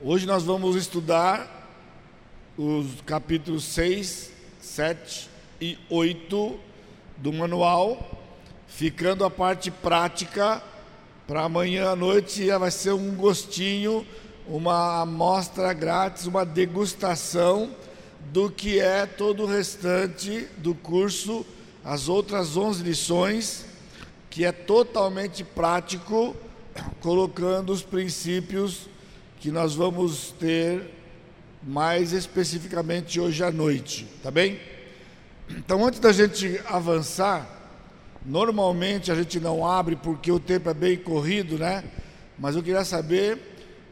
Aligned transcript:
Hoje 0.00 0.26
nós 0.26 0.44
vamos 0.44 0.76
estudar 0.76 1.68
os 2.56 3.00
capítulos 3.04 3.64
6, 3.64 4.30
7 4.60 5.28
e 5.60 5.76
8 5.90 6.56
do 7.16 7.32
manual, 7.32 8.08
ficando 8.68 9.24
a 9.24 9.30
parte 9.30 9.72
prática 9.72 10.62
para 11.26 11.42
amanhã 11.42 11.88
à 11.90 11.96
noite 11.96 12.48
vai 12.48 12.70
ser 12.70 12.92
um 12.92 13.12
gostinho, 13.16 14.06
uma 14.46 15.02
amostra 15.02 15.72
grátis, 15.72 16.26
uma 16.26 16.46
degustação 16.46 17.74
do 18.32 18.48
que 18.48 18.78
é 18.78 19.04
todo 19.04 19.42
o 19.42 19.46
restante 19.46 20.46
do 20.58 20.76
curso, 20.76 21.44
as 21.84 22.08
outras 22.08 22.56
11 22.56 22.84
lições, 22.84 23.66
que 24.30 24.44
é 24.44 24.52
totalmente 24.52 25.42
prático, 25.42 26.36
colocando 27.00 27.72
os 27.72 27.82
princípios 27.82 28.88
que 29.40 29.50
nós 29.50 29.74
vamos 29.74 30.32
ter 30.32 30.82
mais 31.62 32.12
especificamente 32.12 33.20
hoje 33.20 33.42
à 33.42 33.50
noite, 33.50 34.06
tá 34.22 34.30
bem? 34.30 34.60
Então, 35.50 35.84
antes 35.84 36.00
da 36.00 36.12
gente 36.12 36.60
avançar, 36.66 37.48
normalmente 38.24 39.10
a 39.10 39.14
gente 39.14 39.40
não 39.40 39.66
abre 39.66 39.96
porque 39.96 40.30
o 40.30 40.40
tempo 40.40 40.68
é 40.68 40.74
bem 40.74 40.96
corrido, 40.96 41.58
né? 41.58 41.84
Mas 42.38 42.54
eu 42.54 42.62
queria 42.62 42.84
saber 42.84 43.38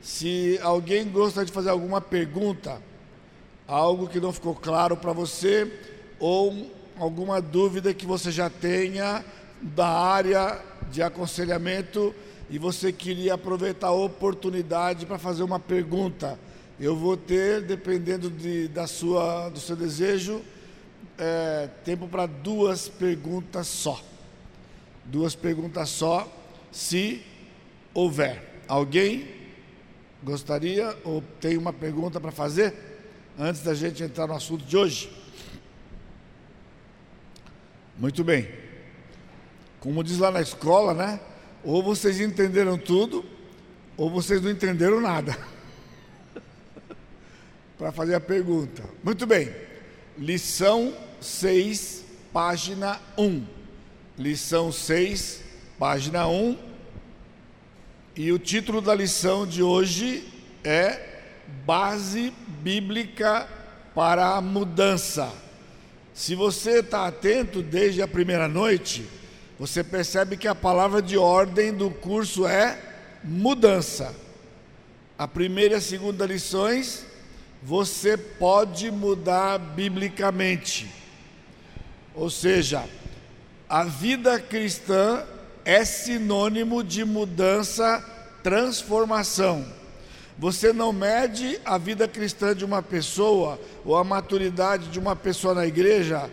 se 0.02 0.58
alguém 0.62 1.08
gosta 1.08 1.44
de 1.44 1.52
fazer 1.52 1.70
alguma 1.70 2.00
pergunta, 2.00 2.80
algo 3.66 4.08
que 4.08 4.20
não 4.20 4.32
ficou 4.32 4.54
claro 4.54 4.96
para 4.96 5.12
você 5.12 5.70
ou 6.20 6.70
alguma 6.98 7.40
dúvida 7.40 7.92
que 7.92 8.06
você 8.06 8.30
já 8.30 8.48
tenha 8.48 9.24
da 9.60 9.88
área 9.88 10.60
de 10.90 11.02
aconselhamento 11.02 12.14
e 12.48 12.58
você 12.58 12.92
queria 12.92 13.34
aproveitar 13.34 13.88
a 13.88 13.92
oportunidade 13.92 15.04
para 15.04 15.18
fazer 15.18 15.42
uma 15.42 15.58
pergunta. 15.58 16.38
Eu 16.78 16.94
vou 16.94 17.16
ter, 17.16 17.62
dependendo 17.62 18.30
de, 18.30 18.68
da 18.68 18.86
sua, 18.86 19.48
do 19.48 19.58
seu 19.58 19.74
desejo, 19.74 20.42
é, 21.18 21.68
tempo 21.84 22.06
para 22.06 22.26
duas 22.26 22.88
perguntas 22.88 23.66
só. 23.66 24.00
Duas 25.04 25.34
perguntas 25.34 25.88
só, 25.88 26.30
se 26.70 27.22
houver. 27.94 28.62
Alguém 28.68 29.28
gostaria 30.22 30.96
ou 31.04 31.22
tem 31.40 31.56
uma 31.56 31.72
pergunta 31.72 32.20
para 32.20 32.30
fazer 32.30 32.74
antes 33.38 33.62
da 33.62 33.74
gente 33.74 34.02
entrar 34.02 34.26
no 34.26 34.34
assunto 34.34 34.64
de 34.64 34.76
hoje? 34.76 35.10
Muito 37.98 38.22
bem. 38.22 38.48
Como 39.80 40.04
diz 40.04 40.18
lá 40.18 40.30
na 40.30 40.42
escola, 40.42 40.92
né? 40.92 41.20
Ou 41.64 41.82
vocês 41.82 42.20
entenderam 42.20 42.78
tudo, 42.78 43.24
ou 43.96 44.10
vocês 44.10 44.40
não 44.40 44.50
entenderam 44.50 45.00
nada. 45.00 45.36
Para 47.78 47.92
fazer 47.92 48.14
a 48.14 48.20
pergunta. 48.20 48.82
Muito 49.02 49.26
bem. 49.26 49.54
Lição 50.18 50.94
6, 51.20 52.04
página 52.32 53.00
1. 53.18 53.44
Lição 54.18 54.72
6, 54.72 55.42
página 55.78 56.26
1. 56.26 56.58
E 58.16 58.32
o 58.32 58.38
título 58.38 58.80
da 58.80 58.94
lição 58.94 59.46
de 59.46 59.62
hoje 59.62 60.26
é 60.64 61.18
Base 61.66 62.32
Bíblica 62.62 63.46
para 63.94 64.36
a 64.36 64.40
Mudança. 64.40 65.32
Se 66.14 66.34
você 66.34 66.78
está 66.78 67.06
atento 67.06 67.60
desde 67.62 68.00
a 68.00 68.08
primeira 68.08 68.48
noite, 68.48 69.06
você 69.58 69.82
percebe 69.82 70.36
que 70.36 70.46
a 70.46 70.54
palavra 70.54 71.00
de 71.00 71.16
ordem 71.16 71.72
do 71.72 71.90
curso 71.90 72.46
é 72.46 72.78
mudança. 73.24 74.14
A 75.18 75.26
primeira 75.26 75.74
e 75.74 75.76
a 75.78 75.80
segunda 75.80 76.26
lições, 76.26 77.06
você 77.62 78.18
pode 78.18 78.90
mudar 78.90 79.58
biblicamente. 79.58 80.92
Ou 82.14 82.28
seja, 82.28 82.84
a 83.68 83.82
vida 83.84 84.38
cristã 84.38 85.24
é 85.64 85.84
sinônimo 85.84 86.84
de 86.84 87.04
mudança, 87.04 88.04
transformação. 88.42 89.66
Você 90.38 90.70
não 90.70 90.92
mede 90.92 91.58
a 91.64 91.78
vida 91.78 92.06
cristã 92.06 92.54
de 92.54 92.62
uma 92.62 92.82
pessoa 92.82 93.58
ou 93.86 93.96
a 93.96 94.04
maturidade 94.04 94.88
de 94.88 94.98
uma 94.98 95.16
pessoa 95.16 95.54
na 95.54 95.66
igreja 95.66 96.30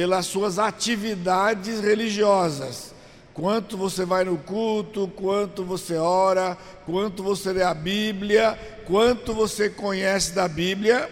pelas 0.00 0.24
suas 0.24 0.58
atividades 0.58 1.78
religiosas. 1.78 2.94
Quanto 3.34 3.76
você 3.76 4.06
vai 4.06 4.24
no 4.24 4.38
culto, 4.38 5.06
quanto 5.14 5.62
você 5.62 5.96
ora, 5.96 6.56
quanto 6.86 7.22
você 7.22 7.52
lê 7.52 7.62
a 7.62 7.74
Bíblia, 7.74 8.58
quanto 8.86 9.34
você 9.34 9.68
conhece 9.68 10.32
da 10.32 10.48
Bíblia, 10.48 11.06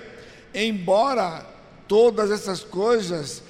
embora 0.54 1.44
todas 1.87 2.31
essas 2.31 2.60
coisas 2.65 3.43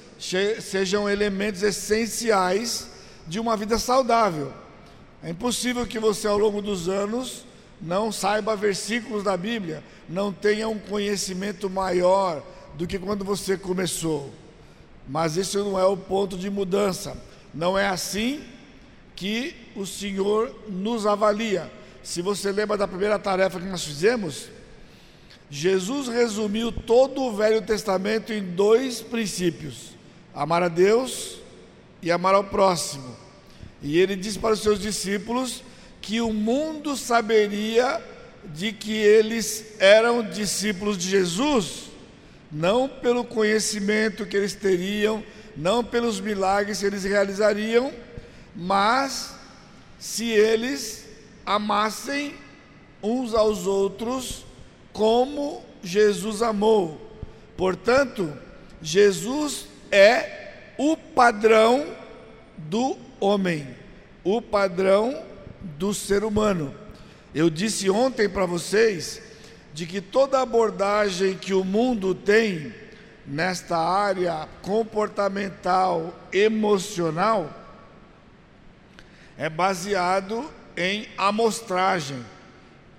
sejam 0.59 1.09
elementos 1.09 1.63
essenciais 1.63 2.89
de 3.25 3.39
uma 3.39 3.55
vida 3.55 3.79
saudável. 3.79 4.51
É 5.23 5.29
impossível 5.29 5.87
que 5.87 5.99
você, 5.99 6.27
ao 6.27 6.37
longo 6.37 6.61
dos 6.61 6.89
anos, 6.89 7.45
não 7.81 8.11
saiba 8.11 8.57
versículos 8.57 9.23
da 9.23 9.37
Bíblia, 9.37 9.85
não 10.09 10.33
tenha 10.33 10.67
um 10.67 10.77
conhecimento 10.77 11.69
maior 11.69 12.43
do 12.73 12.85
que 12.85 12.99
quando 12.99 13.23
você 13.23 13.55
começou. 13.55 14.33
Mas 15.09 15.37
isso 15.37 15.57
não 15.63 15.77
é 15.77 15.85
o 15.85 15.97
ponto 15.97 16.37
de 16.37 16.51
mudança. 16.51 17.17
Não 17.51 17.77
é 17.77 17.87
assim 17.87 18.43
que 19.15 19.55
o 19.75 19.83
Senhor 19.83 20.55
nos 20.67 21.07
avalia. 21.07 21.69
Se 22.03 22.21
você 22.21 22.51
lembra 22.51 22.77
da 22.77 22.87
primeira 22.87 23.17
tarefa 23.17 23.59
que 23.59 23.65
nós 23.65 23.83
fizemos, 23.83 24.49
Jesus 25.49 26.07
resumiu 26.07 26.71
todo 26.71 27.23
o 27.23 27.35
Velho 27.35 27.59
Testamento 27.63 28.31
em 28.31 28.43
dois 28.43 29.01
princípios: 29.01 29.95
amar 30.33 30.61
a 30.61 30.67
Deus 30.67 31.39
e 32.03 32.11
amar 32.11 32.35
ao 32.35 32.43
próximo. 32.43 33.17
E 33.81 33.97
ele 33.97 34.15
disse 34.15 34.37
para 34.37 34.53
os 34.53 34.61
seus 34.61 34.79
discípulos 34.79 35.63
que 36.03 36.21
o 36.21 36.31
mundo 36.31 36.95
saberia 36.95 37.99
de 38.53 38.71
que 38.71 38.93
eles 38.93 39.73
eram 39.79 40.21
discípulos 40.21 40.99
de 40.99 41.09
Jesus 41.09 41.88
não 42.51 42.87
pelo 42.87 43.23
conhecimento 43.23 44.25
que 44.25 44.35
eles 44.35 44.55
teriam, 44.55 45.23
não 45.55 45.83
pelos 45.83 46.19
milagres 46.19 46.79
que 46.79 46.85
eles 46.85 47.03
realizariam, 47.03 47.93
mas 48.55 49.35
se 49.99 50.29
eles 50.29 51.05
amassem 51.45 52.33
uns 53.01 53.33
aos 53.33 53.65
outros 53.65 54.45
como 54.91 55.63
Jesus 55.83 56.41
amou. 56.41 57.09
Portanto, 57.55 58.33
Jesus 58.81 59.65
é 59.91 60.73
o 60.77 60.95
padrão 60.95 61.85
do 62.57 62.97
homem, 63.19 63.67
o 64.23 64.41
padrão 64.41 65.23
do 65.61 65.93
ser 65.93 66.23
humano. 66.23 66.73
Eu 67.33 67.49
disse 67.49 67.89
ontem 67.89 68.27
para 68.29 68.45
vocês 68.45 69.21
de 69.79 69.87
que 69.87 70.01
toda 70.01 70.41
abordagem 70.41 71.37
que 71.37 71.53
o 71.53 71.63
mundo 71.63 72.13
tem 72.13 72.75
nesta 73.25 73.77
área 73.77 74.45
comportamental, 74.61 76.13
emocional, 76.33 77.49
é 79.37 79.49
baseado 79.49 80.51
em 80.75 81.07
amostragem, 81.17 82.25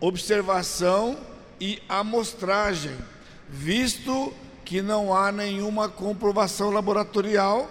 observação 0.00 1.18
e 1.60 1.82
amostragem, 1.86 2.96
visto 3.46 4.32
que 4.64 4.80
não 4.80 5.14
há 5.14 5.30
nenhuma 5.30 5.86
comprovação 5.86 6.70
laboratorial 6.70 7.70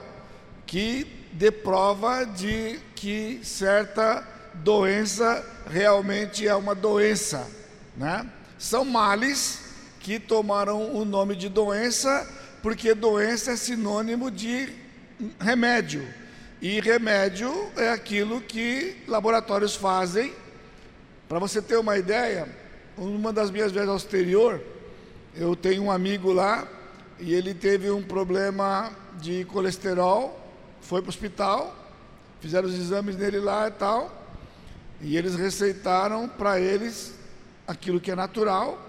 que 0.68 1.28
dê 1.34 1.50
prova 1.50 2.26
de 2.26 2.80
que 2.94 3.40
certa 3.42 4.24
doença 4.54 5.44
realmente 5.68 6.48
é 6.48 6.54
uma 6.54 6.76
doença, 6.76 7.50
né? 7.98 8.34
São 8.60 8.84
males 8.84 9.62
que 10.02 10.20
tomaram 10.20 10.94
o 10.94 11.06
nome 11.06 11.36
de 11.36 11.48
doença, 11.48 12.30
porque 12.62 12.94
doença 12.94 13.54
é 13.54 13.56
sinônimo 13.56 14.30
de 14.30 14.72
remédio. 15.40 16.06
E 16.62 16.82
remédio 16.82 17.50
é 17.78 17.90
aquilo 17.90 18.42
que 18.42 18.98
laboratórios 19.08 19.76
fazem. 19.76 20.34
Para 21.28 21.40
você 21.40 21.62
ter 21.62 21.78
uma 21.78 21.98
ideia, 21.98 22.50
uma 22.98 23.32
das 23.32 23.50
minhas 23.50 23.72
vezes 23.72 23.88
ao 23.88 23.96
exterior, 23.96 24.62
eu 25.34 25.56
tenho 25.56 25.84
um 25.84 25.92
amigo 25.92 26.34
lá 26.34 26.68
e 27.18 27.34
ele 27.34 27.54
teve 27.54 27.90
um 27.90 28.04
problema 28.04 28.92
de 29.22 29.46
colesterol, 29.46 30.38
foi 30.82 31.02
para 31.02 31.08
o 31.08 31.10
hospital, 31.10 31.76
fizeram 32.42 32.68
os 32.68 32.76
exames 32.76 33.16
nele 33.16 33.40
lá 33.40 33.68
e 33.68 33.72
tal, 33.72 34.26
e 35.02 35.16
eles 35.16 35.36
receitaram 35.36 36.28
para 36.28 36.60
eles 36.60 37.19
aquilo 37.70 38.02
que 38.02 38.10
é 38.10 38.16
natural, 38.16 38.84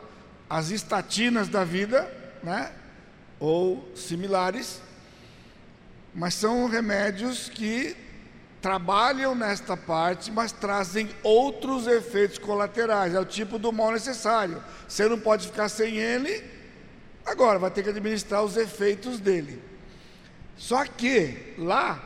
as 0.49 0.71
estatinas 0.71 1.49
da 1.49 1.65
vida, 1.65 2.11
né? 2.43 2.73
Ou 3.39 3.87
similares, 3.95 4.81
mas 6.15 6.33
são 6.33 6.67
remédios 6.67 7.51
que 7.51 7.95
trabalham 8.63 9.35
nesta 9.35 9.77
parte, 9.77 10.33
mas 10.33 10.51
trazem 10.51 11.11
outros 11.23 11.87
efeitos 11.87 12.39
colaterais. 12.39 13.15
É 13.15 13.21
o 13.21 13.25
tipo 13.25 13.59
do 13.59 13.71
mal 13.71 13.93
necessário. 13.93 14.63
Você 14.89 15.07
não 15.07 15.19
pode 15.19 15.49
ficar 15.49 15.69
sem 15.69 15.97
ele, 15.99 16.43
agora 17.25 17.59
vai 17.59 17.71
ter 17.71 17.83
que 17.83 17.91
administrar 17.91 18.43
os 18.43 18.57
efeitos 18.57 19.21
dele. 19.21 19.63
Só 20.57 20.87
que 20.87 21.55
lá, 21.59 22.03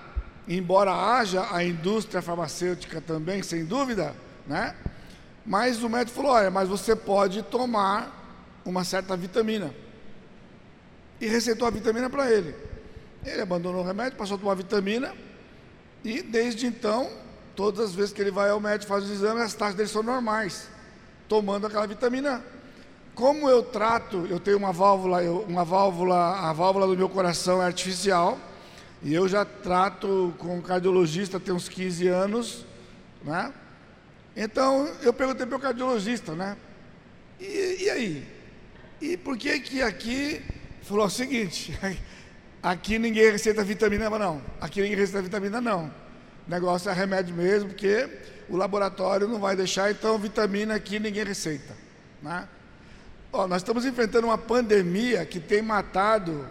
embora 0.48 0.92
haja 0.92 1.46
a 1.54 1.62
indústria 1.64 2.20
farmacêutica 2.20 3.00
também, 3.00 3.44
sem 3.44 3.64
dúvida, 3.64 4.12
né? 4.44 4.74
Mas 5.44 5.82
o 5.82 5.88
médico 5.88 6.16
falou: 6.16 6.32
olha, 6.32 6.50
mas 6.50 6.68
você 6.68 6.96
pode 6.96 7.42
tomar 7.42 8.60
uma 8.64 8.84
certa 8.84 9.16
vitamina. 9.16 9.74
E 11.20 11.26
receitou 11.26 11.66
a 11.66 11.70
vitamina 11.70 12.08
para 12.08 12.30
ele. 12.30 12.54
Ele 13.24 13.40
abandonou 13.40 13.82
o 13.82 13.86
remédio, 13.86 14.18
passou 14.18 14.36
a 14.36 14.40
tomar 14.40 14.54
vitamina 14.54 15.14
e 16.04 16.20
desde 16.20 16.66
então, 16.66 17.10
todas 17.56 17.86
as 17.86 17.94
vezes 17.94 18.12
que 18.12 18.20
ele 18.20 18.30
vai 18.30 18.50
ao 18.50 18.60
médico 18.60 18.90
faz 18.90 19.04
os 19.04 19.10
exames, 19.10 19.42
as 19.42 19.54
taxas 19.54 19.74
dele 19.74 19.88
são 19.88 20.02
normais, 20.02 20.68
tomando 21.26 21.66
aquela 21.66 21.86
vitamina. 21.86 22.44
Como 23.14 23.48
eu 23.48 23.62
trato, 23.62 24.26
eu 24.28 24.38
tenho 24.38 24.58
uma 24.58 24.70
válvula, 24.70 25.22
uma 25.48 25.64
válvula, 25.64 26.40
a 26.40 26.52
válvula 26.52 26.86
do 26.86 26.96
meu 26.96 27.08
coração 27.08 27.62
é 27.62 27.64
artificial, 27.64 28.38
e 29.02 29.14
eu 29.14 29.26
já 29.26 29.46
trato 29.46 30.34
com 30.38 30.58
um 30.58 30.60
cardiologista 30.60 31.40
tem 31.40 31.54
uns 31.54 31.70
15 31.70 32.06
anos, 32.08 32.66
né? 33.22 33.50
Então 34.36 34.88
eu 35.02 35.12
perguntei 35.12 35.46
para 35.46 35.56
o 35.56 35.60
cardiologista, 35.60 36.34
né? 36.34 36.56
E, 37.40 37.84
e, 37.84 37.90
aí? 37.90 38.28
E 39.00 39.16
por 39.16 39.36
que 39.36 39.60
que 39.60 39.82
aqui 39.82 40.42
falou 40.82 41.06
o 41.06 41.10
seguinte? 41.10 41.78
Aqui 42.62 42.98
ninguém 42.98 43.30
receita 43.30 43.62
vitamina, 43.62 44.08
não. 44.08 44.40
Aqui 44.58 44.80
ninguém 44.80 44.96
receita 44.96 45.20
vitamina, 45.20 45.60
não. 45.60 45.92
O 46.48 46.50
negócio 46.50 46.90
é 46.90 46.94
remédio 46.94 47.34
mesmo, 47.34 47.68
porque 47.68 48.08
o 48.48 48.56
laboratório 48.56 49.28
não 49.28 49.38
vai 49.38 49.54
deixar, 49.54 49.90
então 49.90 50.16
vitamina 50.16 50.74
aqui 50.74 50.98
ninguém 50.98 51.24
receita. 51.24 51.74
Né? 52.22 52.48
Ó, 53.30 53.46
nós 53.46 53.60
estamos 53.60 53.84
enfrentando 53.84 54.28
uma 54.28 54.38
pandemia 54.38 55.26
que 55.26 55.38
tem 55.38 55.60
matado 55.60 56.48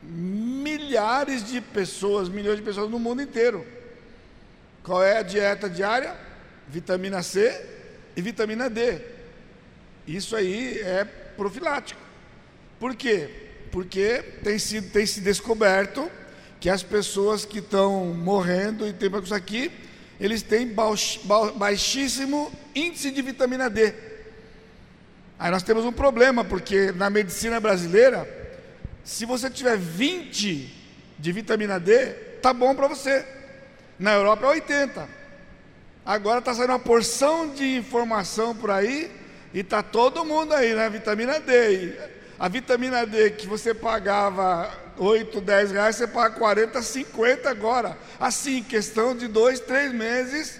milhares 0.00 1.42
de 1.42 1.60
pessoas, 1.60 2.28
milhões 2.28 2.58
de 2.58 2.62
pessoas 2.62 2.88
no 2.88 3.00
mundo 3.00 3.20
inteiro. 3.20 3.66
Qual 4.84 5.02
é 5.02 5.18
a 5.18 5.22
dieta 5.22 5.68
diária? 5.68 6.27
Vitamina 6.68 7.22
C 7.22 7.64
e 8.16 8.22
vitamina 8.22 8.68
D. 8.68 9.00
Isso 10.06 10.36
aí 10.36 10.80
é 10.80 11.04
profilático. 11.36 12.00
Por 12.78 12.94
quê? 12.94 13.48
porque 13.70 14.24
tem, 14.42 14.58
sido, 14.58 14.90
tem 14.90 15.06
se 15.06 15.20
descoberto 15.20 16.10
que 16.60 16.68
as 16.68 16.82
pessoas 16.82 17.44
que 17.44 17.58
estão 17.58 18.06
morrendo 18.06 18.86
e 18.86 18.92
tem 18.92 19.10
isso 19.22 19.34
aqui, 19.34 19.70
eles 20.18 20.42
têm 20.42 20.74
baixíssimo 21.56 22.50
índice 22.74 23.10
de 23.10 23.22
vitamina 23.22 23.70
D. 23.70 23.94
Aí 25.38 25.50
nós 25.52 25.62
temos 25.62 25.84
um 25.84 25.92
problema, 25.92 26.44
porque 26.44 26.90
na 26.90 27.08
medicina 27.08 27.60
brasileira, 27.60 28.28
se 29.04 29.24
você 29.24 29.48
tiver 29.48 29.76
20 29.76 30.74
de 31.16 31.32
vitamina 31.32 31.78
D, 31.78 32.06
tá 32.42 32.52
bom 32.52 32.74
para 32.74 32.88
você. 32.88 33.24
Na 33.98 34.14
Europa 34.14 34.46
é 34.46 34.48
80. 34.50 35.08
Agora 36.08 36.38
está 36.38 36.54
saindo 36.54 36.70
uma 36.70 36.78
porção 36.78 37.50
de 37.50 37.76
informação 37.76 38.56
por 38.56 38.70
aí 38.70 39.14
e 39.52 39.62
tá 39.62 39.82
todo 39.82 40.24
mundo 40.24 40.54
aí, 40.54 40.74
né? 40.74 40.88
Vitamina 40.88 41.38
D. 41.38 41.94
A 42.38 42.48
vitamina 42.48 43.04
D 43.04 43.28
que 43.32 43.46
você 43.46 43.74
pagava 43.74 44.72
8, 44.96 45.38
10 45.38 45.72
reais, 45.72 45.96
você 45.96 46.06
paga 46.06 46.34
40, 46.36 46.80
50 46.80 47.50
agora. 47.50 47.98
Assim, 48.18 48.62
questão 48.62 49.14
de 49.14 49.28
dois, 49.28 49.60
três 49.60 49.92
meses, 49.92 50.58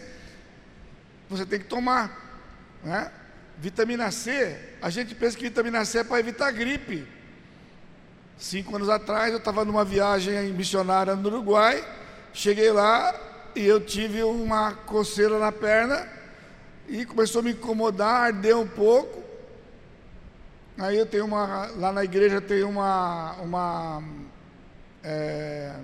você 1.31 1.47
tem 1.47 1.59
que 1.59 1.65
tomar. 1.65 2.45
Né? 2.85 3.11
Vitamina 3.57 4.11
C, 4.11 4.55
a 4.83 4.91
gente 4.91 5.15
pensa 5.15 5.35
que 5.35 5.45
vitamina 5.45 5.83
C 5.87 6.01
é 6.01 6.05
para 6.05 6.21
evitar 6.21 6.51
gripe. 6.51 7.09
Cinco 8.37 8.77
anos 8.77 8.91
atrás 8.91 9.33
eu 9.33 9.39
estava 9.39 9.65
numa 9.65 9.83
viagem 9.83 10.53
missionária 10.53 11.17
no 11.17 11.27
Uruguai, 11.27 11.83
cheguei 12.35 12.71
lá 12.71 13.28
e 13.55 13.65
eu 13.65 13.81
tive 13.81 14.23
uma 14.23 14.73
coceira 14.73 15.39
na 15.39 15.51
perna 15.51 16.09
e 16.89 17.05
começou 17.05 17.41
a 17.41 17.43
me 17.43 17.53
incomodar, 17.53 18.27
ardeu 18.27 18.61
um 18.61 18.69
pouco. 18.69 19.23
Aí 20.79 20.97
eu 20.97 21.07
tenho 21.07 21.25
uma, 21.25 21.67
lá 21.77 21.93
na 21.93 22.05
igreja 22.05 22.41
tem 22.41 22.63
uma, 22.63 23.33
uma 23.41 24.03
é, 25.03 25.75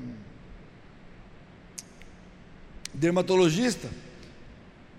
dermatologista. 2.93 3.89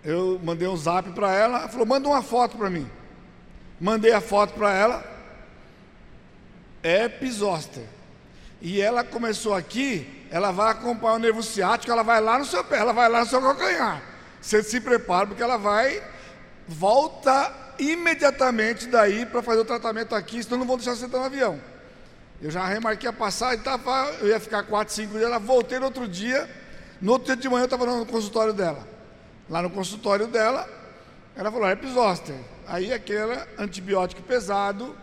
Eu 0.03 0.39
mandei 0.43 0.67
um 0.67 0.77
zap 0.77 1.09
para 1.11 1.33
ela, 1.33 1.59
ela 1.59 1.69
falou: 1.69 1.85
manda 1.85 2.07
uma 2.07 2.21
foto 2.21 2.57
para 2.57 2.69
mim. 2.69 2.89
Mandei 3.79 4.11
a 4.11 4.21
foto 4.21 4.53
para 4.53 4.73
ela, 4.73 5.03
é 6.83 7.09
pisóster. 7.09 7.83
E 8.61 8.81
ela 8.81 9.03
começou 9.03 9.53
aqui, 9.53 10.24
ela 10.35 10.51
vai 10.51 10.71
acompanhar 10.71 11.13
o 11.13 11.19
nervo 11.19 11.41
ciático, 11.41 11.89
ela 11.89 12.03
vai 12.03 12.19
lá 12.19 12.37
no 12.37 12.43
seu 12.43 12.61
pé, 12.61 12.79
ela 12.79 12.91
vai 12.91 13.07
lá 13.07 13.21
no 13.21 13.25
seu 13.25 13.41
calcanhar. 13.41 14.03
Você 14.41 14.61
se 14.61 14.81
prepara, 14.81 15.25
porque 15.25 15.41
ela 15.41 15.55
vai, 15.55 16.03
volta 16.67 17.53
imediatamente 17.79 18.85
daí 18.87 19.25
para 19.25 19.41
fazer 19.41 19.61
o 19.61 19.63
tratamento 19.63 20.13
aqui, 20.13 20.43
senão 20.43 20.57
não 20.57 20.67
vão 20.67 20.75
deixar 20.75 20.93
você 20.93 21.05
entrar 21.05 21.19
no 21.19 21.25
avião. 21.27 21.57
Eu 22.41 22.51
já 22.51 22.65
remarquei 22.65 23.07
a 23.07 23.13
passagem, 23.13 23.63
tava, 23.63 24.13
eu 24.19 24.27
ia 24.27 24.37
ficar 24.37 24.63
4, 24.63 24.93
5 24.93 25.11
dias, 25.13 25.23
ela 25.23 25.39
voltei 25.39 25.79
no 25.79 25.85
outro 25.85 26.05
dia, 26.05 26.49
no 27.01 27.13
outro 27.13 27.27
dia 27.27 27.37
de 27.37 27.47
manhã 27.47 27.61
eu 27.61 27.67
estava 27.67 27.85
no 27.85 28.05
consultório 28.05 28.51
dela. 28.51 28.85
Lá 29.49 29.61
no 29.61 29.69
consultório 29.69 30.27
dela, 30.27 30.67
ela 31.33 31.49
falou, 31.49 31.69
zoster. 31.93 32.35
Aí 32.67 32.91
aquele 32.91 33.39
antibiótico 33.57 34.21
pesado 34.21 34.97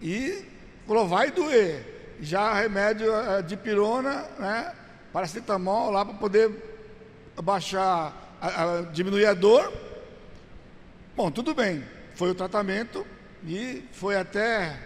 e 0.00 0.46
falou, 0.86 1.06
vai 1.06 1.30
doer. 1.30 1.97
Já 2.20 2.54
remédio 2.54 3.14
eh, 3.14 3.42
de 3.42 3.56
pirona, 3.56 4.26
né, 4.38 4.74
paracetamol 5.12 5.90
lá 5.90 6.04
para 6.04 6.14
poder 6.14 6.50
baixar, 7.42 8.36
a, 8.40 8.78
a, 8.78 8.82
diminuir 8.82 9.26
a 9.26 9.34
dor. 9.34 9.72
Bom, 11.16 11.30
tudo 11.30 11.54
bem 11.54 11.84
foi 12.14 12.30
o 12.30 12.34
tratamento 12.34 13.06
e 13.44 13.84
foi 13.92 14.16
até 14.16 14.76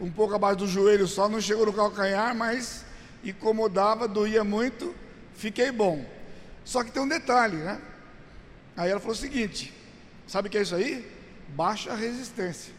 um 0.00 0.10
pouco 0.10 0.34
abaixo 0.34 0.58
do 0.58 0.66
joelho 0.66 1.06
só, 1.06 1.28
não 1.28 1.40
chegou 1.40 1.66
no 1.66 1.72
calcanhar, 1.72 2.34
mas 2.34 2.84
incomodava, 3.22 4.06
doía 4.06 4.44
muito, 4.44 4.94
fiquei 5.34 5.72
bom. 5.72 6.04
Só 6.64 6.84
que 6.84 6.90
tem 6.90 7.02
um 7.02 7.08
detalhe, 7.08 7.56
né? 7.56 7.80
Aí 8.76 8.90
ela 8.90 9.00
falou 9.00 9.14
o 9.14 9.18
seguinte: 9.18 9.72
sabe 10.26 10.48
o 10.48 10.50
que 10.50 10.58
é 10.58 10.62
isso 10.62 10.74
aí? 10.74 11.10
Baixa 11.48 11.94
resistência. 11.94 12.74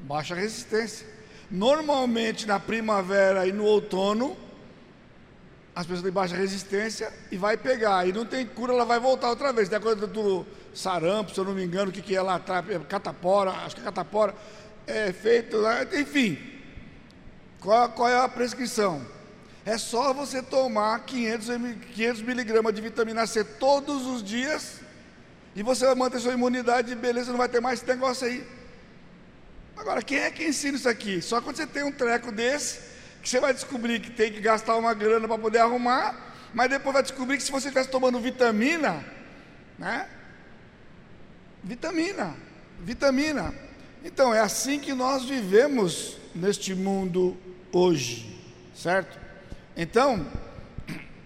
Baixa 0.00 0.34
resistência. 0.34 1.06
Normalmente 1.50 2.46
na 2.46 2.58
primavera 2.58 3.46
e 3.46 3.52
no 3.52 3.64
outono, 3.64 4.36
as 5.74 5.84
pessoas 5.84 6.02
têm 6.02 6.12
baixa 6.12 6.34
resistência 6.34 7.12
e 7.30 7.36
vai 7.36 7.56
pegar. 7.56 8.08
E 8.08 8.12
não 8.12 8.24
tem 8.24 8.46
cura, 8.46 8.72
ela 8.72 8.84
vai 8.84 8.98
voltar 8.98 9.28
outra 9.28 9.52
vez. 9.52 9.68
Tem 9.68 9.78
a 9.78 9.80
coisa 9.80 10.06
do 10.06 10.46
sarampo, 10.74 11.34
se 11.34 11.38
eu 11.38 11.44
não 11.44 11.54
me 11.54 11.64
engano, 11.64 11.90
o 11.90 11.92
que, 11.92 12.02
que 12.02 12.16
é 12.16 12.22
lá 12.22 12.36
atrás, 12.36 12.68
é 12.70 12.78
catapora, 12.80 13.50
acho 13.50 13.76
que 13.76 13.82
é 13.82 13.84
catapora, 13.84 14.34
é 14.86 15.12
feito 15.12 15.58
enfim. 15.94 16.38
Qual, 17.60 17.88
qual 17.90 18.08
é 18.08 18.18
a 18.18 18.28
prescrição? 18.28 19.04
É 19.64 19.76
só 19.76 20.12
você 20.12 20.42
tomar 20.42 21.00
500, 21.00 21.48
500 21.94 22.22
miligramas 22.22 22.74
de 22.74 22.80
vitamina 22.80 23.26
C 23.26 23.42
todos 23.42 24.06
os 24.06 24.22
dias 24.22 24.80
e 25.56 25.62
você 25.62 25.86
vai 25.86 25.94
manter 25.94 26.20
sua 26.20 26.34
imunidade, 26.34 26.94
beleza, 26.94 27.30
não 27.30 27.38
vai 27.38 27.48
ter 27.48 27.60
mais 27.60 27.80
esse 27.80 27.88
negócio 27.88 28.26
aí. 28.26 28.46
Agora, 29.76 30.02
quem 30.02 30.18
é 30.18 30.30
que 30.30 30.44
ensina 30.44 30.76
isso 30.76 30.88
aqui? 30.88 31.20
Só 31.20 31.40
quando 31.40 31.56
você 31.56 31.66
tem 31.66 31.84
um 31.84 31.92
treco 31.92 32.32
desse, 32.32 32.80
que 33.22 33.28
você 33.28 33.40
vai 33.40 33.52
descobrir 33.52 34.00
que 34.00 34.10
tem 34.10 34.32
que 34.32 34.40
gastar 34.40 34.76
uma 34.76 34.94
grana 34.94 35.28
para 35.28 35.38
poder 35.38 35.58
arrumar, 35.58 36.34
mas 36.54 36.70
depois 36.70 36.94
vai 36.94 37.02
descobrir 37.02 37.36
que 37.36 37.42
se 37.42 37.52
você 37.52 37.68
estivesse 37.68 37.90
tomando 37.90 38.18
vitamina, 38.20 39.04
né? 39.78 40.08
Vitamina, 41.62 42.34
vitamina. 42.80 43.54
Então 44.04 44.32
é 44.32 44.40
assim 44.40 44.78
que 44.78 44.94
nós 44.94 45.24
vivemos 45.24 46.16
neste 46.34 46.74
mundo 46.74 47.36
hoje, 47.72 48.40
certo? 48.74 49.18
Então, 49.76 50.26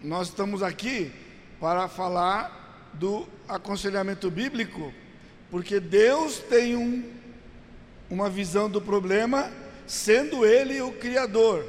nós 0.03 0.29
estamos 0.29 0.63
aqui 0.63 1.13
para 1.61 1.87
falar 1.87 2.91
do 2.95 3.29
aconselhamento 3.47 4.31
bíblico, 4.31 4.93
porque 5.51 5.79
Deus 5.79 6.39
tem 6.39 6.75
um, 6.75 7.05
uma 8.11 8.29
visão 8.29 8.69
do 8.69 8.81
problema, 8.81 9.51
sendo 9.87 10.45
Ele 10.45 10.83
o 10.83 10.93
Criador. 10.93 11.65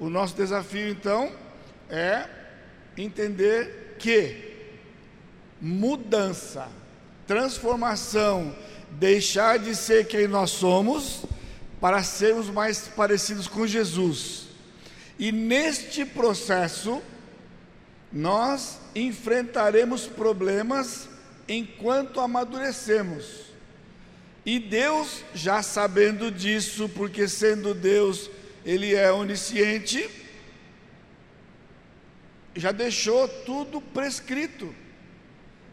O 0.00 0.10
nosso 0.10 0.34
desafio 0.34 0.88
então 0.88 1.32
é 1.88 2.28
entender 2.96 3.96
que 3.98 4.52
mudança, 5.60 6.68
transformação, 7.26 8.54
deixar 8.90 9.58
de 9.58 9.74
ser 9.74 10.06
quem 10.06 10.26
nós 10.26 10.50
somos 10.50 11.22
para 11.80 12.02
sermos 12.02 12.48
mais 12.48 12.88
parecidos 12.88 13.46
com 13.46 13.66
Jesus. 13.66 14.48
E 15.18 15.30
neste 15.30 16.04
processo, 16.04 17.00
nós 18.12 18.78
enfrentaremos 18.94 20.06
problemas 20.06 21.08
enquanto 21.48 22.20
amadurecemos. 22.20 23.43
E 24.44 24.58
Deus, 24.58 25.24
já 25.34 25.62
sabendo 25.62 26.30
disso, 26.30 26.88
porque 26.90 27.26
sendo 27.26 27.72
Deus, 27.72 28.30
Ele 28.64 28.94
é 28.94 29.10
onisciente, 29.10 30.08
já 32.54 32.70
deixou 32.72 33.26
tudo 33.26 33.80
prescrito. 33.80 34.74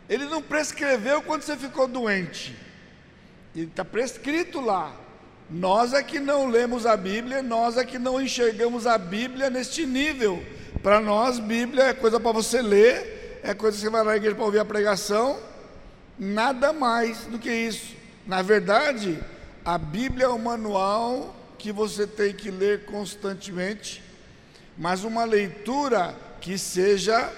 Ele 0.10 0.26
não 0.26 0.42
prescreveu 0.42 1.22
quando 1.22 1.42
você 1.42 1.58
ficou 1.58 1.88
doente. 1.88 2.56
Ele 3.56 3.66
está 3.66 3.84
prescrito 3.84 4.60
lá. 4.62 4.96
Nós 5.50 5.94
é 5.94 6.02
que 6.02 6.20
não 6.20 6.48
lemos 6.48 6.86
a 6.86 6.96
Bíblia, 6.96 7.44
nós 7.44 7.78
é 7.78 7.84
que 7.84 8.00
não 8.00 8.22
enxergamos 8.22 8.88
a 8.88 8.98
Bíblia 8.98 9.50
neste 9.50 9.86
nível 9.86 10.42
para 10.82 11.00
nós, 11.00 11.40
Bíblia 11.40 11.86
é 11.86 11.94
coisa 11.94 12.20
para 12.20 12.32
você 12.32 12.62
ler, 12.62 13.40
é 13.44 13.54
coisa 13.54 13.78
que 13.78 13.84
você 13.84 13.90
vai 13.90 14.04
na 14.04 14.16
igreja 14.16 14.36
para 14.36 14.46
ouvir 14.46 14.60
a 14.60 14.66
pregação, 14.66 15.40
nada 16.18 16.72
mais 16.72 17.26
do 17.26 17.38
que 17.38 17.52
isso. 17.52 18.01
Na 18.26 18.42
verdade, 18.42 19.20
a 19.64 19.78
Bíblia 19.78 20.26
é 20.26 20.30
um 20.30 20.38
manual 20.38 21.36
que 21.58 21.72
você 21.72 22.08
tem 22.08 22.34
que 22.34 22.50
ler 22.50 22.86
constantemente, 22.86 24.04
mas 24.78 25.04
uma 25.04 25.24
leitura 25.24 26.16
que 26.40 26.58
seja 26.58 27.32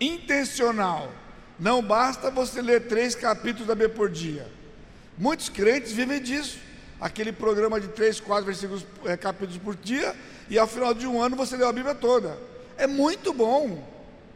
intencional. 0.00 1.12
Não 1.58 1.82
basta 1.82 2.30
você 2.30 2.62
ler 2.62 2.86
três 2.86 3.14
capítulos 3.14 3.66
da 3.66 3.74
Bíblia 3.74 3.96
por 3.96 4.08
dia. 4.08 4.46
Muitos 5.16 5.48
crentes 5.48 5.92
vivem 5.92 6.20
disso. 6.20 6.58
Aquele 7.00 7.32
programa 7.32 7.80
de 7.80 7.88
três, 7.88 8.20
quatro 8.20 8.46
versículos, 8.46 8.84
é, 9.04 9.16
capítulos 9.16 9.58
por 9.58 9.76
dia, 9.76 10.14
e 10.48 10.58
ao 10.58 10.66
final 10.66 10.94
de 10.94 11.06
um 11.06 11.22
ano 11.22 11.36
você 11.36 11.56
leu 11.56 11.68
a 11.68 11.72
Bíblia 11.72 11.94
toda 11.94 12.48
é 12.78 12.86
muito 12.86 13.34
bom, 13.34 13.84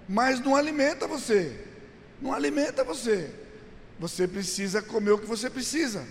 mas 0.08 0.40
não 0.40 0.56
alimenta 0.56 1.06
você. 1.06 1.56
Não 2.20 2.34
alimenta 2.34 2.82
você. 2.84 3.30
Você 3.98 4.26
precisa 4.26 4.82
comer 4.82 5.12
o 5.12 5.18
que 5.18 5.26
você 5.26 5.48
precisa. 5.48 6.04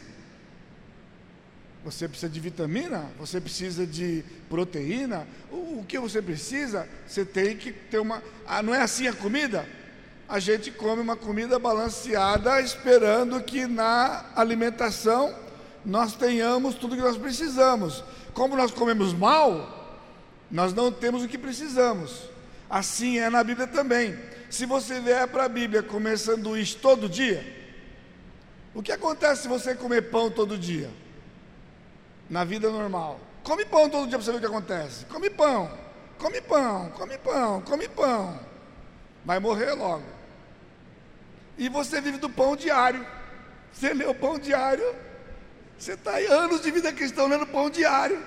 Você 1.84 2.08
precisa 2.08 2.32
de 2.32 2.40
vitamina, 2.40 3.10
você 3.18 3.42
precisa 3.42 3.88
de 3.88 4.24
proteína. 4.48 5.28
O, 5.52 5.80
o 5.80 5.86
que 5.88 5.98
você 5.98 6.22
precisa, 6.22 6.88
você 7.08 7.26
tem 7.26 7.58
que 7.58 7.72
ter 7.72 7.98
uma. 7.98 8.22
Ah, 8.48 8.62
não 8.62 8.74
é 8.74 8.82
assim 8.82 9.08
a 9.08 9.14
comida? 9.14 9.68
A 10.30 10.40
gente 10.40 10.72
come 10.72 11.02
uma 11.02 11.16
comida 11.16 11.58
balanceada, 11.58 12.62
esperando 12.62 13.42
que 13.42 13.66
na 13.66 14.26
alimentação 14.36 15.36
nós 15.84 16.16
tenhamos 16.16 16.76
tudo 16.76 16.96
que 16.96 17.02
nós 17.02 17.18
precisamos. 17.18 18.04
Como 18.34 18.56
nós 18.56 18.72
comemos 18.72 19.12
mal, 19.12 20.00
nós 20.50 20.74
não 20.74 20.92
temos 20.92 21.24
o 21.24 21.28
que 21.28 21.38
precisamos. 21.38 22.30
Assim 22.70 23.18
é 23.18 23.30
na 23.30 23.44
Bíblia 23.44 23.68
também. 23.68 24.18
Se 24.50 24.66
você 24.66 25.00
vier 25.00 25.28
para 25.28 25.46
a 25.46 25.50
Bíblia 25.50 25.82
comer 25.82 26.18
sanduíche 26.18 26.78
todo 26.78 27.10
dia, 27.10 27.61
o 28.74 28.82
que 28.82 28.92
acontece 28.92 29.44
se 29.44 29.48
você 29.48 29.76
comer 29.76 30.10
pão 30.10 30.30
todo 30.32 30.58
dia? 30.58 30.90
Na 32.30 32.44
vida 32.44 32.70
normal. 32.70 33.20
Come 33.44 33.66
pão 33.66 33.90
todo 33.90 34.08
dia 34.08 34.18
para 34.18 34.26
você 34.26 34.32
ver 34.32 34.38
o 34.38 34.40
que 34.42 34.46
acontece. 34.46 35.06
Come 35.06 35.30
pão, 35.30 35.72
come 36.18 36.42
pão, 36.42 36.90
come 36.92 37.18
pão, 37.18 37.62
come 37.62 37.88
pão. 37.90 38.40
Vai 39.26 39.40
morrer 39.40 39.74
logo. 39.74 40.06
E 41.58 41.68
você 41.70 42.00
vive 42.00 42.18
do 42.18 42.30
pão 42.30 42.56
diário. 42.56 43.06
Você 43.72 43.94
lê 43.94 44.06
o 44.06 44.16
pão 44.16 44.40
diário. 44.40 44.96
Você 45.78 45.94
está 45.94 46.14
aí 46.14 46.26
anos 46.28 46.62
de 46.62 46.72
vida 46.72 46.94
cristã 46.94 47.26
lendo 47.26 47.46
pão 47.46 47.70
diário. 47.70 48.24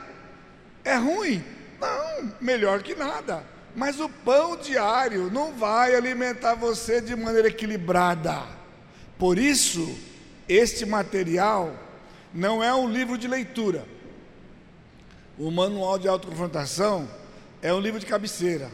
É 0.84 0.94
ruim? 0.94 1.42
Não, 1.80 2.32
melhor 2.40 2.82
que 2.82 2.94
nada. 2.94 3.44
Mas 3.74 3.98
o 3.98 4.08
pão 4.08 4.56
diário 4.56 5.30
não 5.30 5.52
vai 5.52 5.94
alimentar 5.94 6.54
você 6.54 7.00
de 7.00 7.16
maneira 7.16 7.48
equilibrada. 7.48 8.42
Por 9.18 9.38
isso, 9.38 9.96
este 10.48 10.84
material 10.84 11.74
não 12.32 12.62
é 12.62 12.74
um 12.74 12.88
livro 12.88 13.16
de 13.16 13.28
leitura. 13.28 13.86
O 15.38 15.50
manual 15.50 15.98
de 15.98 16.08
autoconfrontação 16.08 17.08
é 17.62 17.72
um 17.72 17.80
livro 17.80 17.98
de 17.98 18.06
cabeceira. 18.06 18.70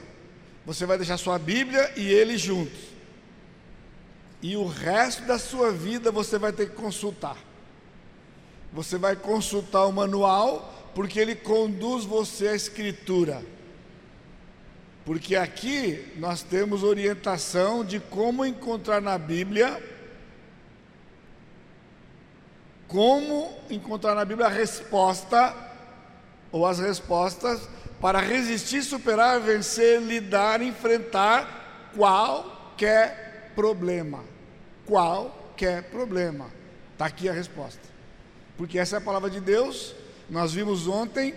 Você 0.67 0.85
vai 0.85 0.97
deixar 0.97 1.17
sua 1.17 1.39
Bíblia 1.39 1.93
e 1.97 2.07
ele 2.09 2.37
juntos. 2.37 2.91
E 4.43 4.57
o 4.57 4.67
resto 4.67 5.25
da 5.25 5.39
sua 5.39 5.71
vida 5.71 6.11
você 6.11 6.39
vai 6.39 6.53
ter 6.53 6.71
que 6.71 6.77
consultar. 6.77 7.37
Você 8.73 8.97
vai 8.97 9.17
consultar 9.17 9.87
o 9.87 9.93
manual 9.93 10.91
porque 10.95 11.19
ele 11.19 11.35
conduz 11.35 12.05
você 12.05 12.49
à 12.49 12.55
escritura. 12.55 13.45
Porque 15.05 15.35
aqui 15.37 16.12
nós 16.17 16.43
temos 16.43 16.83
orientação 16.83 17.85
de 17.85 18.00
como 18.00 18.45
encontrar 18.45 19.00
na 19.00 19.19
Bíblia 19.19 19.83
como 22.91 23.57
encontrar 23.71 24.17
na 24.17 24.25
Bíblia 24.25 24.49
a 24.49 24.51
resposta 24.51 25.55
ou 26.51 26.67
as 26.67 26.81
respostas 26.81 27.69
para 28.01 28.19
resistir, 28.19 28.83
superar, 28.83 29.39
vencer, 29.39 30.03
lidar, 30.03 30.61
enfrentar 30.61 31.93
qualquer 31.95 33.53
problema. 33.55 34.25
Qualquer 34.85 35.85
problema. 35.85 36.47
Está 36.93 37.07
aqui 37.07 37.29
a 37.29 37.33
resposta. 37.33 37.81
Porque 38.57 38.77
essa 38.77 38.97
é 38.97 38.99
a 38.99 39.01
palavra 39.03 39.31
de 39.31 39.41
Deus 39.41 39.95
nós 40.31 40.53
vimos 40.53 40.87
ontem 40.87 41.35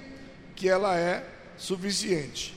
que 0.56 0.70
ela 0.70 0.96
é 0.96 1.26
suficiente. 1.58 2.56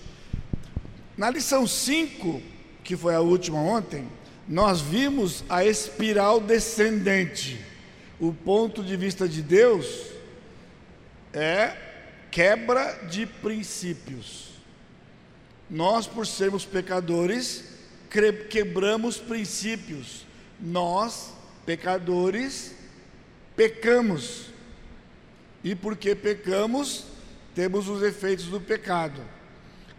Na 1.17 1.31
lição 1.31 1.67
5, 1.67 2.43
que 2.85 2.95
foi 2.95 3.15
a 3.15 3.21
última 3.21 3.59
ontem, 3.59 4.07
nós 4.47 4.81
vimos 4.81 5.43
a 5.49 5.65
espiral 5.65 6.38
descendente. 6.38 7.59
O 8.18 8.32
ponto 8.32 8.82
de 8.82 8.96
vista 8.96 9.28
de 9.28 9.42
Deus 9.42 10.06
é 11.32 11.76
quebra 12.30 13.06
de 13.11 13.26
princípios. 13.26 14.50
Nós, 15.68 16.06
por 16.06 16.26
sermos 16.26 16.64
pecadores, 16.64 17.64
quebramos 18.49 19.18
princípios. 19.18 20.25
Nós, 20.61 21.32
pecadores, 21.66 22.75
pecamos 23.54 24.46
e 25.62 25.75
porque 25.75 26.14
pecamos, 26.14 27.04
temos 27.54 27.88
os 27.88 28.02
efeitos 28.02 28.46
do 28.46 28.61
pecado. 28.61 29.20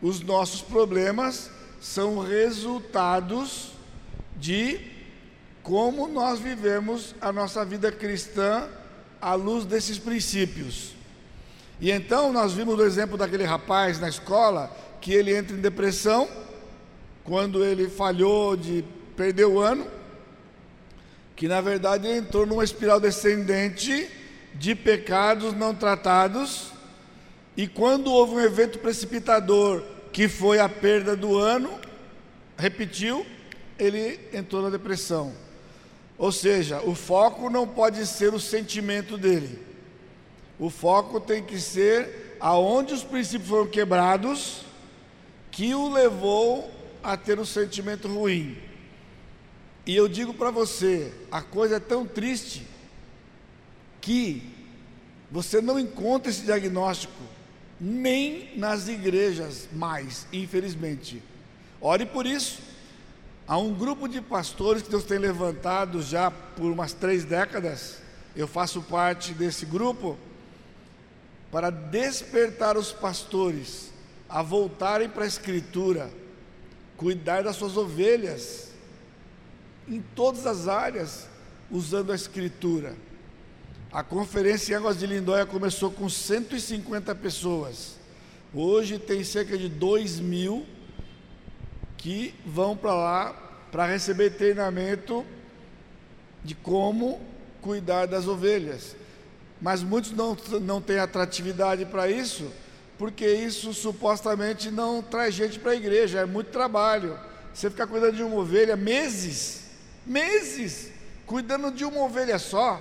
Os 0.01 0.21
nossos 0.21 0.61
problemas 0.61 1.51
são 1.79 2.19
resultados 2.19 3.73
de 4.37 4.96
como 5.67 6.07
nós 6.07 6.39
vivemos 6.39 7.13
a 7.19 7.29
nossa 7.29 7.65
vida 7.65 7.91
cristã 7.91 8.69
à 9.21 9.33
luz 9.33 9.65
desses 9.65 9.99
princípios. 9.99 10.93
E 11.81 11.91
então 11.91 12.31
nós 12.31 12.53
vimos 12.53 12.79
o 12.79 12.85
exemplo 12.85 13.17
daquele 13.17 13.43
rapaz 13.43 13.99
na 13.99 14.07
escola 14.07 14.71
que 15.01 15.11
ele 15.11 15.35
entra 15.35 15.53
em 15.53 15.59
depressão 15.59 16.25
quando 17.21 17.65
ele 17.65 17.89
falhou 17.89 18.55
de 18.55 18.81
perder 19.17 19.43
o 19.43 19.59
ano, 19.59 19.85
que 21.35 21.49
na 21.49 21.59
verdade 21.59 22.07
entrou 22.07 22.45
numa 22.45 22.63
espiral 22.63 22.97
descendente 22.97 24.09
de 24.55 24.73
pecados 24.73 25.53
não 25.53 25.75
tratados, 25.75 26.71
e 27.57 27.67
quando 27.67 28.09
houve 28.09 28.35
um 28.35 28.39
evento 28.39 28.79
precipitador, 28.79 29.83
que 30.13 30.29
foi 30.29 30.59
a 30.59 30.69
perda 30.69 31.13
do 31.13 31.37
ano, 31.37 31.77
repetiu, 32.57 33.25
ele 33.77 34.17
entrou 34.31 34.61
na 34.61 34.69
depressão. 34.69 35.45
Ou 36.17 36.31
seja, 36.31 36.81
o 36.81 36.95
foco 36.95 37.49
não 37.49 37.67
pode 37.67 38.05
ser 38.07 38.33
o 38.33 38.39
sentimento 38.39 39.17
dele. 39.17 39.59
O 40.59 40.69
foco 40.69 41.19
tem 41.19 41.43
que 41.43 41.59
ser 41.59 42.37
aonde 42.39 42.93
os 42.93 43.03
princípios 43.03 43.49
foram 43.49 43.67
quebrados, 43.67 44.61
que 45.51 45.73
o 45.75 45.89
levou 45.89 46.71
a 47.03 47.15
ter 47.15 47.39
um 47.39 47.45
sentimento 47.45 48.07
ruim. 48.07 48.57
E 49.85 49.95
eu 49.95 50.07
digo 50.07 50.33
para 50.33 50.51
você, 50.51 51.13
a 51.31 51.41
coisa 51.41 51.77
é 51.77 51.79
tão 51.79 52.05
triste 52.05 52.65
que 54.01 54.53
você 55.31 55.61
não 55.61 55.79
encontra 55.79 56.29
esse 56.31 56.41
diagnóstico 56.41 57.23
nem 57.79 58.57
nas 58.57 58.87
igrejas 58.87 59.67
mais, 59.71 60.25
infelizmente. 60.33 61.21
Ore 61.79 62.05
por 62.05 62.25
isso. 62.25 62.59
Há 63.47 63.57
um 63.57 63.73
grupo 63.73 64.09
de 64.09 64.19
pastores 64.19 64.83
que 64.83 64.89
Deus 64.89 65.05
tem 65.05 65.17
levantado 65.17 66.01
já 66.01 66.29
por 66.29 66.69
umas 66.69 66.91
três 66.91 67.23
décadas. 67.23 67.99
Eu 68.35 68.45
faço 68.45 68.81
parte 68.81 69.33
desse 69.33 69.65
grupo 69.65 70.17
para 71.49 71.69
despertar 71.69 72.75
os 72.75 72.91
pastores 72.91 73.89
a 74.27 74.41
voltarem 74.41 75.07
para 75.07 75.23
a 75.23 75.27
Escritura, 75.27 76.09
cuidar 76.97 77.43
das 77.43 77.55
suas 77.55 77.77
ovelhas 77.77 78.71
em 79.87 80.01
todas 80.13 80.45
as 80.45 80.67
áreas, 80.67 81.25
usando 81.71 82.11
a 82.11 82.15
Escritura. 82.15 82.95
A 83.89 84.03
conferência 84.03 84.73
em 84.73 84.75
Águas 84.75 84.99
de 84.99 85.07
Lindóia 85.07 85.45
começou 85.45 85.89
com 85.89 86.09
150 86.09 87.15
pessoas. 87.15 87.95
Hoje 88.53 88.99
tem 88.99 89.23
cerca 89.23 89.57
de 89.57 89.69
2 89.69 90.19
mil 90.19 90.65
que 91.97 92.33
vão 92.45 92.77
para 92.77 92.93
lá 92.93 93.35
para 93.71 93.85
receber 93.85 94.31
treinamento 94.31 95.25
de 96.43 96.55
como 96.55 97.19
cuidar 97.61 98.05
das 98.05 98.27
ovelhas. 98.27 98.95
Mas 99.61 99.81
muitos 99.81 100.11
não, 100.11 100.37
não 100.61 100.81
têm 100.81 100.99
atratividade 100.99 101.85
para 101.85 102.09
isso, 102.09 102.51
porque 102.97 103.27
isso 103.27 103.73
supostamente 103.73 104.71
não 104.71 105.01
traz 105.01 105.33
gente 105.33 105.59
para 105.59 105.71
a 105.71 105.75
igreja, 105.75 106.19
é 106.19 106.25
muito 106.25 106.51
trabalho. 106.51 107.19
Você 107.53 107.69
ficar 107.69 107.87
cuidando 107.87 108.15
de 108.15 108.23
uma 108.23 108.37
ovelha 108.37 108.75
meses, 108.75 109.65
meses, 110.05 110.91
cuidando 111.25 111.71
de 111.71 111.83
uma 111.83 112.03
ovelha 112.03 112.37
só, 112.37 112.79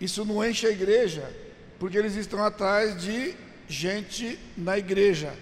isso 0.00 0.24
não 0.24 0.44
enche 0.44 0.66
a 0.66 0.70
igreja, 0.70 1.34
porque 1.78 1.96
eles 1.96 2.14
estão 2.14 2.44
atrás 2.44 3.00
de 3.00 3.34
gente 3.66 4.38
na 4.56 4.78
igreja. 4.78 5.34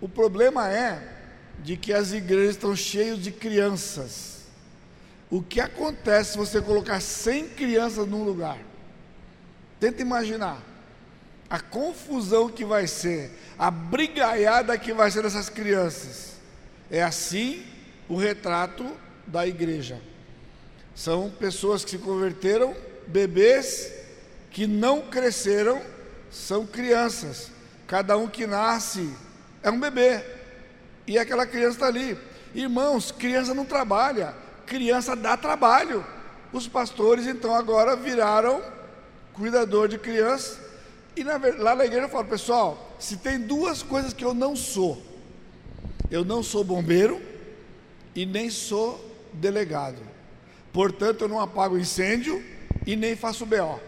O 0.00 0.08
problema 0.08 0.70
é 0.70 1.02
de 1.58 1.76
que 1.76 1.92
as 1.92 2.12
igrejas 2.12 2.56
estão 2.56 2.74
cheias 2.74 3.18
de 3.18 3.30
crianças. 3.30 4.40
O 5.30 5.42
que 5.42 5.60
acontece 5.60 6.32
se 6.32 6.38
você 6.38 6.60
colocar 6.60 7.00
100 7.00 7.50
crianças 7.50 8.06
num 8.06 8.24
lugar? 8.24 8.58
Tenta 9.78 10.02
imaginar 10.02 10.60
a 11.48 11.60
confusão 11.60 12.48
que 12.48 12.64
vai 12.64 12.86
ser, 12.86 13.30
a 13.58 13.70
brigaiada 13.70 14.78
que 14.78 14.92
vai 14.92 15.10
ser 15.10 15.22
dessas 15.22 15.48
crianças. 15.48 16.34
É 16.90 17.02
assim 17.02 17.64
o 18.08 18.16
retrato 18.16 18.90
da 19.26 19.46
igreja. 19.46 20.00
São 20.94 21.30
pessoas 21.30 21.84
que 21.84 21.92
se 21.92 21.98
converteram, 21.98 22.74
bebês 23.06 23.92
que 24.50 24.66
não 24.66 25.02
cresceram, 25.02 25.80
são 26.30 26.66
crianças. 26.66 27.50
Cada 27.86 28.16
um 28.16 28.28
que 28.28 28.46
nasce 28.46 29.12
é 29.62 29.70
um 29.70 29.78
bebê. 29.78 30.22
E 31.06 31.18
aquela 31.18 31.46
criança 31.46 31.76
está 31.76 31.86
ali. 31.86 32.16
Irmãos, 32.54 33.12
criança 33.12 33.54
não 33.54 33.64
trabalha, 33.64 34.34
criança 34.66 35.14
dá 35.14 35.36
trabalho. 35.36 36.04
Os 36.52 36.66
pastores 36.66 37.26
então 37.26 37.54
agora 37.54 37.94
viraram 37.94 38.62
cuidador 39.32 39.88
de 39.88 39.98
crianças. 39.98 40.58
E 41.16 41.24
na, 41.24 41.40
lá 41.58 41.74
na 41.74 41.84
igreja 41.84 42.06
eu 42.06 42.10
falo, 42.10 42.26
pessoal, 42.26 42.96
se 42.98 43.16
tem 43.16 43.38
duas 43.38 43.82
coisas 43.82 44.12
que 44.12 44.24
eu 44.24 44.34
não 44.34 44.54
sou, 44.56 45.02
eu 46.10 46.24
não 46.24 46.42
sou 46.42 46.64
bombeiro 46.64 47.20
e 48.14 48.26
nem 48.26 48.50
sou 48.50 49.04
delegado. 49.32 49.98
Portanto, 50.72 51.22
eu 51.22 51.28
não 51.28 51.40
apago 51.40 51.78
incêndio 51.78 52.42
e 52.86 52.96
nem 52.96 53.16
faço 53.16 53.46
BO. 53.46 53.80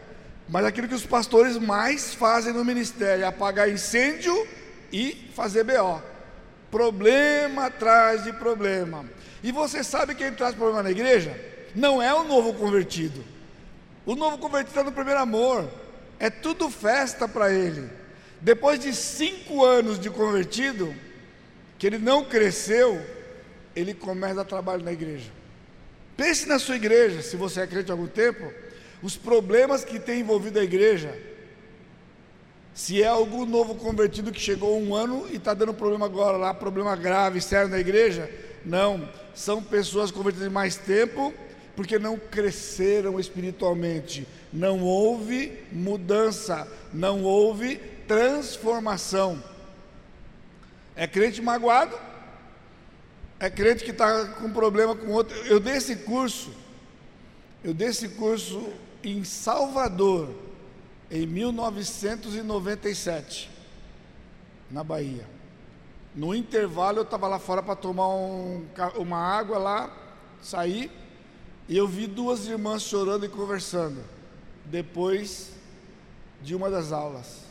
Mas 0.49 0.65
aquilo 0.65 0.89
que 0.89 0.95
os 0.95 1.07
pastores 1.07 1.57
mais 1.57 2.15
fazem 2.15 2.53
no 2.53 2.65
ministério 2.65 3.25
é 3.25 3.27
apagar 3.27 3.71
incêndio 3.71 4.35
e 4.93 5.31
fazer 5.35 5.65
BO. 5.65 6.03
Problema 6.71 7.67
atrás 7.67 8.25
de 8.25 8.33
problema. 8.33 9.05
E 9.43 9.51
você 9.51 9.83
sabe 9.83 10.15
quem 10.15 10.33
traz 10.33 10.55
problema 10.55 10.83
na 10.83 10.91
igreja? 10.91 11.39
Não 11.75 12.03
é 12.03 12.13
o 12.15 12.25
novo 12.25 12.55
convertido. 12.55 13.25
O 14.05 14.15
novo 14.15 14.39
convertido 14.39 14.71
está 14.71 14.85
no 14.85 14.93
primeiro 14.93 15.21
amor. 15.21 15.69
É 16.19 16.31
tudo 16.31 16.71
festa 16.71 17.27
para 17.27 17.53
ele. 17.53 17.89
Depois 18.41 18.79
de 18.79 18.95
cinco 18.95 19.65
anos 19.65 19.99
de 19.99 20.11
convertido, 20.11 20.95
que 21.79 21.87
ele 21.87 21.99
não 21.99 22.25
cresceu, 22.25 23.01
ele 23.75 23.95
começa 23.95 24.41
a 24.41 24.45
trabalhar 24.45 24.85
na 24.85 24.93
igreja. 24.93 25.31
Pense 26.17 26.47
na 26.47 26.59
sua 26.59 26.77
igreja, 26.77 27.23
se 27.23 27.37
você 27.37 27.61
é 27.61 27.67
crente 27.67 27.91
há 27.91 27.95
algum 27.95 28.07
tempo, 28.07 28.53
os 29.03 29.17
problemas 29.17 29.85
que 29.85 29.99
tem 29.99 30.21
envolvido 30.21 30.59
a 30.59 30.65
igreja. 30.65 31.17
Se 32.75 33.03
é 33.03 33.07
algum 33.07 33.45
novo 33.45 33.75
convertido 33.75 34.33
que 34.33 34.41
chegou 34.41 34.81
um 34.81 34.95
ano 34.95 35.27
e 35.31 35.37
está 35.37 35.53
dando 35.53 35.75
problema 35.75 36.07
agora 36.07 36.37
lá, 36.37 36.55
problema 36.55 36.97
grave, 36.97 37.41
sério 37.41 37.69
na 37.69 37.79
igreja, 37.79 38.31
não. 38.65 39.09
São 39.35 39.63
pessoas 39.63 40.11
convertidas 40.11 40.51
mais 40.51 40.77
tempo, 40.77 41.35
porque 41.77 41.99
não 41.99 42.19
cresceram 42.19 43.21
espiritualmente. 43.21 44.27
Não 44.53 44.81
houve 44.81 45.59
mudança, 45.71 46.67
não 46.93 47.23
houve 47.23 47.77
transformação. 48.07 49.43
É 50.95 51.07
crente 51.07 51.41
magoado? 51.41 51.99
É 53.39 53.51
crente 53.51 53.85
que 53.85 53.91
está 53.91 54.27
com 54.27 54.51
problema 54.51 54.95
com 54.95 55.11
outro. 55.11 55.37
Eu 55.47 55.59
dei 55.59 55.75
esse 55.75 55.97
curso, 55.97 56.53
eu 57.65 57.75
dei 57.75 57.89
esse 57.89 58.11
curso 58.11 58.69
em 59.03 59.25
Salvador, 59.25 60.29
em 61.13 61.27
1997, 61.27 63.51
na 64.71 64.83
Bahia. 64.83 65.29
No 66.15 66.35
intervalo 66.35 67.01
eu 67.01 67.03
estava 67.03 67.29
lá 67.29 67.39
fora 67.39 67.63
para 67.63 67.77
tomar 67.77 68.09
um, 68.09 68.67
uma 68.97 69.19
água 69.19 69.59
lá, 69.59 69.95
saí, 70.41 70.91
e 71.69 71.77
eu 71.77 71.87
vi 71.87 72.07
duas 72.07 72.47
irmãs 72.47 72.83
chorando 72.83 73.27
e 73.27 73.29
conversando, 73.29 74.03
depois 74.65 75.51
de 76.43 76.55
uma 76.55 76.71
das 76.71 76.93
aulas. 76.93 77.43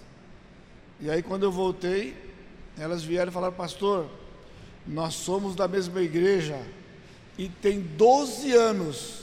E 1.00 1.12
aí 1.12 1.22
quando 1.22 1.44
eu 1.44 1.52
voltei, 1.52 2.18
elas 2.76 3.04
vieram 3.04 3.32
falaram, 3.32 3.54
pastor, 3.54 4.10
nós 4.88 5.14
somos 5.14 5.56
da 5.56 5.68
mesma 5.68 6.02
igreja 6.02 6.60
e 7.38 7.48
tem 7.48 7.80
12 7.80 8.54
anos 8.54 9.22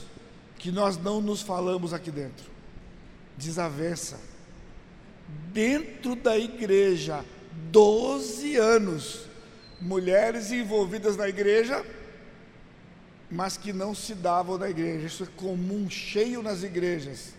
que 0.57 0.71
nós 0.71 0.97
não 0.97 1.19
nos 1.19 1.41
falamos 1.41 1.93
aqui 1.93 2.09
dentro. 2.09 2.49
Desavença. 3.37 4.28
Dentro 5.51 6.15
da 6.15 6.37
igreja, 6.37 7.25
12 7.71 8.55
anos, 8.55 9.25
mulheres 9.81 10.51
envolvidas 10.51 11.17
na 11.17 11.27
igreja, 11.27 11.85
mas 13.31 13.57
que 13.57 13.71
não 13.71 13.93
se 13.93 14.15
davam 14.15 14.57
na 14.57 14.69
igreja. 14.69 15.05
Isso 15.05 15.23
é 15.23 15.27
comum, 15.35 15.89
cheio 15.89 16.41
nas 16.41 16.63
igrejas. 16.63 17.33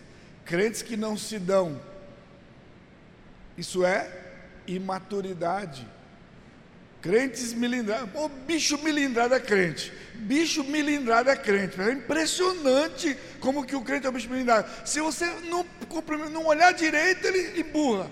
Crentes 0.45 0.81
que 0.81 0.97
não 0.97 1.17
se 1.17 1.37
dão. 1.37 1.79
Isso 3.57 3.85
é 3.85 4.09
imaturidade. 4.67 5.87
Crentes 7.01 7.53
milindrados. 7.53 8.09
O 8.13 8.29
bicho 8.29 8.77
milindrado 8.77 9.33
é 9.33 9.39
crente. 9.39 9.91
Bicho 10.13 10.63
milindrado 10.63 11.29
é 11.31 11.35
crente. 11.35 11.81
É 11.81 11.91
impressionante 11.91 13.17
como 13.39 13.65
que 13.65 13.75
o 13.75 13.81
crente 13.81 14.05
é 14.05 14.09
um 14.09 14.13
bicho 14.13 14.29
milindrado. 14.29 14.69
Se 14.85 15.01
você 15.01 15.25
não, 15.49 15.65
não 16.31 16.45
olhar 16.45 16.71
direito, 16.73 17.25
ele 17.25 17.59
emburra. 17.59 18.09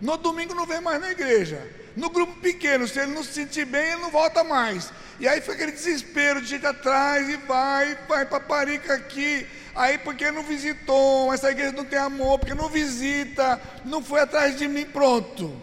No 0.00 0.16
domingo 0.16 0.54
não 0.54 0.66
vem 0.66 0.80
mais 0.80 1.00
na 1.00 1.10
igreja. 1.10 1.66
No 1.96 2.10
grupo 2.10 2.40
pequeno, 2.40 2.86
se 2.86 3.00
ele 3.00 3.12
não 3.12 3.24
se 3.24 3.32
sentir 3.32 3.64
bem, 3.64 3.92
ele 3.92 4.02
não 4.02 4.10
volta 4.10 4.44
mais. 4.44 4.92
E 5.18 5.26
aí 5.26 5.40
foi 5.40 5.54
aquele 5.54 5.72
desespero 5.72 6.40
de 6.40 6.46
gente 6.46 6.64
atrás 6.64 7.28
e 7.28 7.36
vai, 7.38 7.98
vai 8.06 8.24
paparica 8.24 8.94
aqui. 8.94 9.44
Aí 9.74 9.98
porque 9.98 10.30
não 10.30 10.44
visitou, 10.44 11.32
essa 11.32 11.50
igreja 11.50 11.72
não 11.72 11.84
tem 11.84 11.98
amor, 11.98 12.38
porque 12.38 12.54
não 12.54 12.68
visita, 12.68 13.60
não 13.84 14.00
foi 14.02 14.20
atrás 14.20 14.56
de 14.56 14.68
mim, 14.68 14.84
pronto. 14.84 15.60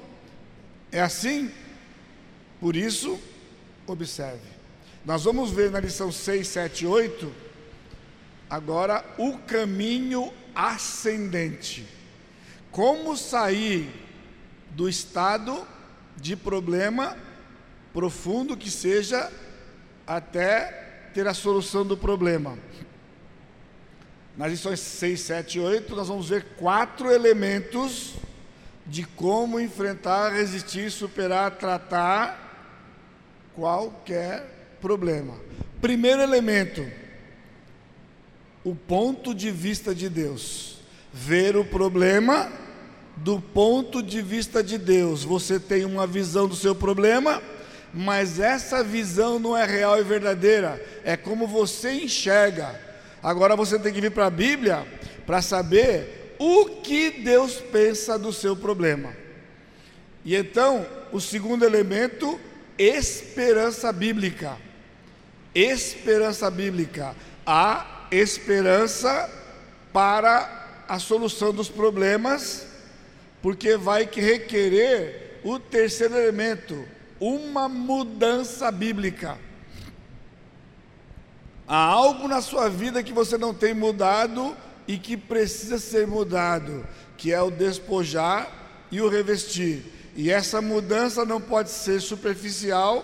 É 0.92 1.02
assim? 1.02 1.50
Por 2.66 2.76
isso, 2.76 3.20
observe. 3.86 4.42
Nós 5.06 5.24
vamos 5.24 5.52
ver 5.52 5.70
na 5.70 5.80
lição 5.80 6.12
6, 6.12 6.48
7, 6.48 6.88
8, 6.88 7.32
agora 8.50 9.06
o 9.20 9.38
caminho 9.38 10.34
ascendente. 10.56 11.88
Como 12.72 13.16
sair 13.16 13.88
do 14.72 14.90
estado 14.90 15.64
de 16.18 16.36
problema 16.36 17.16
profundo 17.94 18.58
que 18.58 18.72
seja 18.72 19.32
até 20.08 21.12
ter 21.14 21.28
a 21.28 21.36
solução 21.36 21.86
do 21.86 21.96
problema. 21.96 22.58
Nas 24.36 24.50
lições 24.50 24.80
6, 24.80 25.20
7 25.20 25.60
e 25.60 25.62
8, 25.62 25.96
nós 25.96 26.08
vamos 26.08 26.30
ver 26.30 26.56
quatro 26.58 27.12
elementos 27.12 28.16
de 28.88 29.06
como 29.06 29.60
enfrentar, 29.60 30.34
resistir, 30.34 30.90
superar, 30.90 31.52
tratar 31.58 32.45
qualquer 33.56 34.78
problema. 34.82 35.34
Primeiro 35.82 36.22
elemento, 36.22 36.86
o 38.64 38.76
ponto 38.76 39.34
de 39.34 39.52
vista 39.52 39.94
de 39.94 40.10
Deus. 40.10 40.80
Ver 41.14 41.56
o 41.56 41.64
problema 41.64 42.52
do 43.16 43.40
ponto 43.40 44.04
de 44.04 44.22
vista 44.22 44.62
de 44.64 44.78
Deus. 44.78 45.24
Você 45.24 45.60
tem 45.60 45.86
uma 45.86 46.06
visão 46.06 46.48
do 46.48 46.56
seu 46.56 46.76
problema, 46.76 47.42
mas 47.94 48.40
essa 48.40 48.84
visão 48.84 49.40
não 49.40 49.56
é 49.56 49.66
real 49.66 50.00
e 50.00 50.04
verdadeira, 50.04 50.84
é 51.04 51.16
como 51.16 51.48
você 51.48 51.94
enxerga. 51.94 52.80
Agora 53.24 53.56
você 53.56 53.80
tem 53.80 53.94
que 53.94 54.02
vir 54.02 54.12
para 54.12 54.26
a 54.26 54.32
Bíblia 54.32 54.86
para 55.26 55.42
saber 55.42 56.36
o 56.38 56.82
que 56.82 57.10
Deus 57.10 57.56
pensa 57.56 58.20
do 58.20 58.34
seu 58.34 58.56
problema. 58.56 59.14
E 60.26 60.36
então, 60.36 60.86
o 61.12 61.22
segundo 61.22 61.64
elemento 61.64 62.40
esperança 62.78 63.92
bíblica. 63.92 64.58
Esperança 65.54 66.50
bíblica. 66.50 67.16
Há 67.46 68.08
esperança 68.12 69.30
para 69.94 70.84
a 70.88 71.00
solução 71.00 71.54
dos 71.54 71.70
problemas, 71.70 72.68
porque 73.42 73.78
vai 73.78 74.10
requerer 74.12 75.40
o 75.44 75.60
terceiro 75.60 76.16
elemento, 76.16 76.86
uma 77.20 77.70
mudança 77.70 78.72
bíblica. 78.72 79.38
Há 81.68 81.78
algo 81.78 82.28
na 82.28 82.42
sua 82.42 82.70
vida 82.70 83.02
que 83.02 83.14
você 83.14 83.38
não 83.38 83.54
tem 83.54 83.74
mudado 83.74 84.56
e 84.88 84.98
que 84.98 85.18
precisa 85.18 85.80
ser 85.80 86.06
mudado, 86.06 86.86
que 87.18 87.32
é 87.32 87.42
o 87.42 87.50
despojar 87.50 88.88
e 88.92 89.02
o 89.02 89.10
revestir. 89.10 89.95
E 90.16 90.32
essa 90.32 90.62
mudança 90.62 91.26
não 91.26 91.42
pode 91.42 91.70
ser 91.70 92.00
superficial 92.00 93.04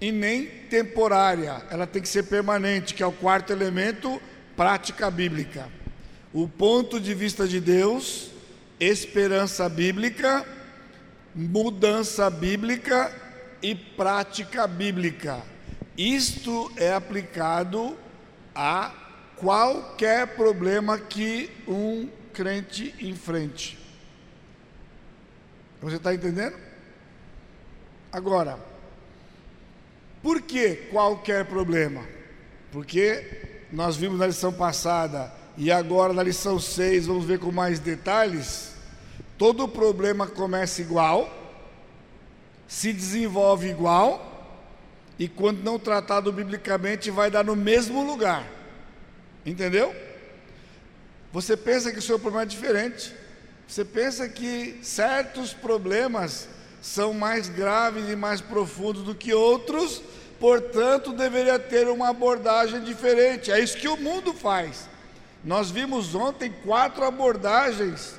e 0.00 0.12
nem 0.12 0.46
temporária, 0.68 1.62
ela 1.70 1.86
tem 1.86 2.02
que 2.02 2.08
ser 2.08 2.24
permanente, 2.24 2.92
que 2.92 3.02
é 3.02 3.06
o 3.06 3.12
quarto 3.12 3.52
elemento, 3.52 4.20
prática 4.56 5.10
bíblica. 5.10 5.68
O 6.32 6.48
ponto 6.48 7.00
de 7.00 7.14
vista 7.14 7.46
de 7.46 7.60
Deus, 7.60 8.30
esperança 8.80 9.68
bíblica, 9.68 10.44
mudança 11.34 12.28
bíblica 12.28 13.14
e 13.62 13.74
prática 13.74 14.66
bíblica. 14.66 15.40
Isto 15.96 16.70
é 16.76 16.92
aplicado 16.92 17.96
a 18.54 18.92
qualquer 19.36 20.34
problema 20.36 20.98
que 20.98 21.48
um 21.66 22.08
crente 22.32 22.94
enfrente. 23.00 23.81
Você 25.82 25.96
está 25.96 26.14
entendendo? 26.14 26.56
Agora, 28.12 28.58
por 30.22 30.40
que 30.40 30.76
qualquer 30.92 31.44
problema? 31.44 32.06
Porque 32.70 33.66
nós 33.72 33.96
vimos 33.96 34.18
na 34.18 34.28
lição 34.28 34.52
passada 34.52 35.32
e 35.56 35.72
agora 35.72 36.12
na 36.12 36.22
lição 36.22 36.60
6 36.60 37.06
vamos 37.06 37.24
ver 37.24 37.40
com 37.40 37.50
mais 37.50 37.80
detalhes. 37.80 38.74
Todo 39.36 39.66
problema 39.66 40.28
começa 40.28 40.80
igual, 40.80 41.28
se 42.68 42.92
desenvolve 42.92 43.68
igual, 43.68 44.28
e 45.18 45.28
quando 45.28 45.64
não 45.64 45.80
tratado 45.80 46.32
biblicamente 46.32 47.10
vai 47.10 47.28
dar 47.28 47.44
no 47.44 47.56
mesmo 47.56 48.04
lugar. 48.04 48.46
Entendeu? 49.44 49.92
Você 51.32 51.56
pensa 51.56 51.90
que 51.90 51.98
o 51.98 52.02
seu 52.02 52.20
problema 52.20 52.42
é 52.42 52.46
diferente. 52.46 53.12
Você 53.72 53.86
pensa 53.86 54.28
que 54.28 54.78
certos 54.82 55.54
problemas 55.54 56.46
são 56.82 57.14
mais 57.14 57.48
graves 57.48 58.06
e 58.10 58.14
mais 58.14 58.38
profundos 58.38 59.02
do 59.02 59.14
que 59.14 59.32
outros, 59.32 60.02
portanto, 60.38 61.10
deveria 61.14 61.58
ter 61.58 61.88
uma 61.88 62.10
abordagem 62.10 62.82
diferente. 62.82 63.50
É 63.50 63.58
isso 63.58 63.78
que 63.78 63.88
o 63.88 63.96
mundo 63.96 64.34
faz. 64.34 64.90
Nós 65.42 65.70
vimos 65.70 66.14
ontem 66.14 66.52
quatro 66.66 67.02
abordagens 67.02 68.14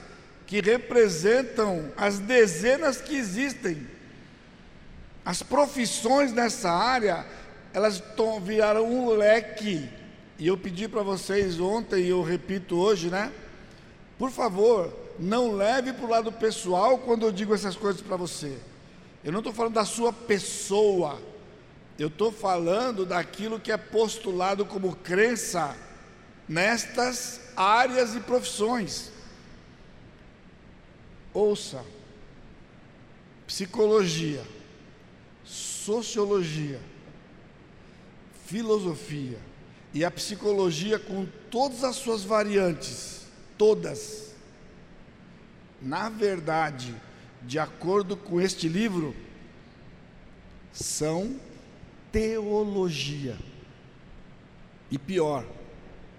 que 0.47 0.59
representam 0.59 1.91
as 1.95 2.17
dezenas 2.17 2.99
que 2.99 3.15
existem. 3.15 3.87
As 5.23 5.43
profissões 5.43 6.33
nessa 6.33 6.71
área, 6.71 7.27
elas 7.71 8.01
viraram 8.41 8.91
um 8.91 9.07
leque. 9.11 9.87
E 10.39 10.47
eu 10.47 10.57
pedi 10.57 10.87
para 10.87 11.03
vocês 11.03 11.59
ontem, 11.59 12.05
e 12.05 12.09
eu 12.09 12.23
repito 12.23 12.75
hoje, 12.75 13.11
né? 13.11 13.31
Por 14.23 14.31
favor, 14.31 14.97
não 15.19 15.51
leve 15.51 15.91
para 15.91 16.05
o 16.05 16.09
lado 16.09 16.31
pessoal 16.31 16.97
quando 16.97 17.25
eu 17.25 17.31
digo 17.33 17.53
essas 17.53 17.75
coisas 17.75 18.01
para 18.01 18.15
você. 18.15 18.57
Eu 19.21 19.33
não 19.33 19.41
estou 19.41 19.51
falando 19.51 19.73
da 19.73 19.83
sua 19.83 20.13
pessoa, 20.13 21.21
eu 21.99 22.07
estou 22.07 22.31
falando 22.31 23.05
daquilo 23.05 23.59
que 23.59 23.69
é 23.69 23.75
postulado 23.75 24.65
como 24.65 24.95
crença 24.95 25.75
nestas 26.47 27.41
áreas 27.53 28.15
e 28.15 28.21
profissões. 28.21 29.11
Ouça, 31.33 31.83
psicologia, 33.45 34.47
sociologia, 35.43 36.79
filosofia 38.45 39.39
e 39.93 40.05
a 40.05 40.09
psicologia 40.09 40.97
com 40.97 41.27
todas 41.51 41.83
as 41.83 41.97
suas 41.97 42.23
variantes, 42.23 43.22
todas, 43.57 44.33
na 45.81 46.09
verdade, 46.09 46.95
de 47.41 47.59
acordo 47.59 48.15
com 48.15 48.39
este 48.39 48.67
livro, 48.67 49.15
são 50.71 51.35
teologia. 52.11 53.37
E 54.89 54.97
pior, 54.97 55.45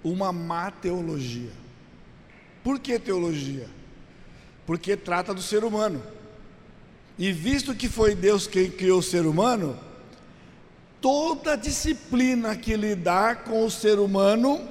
uma 0.02 0.32
má 0.32 0.70
teologia. 0.70 1.52
Por 2.62 2.78
que 2.78 2.98
teologia? 2.98 3.68
Porque 4.66 4.96
trata 4.96 5.32
do 5.32 5.42
ser 5.42 5.64
humano. 5.64 6.02
E 7.18 7.32
visto 7.32 7.74
que 7.74 7.88
foi 7.88 8.14
Deus 8.14 8.46
quem 8.46 8.70
criou 8.70 8.98
o 8.98 9.02
ser 9.02 9.26
humano, 9.26 9.78
toda 11.00 11.56
disciplina 11.56 12.56
que 12.56 12.74
lidar 12.76 13.44
com 13.44 13.64
o 13.64 13.70
ser 13.70 13.98
humano, 13.98 14.66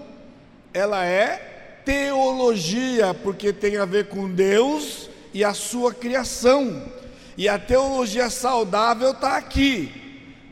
ela 0.74 1.06
é 1.06 1.53
teologia, 1.86 3.14
porque 3.14 3.52
tem 3.52 3.78
a 3.78 3.86
ver 3.86 4.08
com 4.08 4.30
Deus 4.30 5.10
e 5.34 5.44
a 5.44 5.54
sua 5.54 5.94
criação. 5.94 6.92
E 7.38 7.50
a 7.50 7.58
teologia 7.58 8.30
saudável 8.30 9.12
está 9.12 9.38
aqui. 9.38 9.92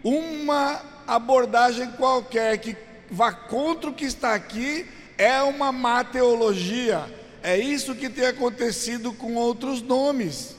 Uma 0.04 0.82
abordagem 1.08 1.92
qualquer 1.92 2.58
que 2.58 2.76
vá 3.10 3.32
contra 3.32 3.90
o 3.90 3.94
que 3.94 4.06
está 4.06 4.34
aqui 4.34 4.86
é 5.18 5.42
uma 5.42 5.72
má 5.72 6.04
teologia. 6.04 7.06
É 7.44 7.58
isso 7.58 7.96
que 7.96 8.10
tem 8.10 8.26
acontecido 8.26 9.14
com 9.14 9.36
outros 9.36 9.82
nomes. 9.82 10.56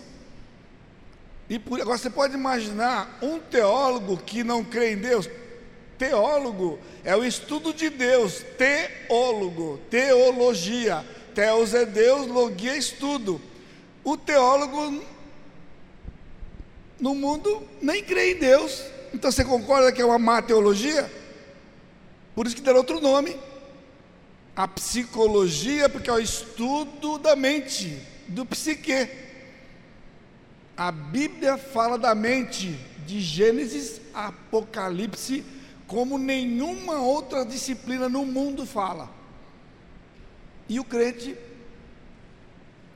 E 1.49 1.59
por, 1.59 1.81
agora 1.81 1.99
você 1.99 2.11
pode 2.11 2.35
imaginar 2.35 3.19
um 3.21 3.39
teólogo 3.39 4.17
que 4.17 4.43
não 4.43 4.65
crê 4.65 4.93
em 4.93 4.97
Deus. 4.97 5.29
Teólogo 6.03 6.81
é 7.05 7.15
o 7.15 7.25
estudo 7.25 7.73
de 7.73 7.89
Deus, 7.89 8.45
teólogo, 8.59 9.79
teologia. 9.89 11.07
Teos 11.33 11.75
é 11.75 11.87
Deus, 11.87 12.27
logia 12.27 12.73
é 12.73 12.77
estudo. 12.77 13.41
O 14.03 14.17
teólogo 14.17 15.01
no 16.99 17.15
mundo 17.15 17.63
nem 17.81 18.03
crê 18.03 18.33
em 18.33 18.37
Deus. 18.37 18.83
Então 19.15 19.31
você 19.31 19.45
concorda 19.45 19.93
que 19.93 20.03
é 20.03 20.05
uma 20.05 20.19
má 20.19 20.43
teologia? 20.43 21.09
Por 22.35 22.49
isso 22.49 22.57
que 22.57 22.63
deram 22.63 22.79
outro 22.79 23.01
nome. 23.01 23.39
A 24.57 24.67
psicologia, 24.67 25.89
porque 25.89 26.11
é 26.11 26.15
o 26.15 26.19
estudo 26.19 27.17
da 27.17 27.37
mente, 27.37 27.97
do 28.27 28.45
psique. 28.45 29.09
A 30.77 30.91
Bíblia 30.91 31.57
fala 31.57 31.97
da 31.97 32.13
mente, 32.13 32.77
de 33.07 33.21
Gênesis 33.21 34.01
Apocalipse, 34.13 35.62
como 35.93 36.19
nenhuma 36.19 37.01
outra 37.01 37.45
disciplina 37.45 38.09
no 38.09 38.25
mundo 38.25 38.65
fala. 38.65 39.11
E 40.69 40.81
o 40.81 40.85
crente, 40.85 41.37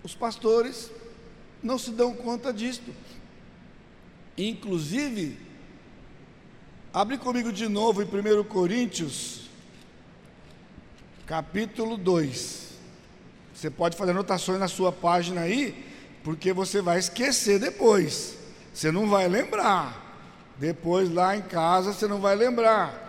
os 0.03 0.15
pastores, 0.15 0.91
não 1.63 1.79
se 1.79 1.91
dão 1.91 2.15
conta 2.15 2.53
disto. 2.53 2.91
Inclusive, 4.37 5.47
Abre 6.97 7.19
comigo 7.19 7.53
de 7.53 7.69
novo 7.69 8.03
em 8.03 8.07
1 8.07 8.45
Coríntios, 8.45 9.51
capítulo 11.27 11.99
2. 11.99 12.71
Você 13.53 13.69
pode 13.69 13.95
fazer 13.99 14.13
anotações 14.13 14.59
na 14.59 14.67
sua 14.67 14.91
página 14.91 15.43
aí, 15.43 15.85
porque 16.25 16.55
você 16.55 16.81
vai 16.81 16.99
esquecer 16.99 17.59
depois. 17.61 18.39
Você 18.73 18.91
não 18.91 19.11
vai 19.11 19.29
lembrar. 19.29 20.06
Depois 20.59 21.13
lá 21.13 21.37
em 21.37 21.43
casa 21.43 21.93
você 21.93 22.07
não 22.07 22.21
vai 22.21 22.35
lembrar. 22.35 23.05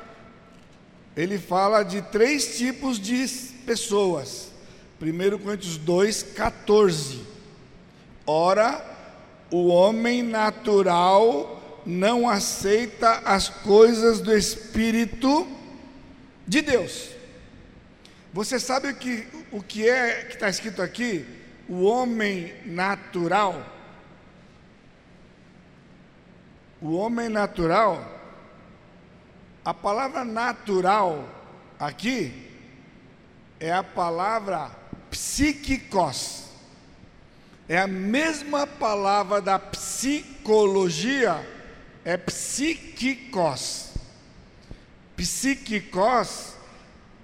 Ele 1.15 1.37
fala 1.37 1.83
de 1.83 2.01
três 2.01 2.57
tipos 2.57 2.99
de 2.99 3.25
pessoas. 3.65 4.51
1 5.01 5.37
Coríntios 5.39 5.77
2, 5.77 6.23
14. 6.23 7.21
Ora, 8.25 8.83
o 9.49 9.67
homem 9.67 10.21
natural 10.21 11.81
não 11.85 12.29
aceita 12.29 13.21
as 13.23 13.47
coisas 13.47 14.19
do 14.19 14.35
Espírito 14.35 15.47
de 16.45 16.61
Deus. 16.61 17.09
Você 18.33 18.59
sabe 18.59 18.89
o 18.89 18.95
que, 18.95 19.25
o 19.51 19.63
que 19.63 19.87
é 19.87 20.25
que 20.25 20.33
está 20.33 20.49
escrito 20.49 20.81
aqui? 20.81 21.25
O 21.69 21.83
homem 21.83 22.53
natural. 22.65 23.76
O 26.81 26.95
homem 26.95 27.27
natural, 27.27 28.05
a 29.65 29.73
palavra 29.73 30.23
natural 30.23 31.27
aqui 31.79 32.47
é 33.59 33.71
a 33.73 33.83
palavra 33.83 34.69
psíquicos. 35.09 36.45
É 37.67 37.77
a 37.79 37.87
mesma 37.87 38.65
palavra 38.65 39.41
da 39.41 39.59
psicologia 39.59 41.45
é 42.05 42.15
psíquicos. 42.15 43.89
Psíquicos 45.15 46.53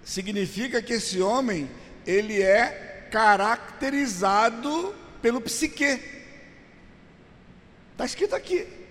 significa 0.03 0.81
que 0.81 0.93
esse 0.93 1.21
homem 1.21 1.69
ele 2.05 2.41
é 2.41 3.07
caracterizado 3.09 4.93
pelo 5.21 5.39
psique. 5.39 6.01
Está 7.93 8.03
escrito 8.03 8.35
aqui. 8.35 8.82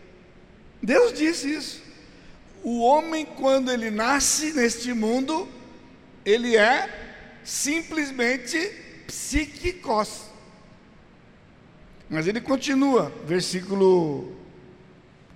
Deus 0.82 1.12
disse 1.12 1.54
isso. 1.54 1.82
O 2.62 2.80
homem, 2.80 3.24
quando 3.24 3.70
ele 3.70 3.90
nasce 3.90 4.52
neste 4.52 4.92
mundo, 4.92 5.48
ele 6.24 6.56
é 6.56 6.88
simplesmente 7.44 8.58
psíquicos. 9.06 10.22
Mas 12.08 12.26
ele 12.26 12.40
continua, 12.40 13.12
versículo 13.24 14.36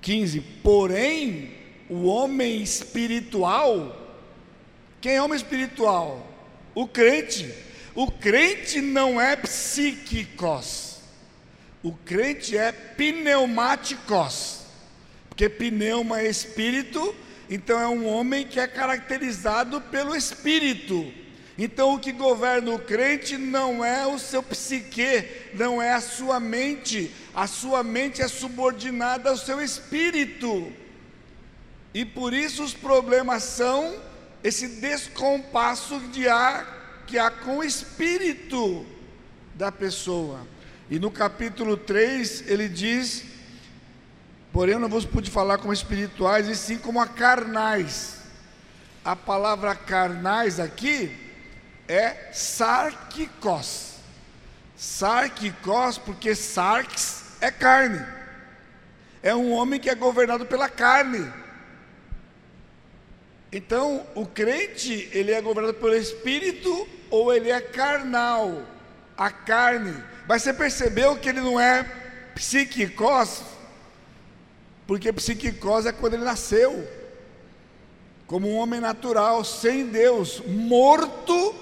15: 0.01 0.41
Porém, 0.63 1.53
o 1.89 2.05
homem 2.05 2.63
espiritual, 2.63 3.97
quem 5.01 5.17
é 5.17 5.23
homem 5.23 5.37
espiritual? 5.37 6.27
O 6.75 6.87
crente. 6.87 7.67
O 7.97 8.11
crente 8.11 8.83
não 8.83 9.19
é 9.19 9.35
psíquicos, 9.37 10.99
o 11.83 11.93
crente 11.93 12.59
é 12.59 12.71
pneumáticos, 12.71 14.56
porque 15.37 15.51
pneuma 15.51 16.21
é 16.21 16.31
espírito, 16.31 17.15
então 17.51 17.79
é 17.79 17.87
um 17.87 18.07
homem 18.07 18.47
que 18.47 18.59
é 18.59 18.67
caracterizado 18.67 19.83
pelo 19.83 20.17
espírito. 20.17 21.13
Então 21.59 21.93
o 21.93 21.99
que 21.99 22.11
governa 22.11 22.71
o 22.71 22.79
crente 22.79 23.37
não 23.37 23.85
é 23.85 24.07
o 24.07 24.19
seu 24.19 24.43
psique, 24.43 25.29
não 25.53 25.81
é 25.83 25.93
a 25.93 26.01
sua 26.01 26.41
mente, 26.41 27.13
a 27.35 27.47
sua 27.47 27.83
mente 27.83 28.23
é 28.23 28.29
subordinada 28.29 29.29
ao 29.29 29.37
seu 29.37 29.61
espírito. 29.61 30.73
E 31.93 32.03
por 32.03 32.33
isso 32.33 32.65
os 32.65 32.73
problemas 32.73 33.43
são 33.43 33.95
esse 34.43 34.67
descompasso 34.67 36.01
de 36.13 36.27
ar 36.27 37.05
que 37.07 37.19
há 37.19 37.31
com 37.31 37.59
o 37.59 37.65
espírito 37.65 38.87
da 39.55 39.71
pessoa. 39.71 40.47
E 40.91 40.99
no 40.99 41.11
capítulo 41.11 41.77
3 41.77 42.49
ele 42.49 42.71
diz: 42.71 43.36
Porém, 44.57 44.79
não 44.79 44.89
vos 44.89 45.05
pude 45.05 45.31
falar 45.31 45.59
como 45.59 45.71
espirituais, 45.71 46.49
e 46.49 46.57
sim 46.57 46.79
como 46.79 46.99
a 46.99 47.07
carnais. 47.07 48.21
A 49.05 49.15
palavra 49.15 49.75
carnais 49.75 50.59
aqui 50.59 51.15
é 51.87 52.33
sarquicos. 52.33 53.97
Sarquicos, 54.75 55.99
porque 55.99 56.35
sarx 56.35 57.37
é 57.39 57.51
carne. 57.51 58.03
É 59.23 59.35
um 59.35 59.53
homem 59.53 59.79
que 59.79 59.91
é 59.91 59.95
governado 59.95 60.47
pela 60.47 60.71
carne. 60.71 61.31
Então, 63.53 64.07
o 64.15 64.25
crente, 64.25 65.11
ele 65.13 65.33
é 65.33 65.41
governado 65.43 65.75
pelo 65.75 65.95
espírito 65.95 66.89
ou 67.11 67.31
ele 67.31 67.51
é 67.51 67.61
carnal? 67.61 68.63
A 69.19 69.31
carne. 69.31 70.03
Mas 70.27 70.41
você 70.41 70.55
percebeu 70.55 71.15
que 71.15 71.29
ele 71.29 71.43
não 71.43 71.61
é 71.61 71.85
psiquicos? 72.35 73.56
Porque 74.87 75.13
psiquicos 75.13 75.87
é 75.87 75.93
quando 75.93 76.15
ele 76.15 76.25
nasceu. 76.25 76.87
Como 78.27 78.49
um 78.49 78.57
homem 78.57 78.81
natural, 78.81 79.45
sem 79.45 79.87
Deus, 79.87 80.43
morto 80.47 81.55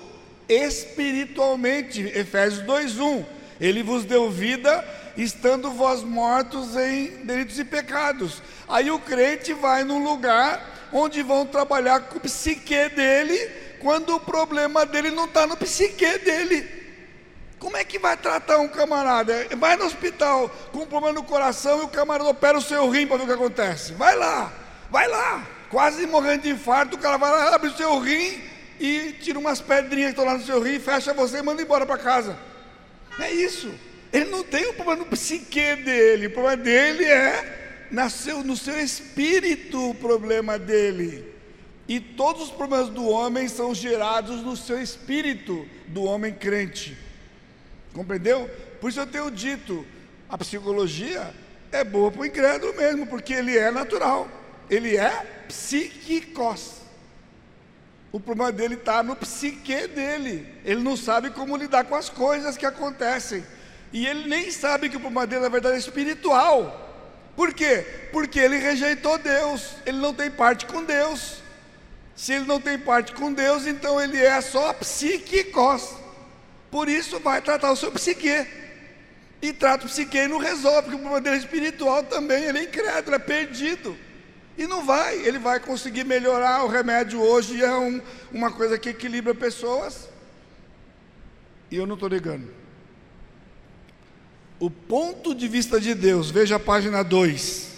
espiritualmente. 0.49 2.01
Efésios 2.03 2.65
2:1. 2.65 3.25
Ele 3.61 3.83
vos 3.83 4.05
deu 4.05 4.31
vida 4.31 4.85
estando 5.17 5.71
vós 5.71 6.03
mortos 6.03 6.77
em 6.77 7.25
delitos 7.25 7.59
e 7.59 7.65
pecados. 7.65 8.43
Aí 8.69 8.91
o 8.91 8.99
crente 8.99 9.53
vai 9.53 9.85
num 9.85 10.03
lugar 10.03 10.89
onde 10.93 11.23
vão 11.23 11.47
trabalhar 11.47 12.01
com 12.01 12.19
o 12.19 12.21
psique 12.21 12.89
dele, 12.91 13.39
quando 13.81 14.15
o 14.15 14.21
problema 14.21 14.87
dele 14.87 15.11
não 15.11 15.25
está 15.25 15.47
no 15.47 15.57
psique 15.57 16.19
dele. 16.19 16.69
Como 17.65 17.79
é 17.79 17.83
que 17.83 17.99
vai 17.99 18.15
tratar 18.15 18.59
um 18.59 18.69
camarada? 18.69 19.49
Vai 19.57 19.75
no 19.75 19.87
hospital 19.87 20.51
com 20.71 20.81
um 20.81 20.87
problema 20.87 21.15
no 21.15 21.23
coração 21.23 21.81
e 21.81 21.85
o 21.85 21.89
camarada 21.89 22.29
opera 22.29 22.59
o 22.59 22.61
seu 22.61 22.91
rim 22.91 23.07
para 23.07 23.17
ver 23.17 23.23
o 23.23 23.27
que 23.27 23.33
acontece. 23.33 23.95
Vai 23.95 24.15
lá, 24.15 24.53
vai 24.91 25.09
lá, 25.09 25.49
quase 25.71 26.07
morrendo 26.07 26.43
de 26.43 26.51
infarto, 26.51 26.97
o 26.97 26.99
cara 26.99 27.17
vai 27.17 27.31
lá, 27.31 27.55
abre 27.55 27.71
o 27.71 27.75
seu 27.75 27.99
rim 27.99 28.39
e 28.79 29.13
tira 29.13 29.39
umas 29.39 29.63
pedrinhas 29.63 30.09
que 30.09 30.21
estão 30.21 30.27
lá 30.27 30.37
no 30.37 30.45
seu 30.45 30.61
rim, 30.61 30.79
fecha 30.79 31.15
você 31.15 31.39
e 31.39 31.43
manda 31.43 31.63
embora 31.63 31.87
para 31.87 31.97
casa. 31.97 32.39
É 33.19 33.33
isso. 33.33 33.73
Ele 34.13 34.27
não 34.27 34.43
tem 34.43 34.67
o 34.67 34.75
problema 34.75 35.03
no 35.03 35.07
psique 35.07 35.75
dele, 35.77 36.27
o 36.27 36.33
problema 36.33 36.63
dele 36.63 37.07
é 37.07 37.87
nasceu 37.91 38.45
no 38.45 38.59
seu 38.59 38.79
espírito 38.79 39.89
o 39.89 39.95
problema 39.95 40.59
dele. 40.59 41.33
E 41.89 41.99
todos 41.99 42.43
os 42.43 42.51
problemas 42.51 42.91
do 42.91 43.09
homem 43.09 43.49
são 43.49 43.75
gerados 43.75 44.43
no 44.43 44.55
seu 44.55 44.79
espírito 44.83 45.67
do 45.89 46.05
homem 46.05 46.35
crente. 46.35 47.14
Compreendeu? 47.95 48.51
Por 48.81 48.91
isso 48.91 49.01
eu 49.01 49.07
tenho 49.07 49.31
dito, 49.31 49.87
a 50.29 50.37
psicologia 50.37 51.33
é 51.73 51.83
boa 51.83 52.11
para 52.11 52.23
o 52.23 52.27
incrédulo 52.27 52.75
mesmo, 52.77 53.07
porque 53.07 53.33
ele 53.33 53.57
é 53.57 53.71
natural, 53.71 54.29
ele 54.69 54.97
é 54.97 55.45
psíquicos. 55.49 56.83
O 58.11 58.21
problema 58.21 58.53
dele 58.53 58.75
está 58.75 59.03
no 59.03 59.17
psique 59.17 59.89
dele. 59.89 60.47
Ele 60.65 60.81
não 60.83 60.97
sabe 60.97 61.31
como 61.31 61.57
lidar 61.57 61.85
com 61.85 61.97
as 61.97 62.09
coisas 62.09 62.57
que 62.57 62.65
acontecem. 62.65 63.45
E 63.93 64.07
ele 64.07 64.29
nem 64.29 64.53
sabe 64.53 64.89
que 64.89 64.97
o 64.97 65.01
problema 65.01 65.27
dele, 65.27 65.43
na 65.43 65.49
verdade, 65.49 65.75
é 65.75 65.79
espiritual. 65.79 66.81
Por 67.35 67.53
quê? 67.53 67.85
Porque 68.13 68.39
ele 68.39 68.57
rejeitou 68.57 69.19
Deus, 69.19 69.71
ele 69.85 69.99
não 69.99 70.15
tem 70.15 70.31
parte 70.31 70.67
com 70.67 70.85
Deus. 70.85 71.43
Se 72.15 72.33
ele 72.35 72.45
não 72.45 72.61
tem 72.61 72.79
parte 72.79 73.13
com 73.13 73.33
Deus, 73.33 73.67
então 73.67 74.01
ele 74.01 74.21
é 74.23 74.41
só 74.41 74.73
psíquicos. 74.73 76.04
Por 76.75 76.89
isso 76.89 77.21
vai 77.21 77.41
tratar 77.41 77.71
o 77.71 77.77
seu 77.77 77.93
psique. 77.93 78.35
E 79.41 79.53
trata 79.53 79.87
o 79.87 79.89
psique 79.89 80.19
e 80.19 80.27
não 80.27 80.39
resolve, 80.39 80.91
porque 80.91 80.97
o 80.97 81.09
problema 81.09 81.37
espiritual 81.37 82.03
também, 82.03 82.43
ele 82.43 82.59
é 82.59 82.65
incrédulo, 82.65 83.15
é 83.15 83.19
perdido. 83.21 83.97
E 84.59 84.67
não 84.67 84.85
vai, 84.85 85.15
ele 85.25 85.39
vai 85.39 85.61
conseguir 85.61 86.03
melhorar. 86.03 86.65
O 86.65 86.69
remédio 86.69 87.21
hoje 87.21 87.63
é 87.63 87.77
um, 87.77 88.03
uma 88.33 88.51
coisa 88.51 88.77
que 88.77 88.89
equilibra 88.89 89.33
pessoas. 89.35 90.09
E 91.71 91.77
eu 91.77 91.87
não 91.87 91.95
estou 91.95 92.09
negando 92.09 92.65
o 94.65 94.71
ponto 94.71 95.35
de 95.35 95.47
vista 95.47 95.79
de 95.79 95.95
Deus, 95.95 96.31
veja 96.31 96.57
a 96.57 96.61
página 96.61 97.03
2. 97.03 97.73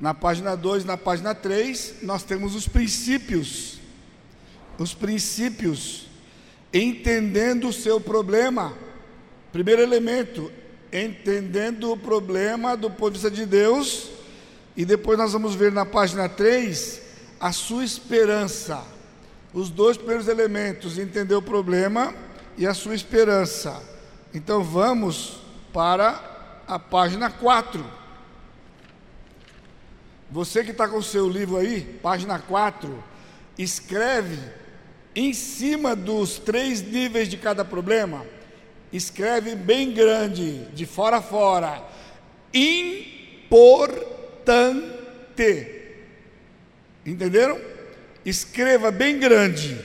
Na 0.00 0.12
página 0.12 0.56
2, 0.56 0.84
na 0.84 0.96
página 0.96 1.34
3, 1.34 2.02
nós 2.02 2.24
temos 2.24 2.54
os 2.56 2.66
princípios. 2.66 3.78
Os 4.78 4.92
princípios, 4.92 6.05
entendendo 6.76 7.68
o 7.68 7.72
seu 7.72 8.00
problema. 8.00 8.76
Primeiro 9.52 9.82
elemento, 9.82 10.52
entendendo 10.92 11.90
o 11.92 11.96
problema 11.96 12.76
do 12.76 12.90
ponto 12.90 13.12
de 13.12 13.18
vista 13.20 13.30
de 13.30 13.46
Deus. 13.46 14.10
E 14.76 14.84
depois 14.84 15.18
nós 15.18 15.32
vamos 15.32 15.54
ver 15.54 15.72
na 15.72 15.86
página 15.86 16.28
3 16.28 17.02
a 17.40 17.52
sua 17.52 17.84
esperança. 17.84 18.82
Os 19.54 19.70
dois 19.70 19.96
primeiros 19.96 20.28
elementos, 20.28 20.98
entender 20.98 21.34
o 21.34 21.42
problema 21.42 22.14
e 22.58 22.66
a 22.66 22.74
sua 22.74 22.94
esperança. 22.94 23.82
Então 24.34 24.62
vamos 24.62 25.40
para 25.72 26.62
a 26.66 26.78
página 26.78 27.30
4. 27.30 27.84
Você 30.30 30.64
que 30.64 30.72
está 30.72 30.88
com 30.88 30.98
o 30.98 31.02
seu 31.02 31.28
livro 31.28 31.56
aí, 31.56 31.98
página 32.02 32.38
4, 32.38 33.02
escreve 33.56 34.38
em 35.16 35.32
cima 35.32 35.96
dos 35.96 36.38
três 36.38 36.82
níveis 36.82 37.26
de 37.26 37.38
cada 37.38 37.64
problema, 37.64 38.26
escreve 38.92 39.54
bem 39.54 39.90
grande, 39.94 40.66
de 40.74 40.84
fora 40.84 41.16
a 41.16 41.22
fora, 41.22 41.82
importante. 42.52 43.96
Entenderam? 47.06 47.58
Escreva 48.26 48.90
bem 48.90 49.18
grande, 49.18 49.80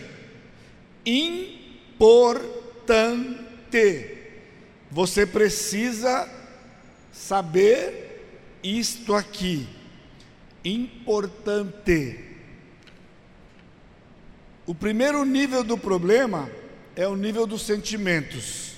importante. 1.06 1.38
Você 4.91 5.26
precisa 5.26 6.30
saber 7.13 8.60
isto 8.62 9.13
aqui, 9.13 9.65
importante. 10.65 12.31
O 14.65 14.76
primeiro 14.76 15.26
nível 15.26 15.63
do 15.63 15.78
problema 15.78 16.50
é 16.95 17.08
o 17.08 17.15
nível 17.15 17.47
dos 17.47 17.63
sentimentos. 17.63 18.74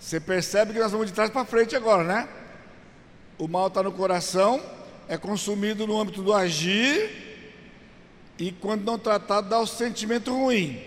Você 0.00 0.18
percebe 0.18 0.72
que 0.72 0.78
nós 0.78 0.90
vamos 0.90 1.08
de 1.08 1.12
trás 1.12 1.30
para 1.30 1.44
frente 1.44 1.76
agora, 1.76 2.02
né? 2.02 2.28
O 3.36 3.46
mal 3.46 3.66
está 3.66 3.82
no 3.82 3.92
coração, 3.92 4.60
é 5.06 5.18
consumido 5.18 5.86
no 5.86 6.00
âmbito 6.00 6.22
do 6.22 6.32
agir, 6.32 7.10
e 8.38 8.52
quando 8.52 8.84
não 8.84 8.98
tratado, 8.98 9.50
dá 9.50 9.58
o 9.58 9.66
sentimento 9.66 10.32
ruim. 10.32 10.80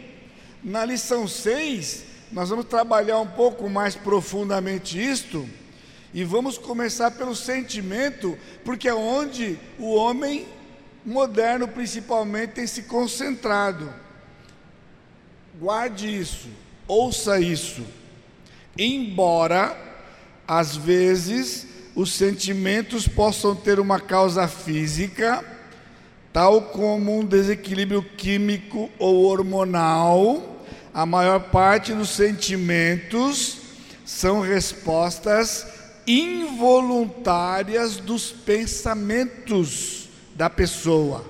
Na 0.63 0.85
lição 0.85 1.27
6, 1.27 2.05
nós 2.31 2.49
vamos 2.49 2.65
trabalhar 2.65 3.19
um 3.19 3.27
pouco 3.27 3.69
mais 3.69 3.95
profundamente 3.95 4.99
isto 4.99 5.47
e 6.13 6.23
vamos 6.23 6.57
começar 6.57 7.11
pelo 7.11 7.35
sentimento, 7.35 8.37
porque 8.65 8.87
é 8.87 8.93
onde 8.93 9.59
o 9.77 9.93
homem 9.93 10.47
moderno 11.05 11.67
principalmente 11.67 12.53
tem 12.53 12.67
se 12.67 12.83
concentrado. 12.83 14.00
Guarde 15.61 16.07
isso, 16.07 16.49
ouça 16.87 17.39
isso. 17.39 17.85
Embora 18.75 19.77
às 20.47 20.75
vezes 20.75 21.67
os 21.93 22.13
sentimentos 22.13 23.07
possam 23.07 23.55
ter 23.55 23.79
uma 23.79 23.99
causa 23.99 24.47
física, 24.47 25.45
tal 26.33 26.63
como 26.63 27.19
um 27.19 27.23
desequilíbrio 27.23 28.01
químico 28.01 28.89
ou 28.97 29.25
hormonal, 29.25 30.65
a 30.91 31.05
maior 31.05 31.39
parte 31.39 31.93
dos 31.93 32.09
sentimentos 32.09 33.57
são 34.03 34.41
respostas 34.41 35.67
involuntárias 36.07 37.97
dos 37.97 38.31
pensamentos 38.31 40.09
da 40.33 40.49
pessoa, 40.49 41.23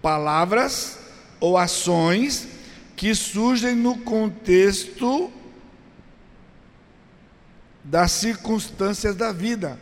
palavras 0.00 1.00
ou 1.40 1.58
ações 1.58 2.54
que 2.96 3.14
surgem 3.14 3.76
no 3.76 3.98
contexto 3.98 5.30
das 7.84 8.10
circunstâncias 8.12 9.14
da 9.14 9.32
vida. 9.32 9.78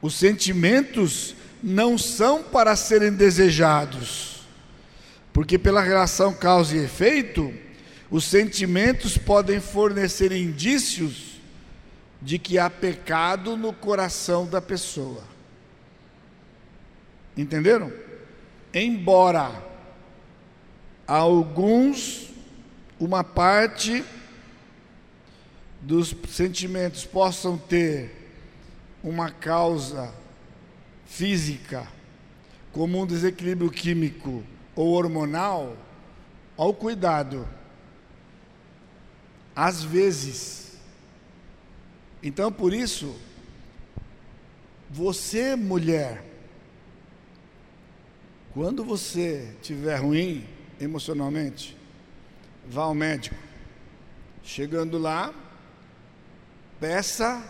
Os 0.00 0.14
sentimentos 0.14 1.36
não 1.62 1.98
são 1.98 2.42
para 2.42 2.74
serem 2.74 3.12
desejados, 3.12 4.46
porque 5.32 5.58
pela 5.58 5.82
relação 5.82 6.32
causa 6.32 6.74
e 6.74 6.84
efeito, 6.84 7.52
os 8.10 8.24
sentimentos 8.24 9.18
podem 9.18 9.60
fornecer 9.60 10.32
indícios 10.32 11.40
de 12.22 12.38
que 12.38 12.58
há 12.58 12.70
pecado 12.70 13.56
no 13.56 13.72
coração 13.72 14.46
da 14.46 14.62
pessoa. 14.62 15.22
Entenderam? 17.36 17.92
Embora 18.72 19.75
alguns, 21.06 22.30
uma 22.98 23.22
parte 23.22 24.04
dos 25.80 26.14
sentimentos 26.28 27.04
possam 27.04 27.56
ter 27.56 28.10
uma 29.02 29.30
causa 29.30 30.12
física, 31.06 31.86
como 32.72 33.00
um 33.00 33.06
desequilíbrio 33.06 33.70
químico 33.70 34.42
ou 34.74 34.88
hormonal, 34.92 35.76
ao 36.56 36.74
cuidado. 36.74 37.46
Às 39.54 39.82
vezes. 39.82 40.76
Então, 42.22 42.50
por 42.50 42.74
isso, 42.74 43.14
você, 44.90 45.54
mulher, 45.54 46.24
quando 48.52 48.84
você 48.84 49.54
estiver 49.60 49.96
ruim, 49.96 50.46
emocionalmente, 50.80 51.76
vá 52.66 52.84
ao 52.84 52.94
médico. 52.94 53.36
Chegando 54.42 54.98
lá, 54.98 55.34
peça. 56.80 57.42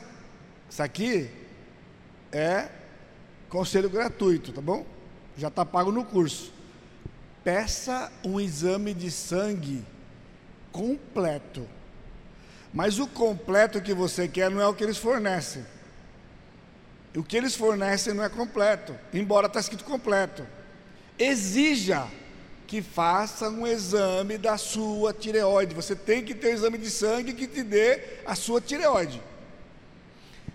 Isso 0.69 0.83
aqui 0.83 1.31
é 2.33 2.69
conselho 3.49 3.89
gratuito, 3.89 4.53
tá 4.53 4.61
bom? 4.61 4.85
Já 5.37 5.49
está 5.49 5.65
pago 5.65 5.93
no 5.93 6.05
curso. 6.05 6.53
Peça 7.45 8.11
um 8.25 8.41
exame 8.41 8.93
de 8.93 9.11
sangue 9.11 9.85
completo. 10.73 11.67
Mas 12.73 12.99
o 12.99 13.07
completo 13.07 13.81
que 13.81 13.95
você 13.95 14.27
quer 14.27 14.51
não 14.51 14.61
é 14.61 14.67
o 14.67 14.75
que 14.75 14.85
eles 14.85 14.99
fornecem. 14.99 15.65
O 17.17 17.23
que 17.23 17.37
eles 17.37 17.55
fornecem 17.55 18.13
não 18.13 18.23
é 18.23 18.29
completo, 18.29 18.95
embora 19.15 19.47
está 19.47 19.61
escrito 19.61 19.85
completo. 19.85 20.47
Exija 21.19 22.07
que 22.67 22.83
faça 22.83 23.49
um 23.49 23.67
exame 23.67 24.37
da 24.37 24.59
sua 24.59 25.13
tireoide. 25.13 25.75
Você 25.75 25.95
tem 25.95 26.25
que 26.25 26.35
ter 26.35 26.49
um 26.49 26.55
exame 26.55 26.79
de 26.79 26.91
sangue 26.91 27.33
que 27.33 27.47
te 27.47 27.63
dê 27.63 28.01
a 28.27 28.35
sua 28.35 28.61
tireoide. 28.61 29.23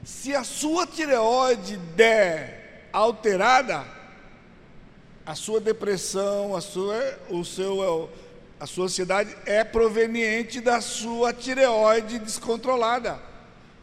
Se 0.04 0.36
a 0.36 0.44
sua 0.44 0.86
tireoide 0.86 1.78
der 1.78 2.90
alterada, 2.92 3.86
a 5.26 5.36
sua 5.36 5.62
depressão, 5.62 6.56
a 6.56 6.62
sua, 6.62 7.20
o 7.30 7.46
seu, 7.46 8.10
a 8.60 8.66
sua 8.66 8.86
ansiedade 8.86 9.36
é 9.46 9.64
proveniente 9.64 10.60
da 10.60 10.82
sua 10.82 11.32
tireoide 11.32 12.20
descontrolada. 12.20 13.20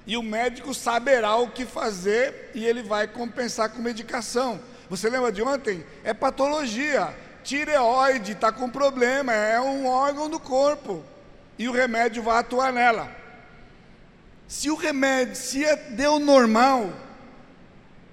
E 0.06 0.16
o 0.16 0.22
médico 0.22 0.74
saberá 0.74 1.36
o 1.36 1.50
que 1.50 1.64
fazer 1.64 2.50
e 2.54 2.64
ele 2.64 2.82
vai 2.82 3.06
compensar 3.06 3.70
com 3.70 3.80
medicação. 3.80 4.60
Você 4.90 5.08
lembra 5.08 5.30
de 5.30 5.42
ontem? 5.42 5.84
É 6.02 6.12
patologia 6.12 7.14
tireoide 7.48 8.32
está 8.32 8.52
com 8.52 8.68
problema, 8.68 9.32
é 9.32 9.58
um 9.58 9.86
órgão 9.86 10.28
do 10.28 10.38
corpo. 10.38 11.02
E 11.58 11.66
o 11.66 11.72
remédio 11.72 12.22
vai 12.22 12.38
atuar 12.38 12.70
nela. 12.70 13.10
Se 14.46 14.70
o 14.70 14.74
remédio, 14.74 15.34
se 15.34 15.64
é, 15.64 15.74
deu 15.74 16.18
normal, 16.18 16.92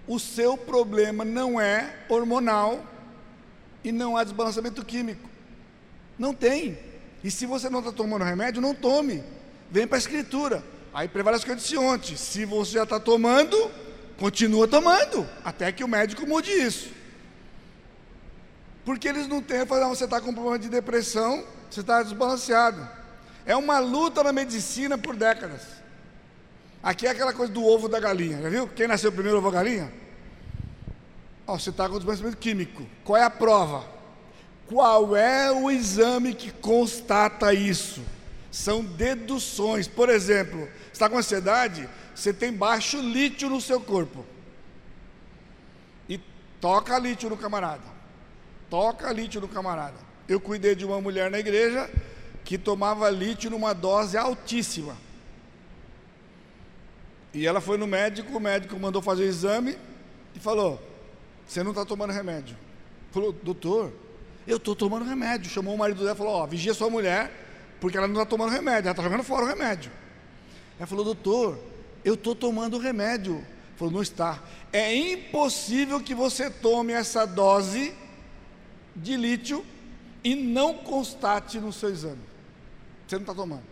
o 0.08 0.18
seu 0.20 0.58
problema 0.58 1.26
não 1.26 1.60
é 1.60 1.94
hormonal 2.08 2.82
e 3.84 3.92
não 3.92 4.16
há 4.16 4.24
desbalanceamento 4.24 4.84
químico. 4.86 5.30
Não 6.18 6.34
tem. 6.34 6.80
E 7.22 7.30
se 7.30 7.46
você 7.46 7.70
não 7.70 7.80
está 7.80 7.92
tomando 7.92 8.24
remédio, 8.24 8.62
não 8.62 8.74
tome. 8.74 9.22
Vem 9.70 9.86
para 9.86 9.98
a 9.98 10.00
escritura. 10.00 10.64
Aí 10.94 11.10
prevalece 11.10 11.44
o 11.44 11.46
que 11.46 11.52
eu 11.52 11.58
disse 11.58 11.78
ontem. 11.78 12.16
Se 12.16 12.46
você 12.46 12.74
já 12.74 12.84
está 12.84 13.02
tomando, 13.02 13.70
continua 14.18 14.66
tomando. 14.66 15.28
Até 15.44 15.74
que 15.74 15.84
o 15.84 15.90
médico 15.90 16.26
mude 16.26 16.52
isso. 16.52 16.95
Porque 18.86 19.08
eles 19.08 19.28
não 19.28 19.42
têm, 19.42 19.66
falar, 19.66 19.88
você 19.88 20.06
está 20.06 20.22
com 20.22 20.32
problema 20.32 20.60
de 20.60 20.70
depressão, 20.70 21.44
você 21.70 21.80
está 21.80 22.04
desbalanceado. 22.04 22.88
É 23.44 23.56
uma 23.56 23.80
luta 23.80 24.24
na 24.24 24.32
medicina 24.32 24.96
por 24.96 25.16
décadas. 25.16 25.64
Aqui 26.84 27.08
é 27.08 27.10
aquela 27.10 27.34
coisa 27.34 27.52
do 27.52 27.66
ovo 27.66 27.90
da 27.90 28.00
galinha, 28.00 28.40
já 28.44 28.50
viu? 28.50 28.68
Quem 28.68 28.88
nasceu 28.88 29.12
primeiro 29.12 29.40
ovo 29.40 29.50
da 29.50 29.58
galinha? 29.58 29.92
Você 31.48 31.72
está 31.72 31.90
com 31.90 31.96
desbalanceamento 31.96 32.38
químico. 32.38 32.86
Qual 33.04 33.18
é 33.18 33.24
a 33.24 33.30
prova? 33.30 33.84
Qual 34.68 35.16
é 35.16 35.52
o 35.52 35.70
exame 35.72 36.36
que 36.36 36.52
constata 36.52 37.54
isso? 37.54 38.04
São 38.52 38.84
deduções. 38.84 39.88
Por 39.88 40.10
exemplo, 40.10 40.60
você 40.60 40.92
está 40.94 41.10
com 41.10 41.18
ansiedade, 41.18 41.90
você 42.14 42.32
tem 42.32 42.54
baixo 42.54 43.00
lítio 43.00 43.50
no 43.50 43.60
seu 43.60 43.82
corpo. 43.82 44.24
E 46.08 46.20
toca 46.62 46.98
lítio 47.00 47.30
no 47.30 47.38
camarada. 47.38 47.96
Toca 48.76 49.10
lítio 49.14 49.40
no 49.40 49.48
camarada. 49.48 49.96
Eu 50.28 50.38
cuidei 50.38 50.76
de 50.76 50.84
uma 50.84 51.00
mulher 51.00 51.32
na 51.32 51.40
igreja 51.40 51.90
que 52.44 52.58
tomava 52.58 53.10
lítio 53.10 53.50
numa 53.50 53.72
dose 53.72 54.18
altíssima. 54.18 54.98
E 57.34 57.48
ela 57.48 57.62
foi 57.62 57.78
no 57.78 57.88
médico, 57.88 58.36
o 58.36 58.40
médico 58.40 58.78
mandou 58.78 59.02
fazer 59.02 59.24
o 59.24 59.28
exame 59.28 59.78
e 60.36 60.40
falou: 60.42 60.78
Você 61.48 61.64
não 61.64 61.72
está 61.72 61.86
tomando 61.86 62.12
remédio. 62.12 62.58
Falou, 63.12 63.32
doutor, 63.32 63.94
eu 64.46 64.58
estou 64.58 64.76
tomando 64.76 65.06
remédio. 65.06 65.50
Chamou 65.50 65.74
o 65.74 65.78
marido 65.78 66.00
dela 66.00 66.12
e 66.12 66.18
falou: 66.18 66.34
Ó, 66.34 66.46
vigia 66.46 66.74
sua 66.74 66.90
mulher, 66.90 67.32
porque 67.80 67.98
ela 67.98 68.10
não 68.10 68.16
está 68.16 68.26
tomando 68.26 68.52
remédio, 68.52 68.90
ela 68.90 68.92
está 68.92 69.04
jogando 69.04 69.24
fora 69.24 69.46
o 69.46 69.48
remédio. 69.48 69.90
Ela 70.78 70.86
falou: 70.86 71.06
Doutor, 71.06 71.58
eu 72.04 72.16
estou 72.16 72.36
tomando 72.36 72.78
remédio. 72.78 73.42
Falou: 73.78 73.94
Não 73.94 74.02
está. 74.02 74.44
É 74.74 74.94
impossível 74.94 76.02
que 76.02 76.14
você 76.14 76.50
tome 76.50 76.92
essa 76.92 77.26
dose 77.26 78.04
de 78.96 79.18
lítio 79.18 79.66
e 80.24 80.34
não 80.36 80.74
constate 80.74 81.60
no 81.60 81.72
seu 81.74 81.90
exame. 81.90 82.22
Você 83.08 83.16
não 83.16 83.22
está 83.22 83.36
tomando. 83.36 83.64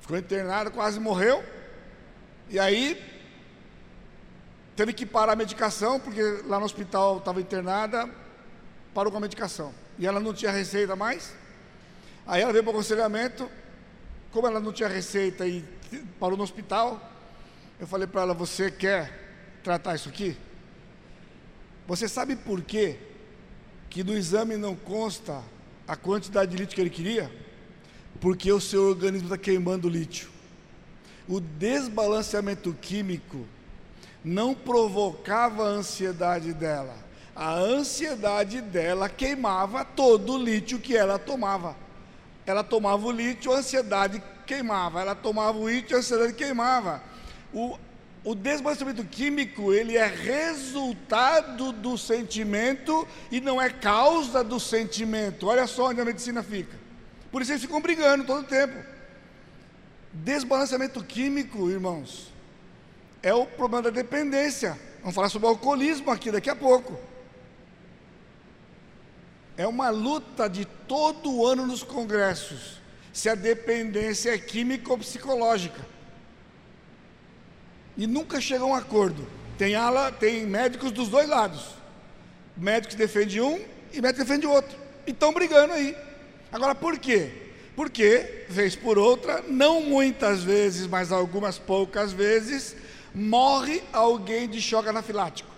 Ficou 0.00 0.16
internado, 0.16 0.70
quase 0.70 0.98
morreu. 0.98 1.44
E 2.48 2.58
aí 2.58 3.00
teve 4.74 4.92
que 4.92 5.06
parar 5.06 5.34
a 5.34 5.36
medicação, 5.36 6.00
porque 6.00 6.22
lá 6.46 6.58
no 6.58 6.64
hospital 6.64 7.18
estava 7.18 7.40
internada, 7.40 8.10
parou 8.92 9.12
com 9.12 9.18
a 9.18 9.20
medicação. 9.20 9.72
E 9.98 10.06
ela 10.06 10.18
não 10.18 10.34
tinha 10.34 10.50
receita 10.50 10.96
mais. 10.96 11.32
Aí 12.26 12.42
ela 12.42 12.52
veio 12.52 12.64
para 12.64 12.70
o 12.70 12.74
aconselhamento. 12.74 13.48
Como 14.32 14.46
ela 14.46 14.60
não 14.60 14.72
tinha 14.72 14.88
receita 14.88 15.46
e 15.46 15.64
parou 16.18 16.36
no 16.36 16.44
hospital, 16.44 17.00
eu 17.78 17.86
falei 17.86 18.06
para 18.06 18.22
ela: 18.22 18.34
Você 18.34 18.70
quer 18.70 19.58
tratar 19.62 19.94
isso 19.94 20.08
aqui? 20.08 20.36
Você 21.86 22.08
sabe 22.08 22.36
por 22.36 22.62
quê 22.62 23.09
que 23.90 24.04
no 24.04 24.16
exame 24.16 24.56
não 24.56 24.76
consta 24.76 25.42
a 25.86 25.96
quantidade 25.96 26.52
de 26.52 26.56
lítio 26.56 26.76
que 26.76 26.80
ele 26.80 26.88
queria, 26.88 27.30
porque 28.20 28.52
o 28.52 28.60
seu 28.60 28.84
organismo 28.84 29.26
está 29.26 29.36
queimando 29.36 29.88
lítio. 29.88 30.30
O 31.28 31.40
desbalanceamento 31.40 32.72
químico 32.80 33.44
não 34.24 34.54
provocava 34.54 35.64
a 35.64 35.72
ansiedade 35.72 36.52
dela. 36.54 36.96
A 37.34 37.54
ansiedade 37.54 38.60
dela 38.60 39.08
queimava 39.08 39.84
todo 39.84 40.34
o 40.34 40.42
lítio 40.42 40.78
que 40.78 40.96
ela 40.96 41.18
tomava. 41.18 41.76
Ela 42.46 42.62
tomava 42.62 43.04
o 43.06 43.10
lítio, 43.10 43.52
a 43.52 43.58
ansiedade 43.58 44.22
queimava. 44.46 45.00
Ela 45.00 45.14
tomava 45.14 45.58
o 45.58 45.68
lítio, 45.68 45.96
a 45.96 46.00
ansiedade 46.00 46.34
queimava. 46.34 47.02
O, 47.52 47.76
o 48.22 48.34
desbalanceamento 48.34 49.02
químico, 49.04 49.72
ele 49.72 49.96
é 49.96 50.06
resultado 50.06 51.72
do 51.72 51.96
sentimento 51.96 53.08
e 53.30 53.40
não 53.40 53.60
é 53.60 53.70
causa 53.70 54.44
do 54.44 54.60
sentimento. 54.60 55.46
Olha 55.46 55.66
só 55.66 55.88
onde 55.88 56.00
a 56.00 56.04
medicina 56.04 56.42
fica. 56.42 56.78
Por 57.32 57.40
isso 57.40 57.52
eles 57.52 57.62
ficam 57.62 57.80
brigando 57.80 58.24
todo 58.24 58.40
o 58.40 58.46
tempo. 58.46 58.74
Desbalanceamento 60.12 61.02
químico, 61.02 61.70
irmãos, 61.70 62.30
é 63.22 63.32
o 63.32 63.46
problema 63.46 63.84
da 63.84 63.90
dependência. 63.90 64.78
Vamos 65.00 65.14
falar 65.14 65.30
sobre 65.30 65.48
alcoolismo 65.48 66.10
aqui 66.10 66.30
daqui 66.30 66.50
a 66.50 66.56
pouco. 66.56 66.98
É 69.56 69.66
uma 69.66 69.88
luta 69.88 70.48
de 70.48 70.64
todo 70.64 71.46
ano 71.46 71.66
nos 71.66 71.82
congressos, 71.82 72.80
se 73.12 73.28
a 73.28 73.34
dependência 73.34 74.34
é 74.34 74.38
química 74.38 74.90
ou 74.90 74.98
psicológica. 74.98 75.80
E 78.00 78.06
nunca 78.06 78.40
chega 78.40 78.64
a 78.64 78.66
um 78.66 78.74
acordo. 78.74 79.26
Tem 79.58 79.74
ala, 79.74 80.10
tem 80.10 80.46
médicos 80.46 80.90
dos 80.90 81.08
dois 81.08 81.28
lados. 81.28 81.74
Médicos 82.56 82.96
defendem 82.96 83.42
um 83.42 83.60
e 83.92 84.00
médicos 84.00 84.26
defendem 84.26 84.48
outro. 84.48 84.74
E 85.06 85.10
estão 85.10 85.34
brigando 85.34 85.74
aí. 85.74 85.94
Agora 86.50 86.74
por 86.74 86.98
quê? 86.98 87.30
Porque, 87.76 88.46
vez 88.48 88.74
por 88.74 88.96
outra, 88.96 89.44
não 89.46 89.82
muitas 89.82 90.42
vezes, 90.42 90.86
mas 90.86 91.12
algumas 91.12 91.58
poucas 91.58 92.10
vezes, 92.10 92.74
morre 93.14 93.82
alguém 93.92 94.48
de 94.48 94.62
choque 94.62 94.88
anafilático. 94.88 95.50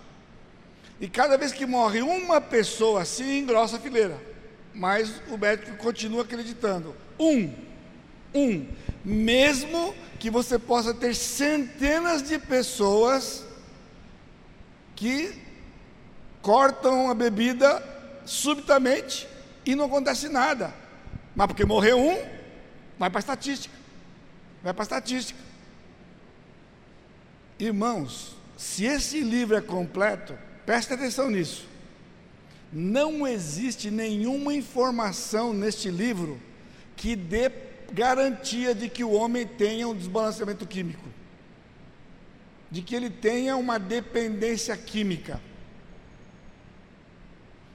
E 1.00 1.06
cada 1.06 1.38
vez 1.38 1.52
que 1.52 1.64
morre 1.64 2.02
uma 2.02 2.40
pessoa 2.40 3.02
assim, 3.02 3.38
engrossa 3.38 3.76
a 3.76 3.80
fileira. 3.80 4.20
Mas 4.74 5.22
o 5.30 5.38
médico 5.38 5.76
continua 5.76 6.22
acreditando. 6.22 6.92
Um, 7.20 7.52
um, 8.34 8.66
mesmo 9.04 9.94
que 10.18 10.30
você 10.30 10.58
possa 10.58 10.94
ter 10.94 11.14
centenas 11.14 12.22
de 12.22 12.38
pessoas 12.38 13.44
que 14.94 15.34
cortam 16.40 17.10
a 17.10 17.14
bebida 17.14 17.82
subitamente 18.24 19.26
e 19.66 19.74
não 19.74 19.86
acontece 19.86 20.28
nada. 20.28 20.74
Mas 21.34 21.46
porque 21.46 21.64
morreu 21.64 21.98
um, 21.98 22.16
vai 22.98 23.10
para 23.10 23.18
a 23.18 23.20
estatística. 23.20 23.74
Vai 24.62 24.72
para 24.72 24.82
a 24.82 24.84
estatística. 24.84 25.38
Irmãos, 27.58 28.36
se 28.56 28.84
esse 28.84 29.20
livro 29.20 29.56
é 29.56 29.60
completo, 29.60 30.38
preste 30.64 30.92
atenção 30.92 31.30
nisso. 31.30 31.66
Não 32.72 33.26
existe 33.26 33.90
nenhuma 33.90 34.54
informação 34.54 35.52
neste 35.52 35.90
livro 35.90 36.40
que 36.96 37.16
dê 37.16 37.50
garantia 37.92 38.74
de 38.74 38.88
que 38.88 39.04
o 39.04 39.12
homem 39.12 39.46
tenha 39.46 39.86
um 39.86 39.94
desbalanceamento 39.94 40.66
químico, 40.66 41.08
de 42.70 42.82
que 42.82 42.94
ele 42.94 43.10
tenha 43.10 43.56
uma 43.56 43.78
dependência 43.78 44.76
química. 44.76 45.40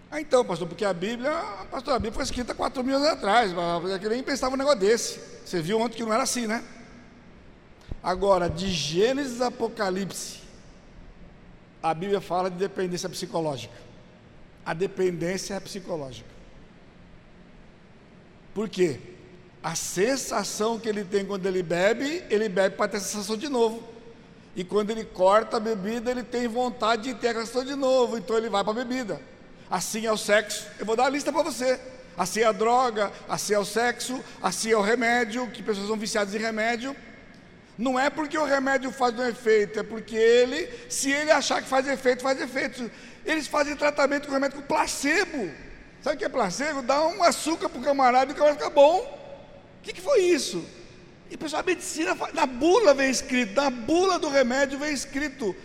Ah, 0.10 0.22
então, 0.22 0.44
pastor, 0.44 0.68
porque 0.68 0.86
a 0.86 0.94
Bíblia, 0.94 1.32
pastor, 1.70 1.94
a 1.94 2.00
Bíblia 2.00 2.14
foi 2.14 2.24
escrita 2.24 2.56
4 2.56 2.84
mil 2.84 2.96
anos 2.96 3.10
atrás, 3.10 3.52
eu 4.02 4.10
nem 4.10 4.24
pensava 4.24 4.56
um 4.56 4.58
negócio 4.58 4.80
desse. 4.80 5.20
Você 5.46 5.62
viu 5.62 5.80
ontem 5.80 5.98
que 5.98 6.04
não 6.04 6.14
era 6.14 6.24
assim, 6.24 6.48
né? 6.48 6.64
Agora, 8.02 8.50
de 8.50 8.70
Gênesis 8.70 9.42
a 9.42 9.48
Apocalipse, 9.48 10.40
a 11.84 11.94
Bíblia 11.94 12.22
fala 12.22 12.50
de 12.50 12.58
dependência 12.58 13.10
psicológica. 13.10 13.76
A 14.66 14.74
dependência 14.74 15.54
é 15.56 15.60
psicológica. 15.60 16.30
Por 18.54 18.68
quê? 18.70 19.00
A 19.68 19.76
sensação 19.76 20.80
que 20.80 20.88
ele 20.88 21.04
tem 21.04 21.26
quando 21.26 21.46
ele 21.46 21.62
bebe, 21.62 22.24
ele 22.30 22.48
bebe 22.48 22.78
para 22.78 22.88
ter 22.88 22.98
a 22.98 23.00
sensação 23.02 23.36
de 23.36 23.50
novo. 23.50 23.84
E 24.56 24.64
quando 24.64 24.92
ele 24.92 25.04
corta 25.04 25.58
a 25.58 25.60
bebida, 25.60 26.10
ele 26.10 26.24
tem 26.24 26.48
vontade 26.48 27.12
de 27.12 27.16
ter 27.16 27.36
a 27.36 27.42
sensação 27.42 27.66
de 27.66 27.76
novo, 27.76 28.18
então 28.18 28.38
ele 28.38 28.48
vai 28.48 28.64
para 28.64 28.72
a 28.72 28.76
bebida. 28.76 29.20
Assim 29.70 30.06
é 30.06 30.12
o 30.12 30.16
sexo. 30.16 30.66
Eu 30.80 30.86
vou 30.86 30.96
dar 30.96 31.08
a 31.08 31.10
lista 31.10 31.34
para 31.34 31.44
você. 31.44 31.78
Assim 32.18 32.40
é 32.40 32.46
a 32.46 32.54
droga, 32.54 33.12
assim 33.28 33.56
é 33.56 33.60
o 33.60 33.66
sexo, 33.66 34.24
assim 34.42 34.72
é 34.72 34.78
o 34.78 34.82
remédio, 34.82 35.46
que 35.52 35.62
pessoas 35.62 35.88
são 35.88 35.98
viciadas 35.98 36.34
em 36.34 36.38
remédio. 36.38 36.96
Não 37.78 38.00
é 38.00 38.10
porque 38.10 38.38
o 38.38 38.46
remédio 38.46 38.90
faz 38.90 39.20
um 39.20 39.28
efeito, 39.28 39.82
é 39.82 39.84
porque 39.84 40.16
ele, 40.16 40.70
se 40.88 41.12
ele 41.12 41.30
achar 41.30 41.62
que 41.62 41.68
faz 41.68 41.86
efeito, 41.90 42.24
faz 42.24 42.40
efeito. 42.40 42.90
Eles 43.26 43.48
fazem 43.48 43.76
tratamento 43.76 44.28
com 44.28 44.34
remédio 44.34 44.62
com 44.62 44.66
placebo. 44.66 45.52
Sabe 46.02 46.16
o 46.16 46.20
que 46.20 46.24
é 46.24 46.30
placebo? 46.30 46.82
Dá 46.82 47.06
um 47.06 47.22
açúcar 47.22 47.68
para 47.68 47.82
o 47.82 47.84
camarada 47.84 48.32
e 48.32 48.34
o 48.34 48.38
camarada 48.38 48.60
fica 48.60 48.70
bom. 48.70 49.17
Que, 49.88 49.94
que 49.94 50.02
foi 50.02 50.20
isso? 50.20 50.66
E 51.32 51.38
pessoal, 51.38 51.62
a 51.62 51.66
medicina, 51.66 52.14
na 52.34 52.46
bula 52.46 52.94
vem 52.94 53.10
escrito, 53.10 53.56
na 53.56 53.70
bula 53.70 54.20
do 54.20 54.28
remédio 54.28 54.78
vem 54.78 54.92
escrito 54.94 55.56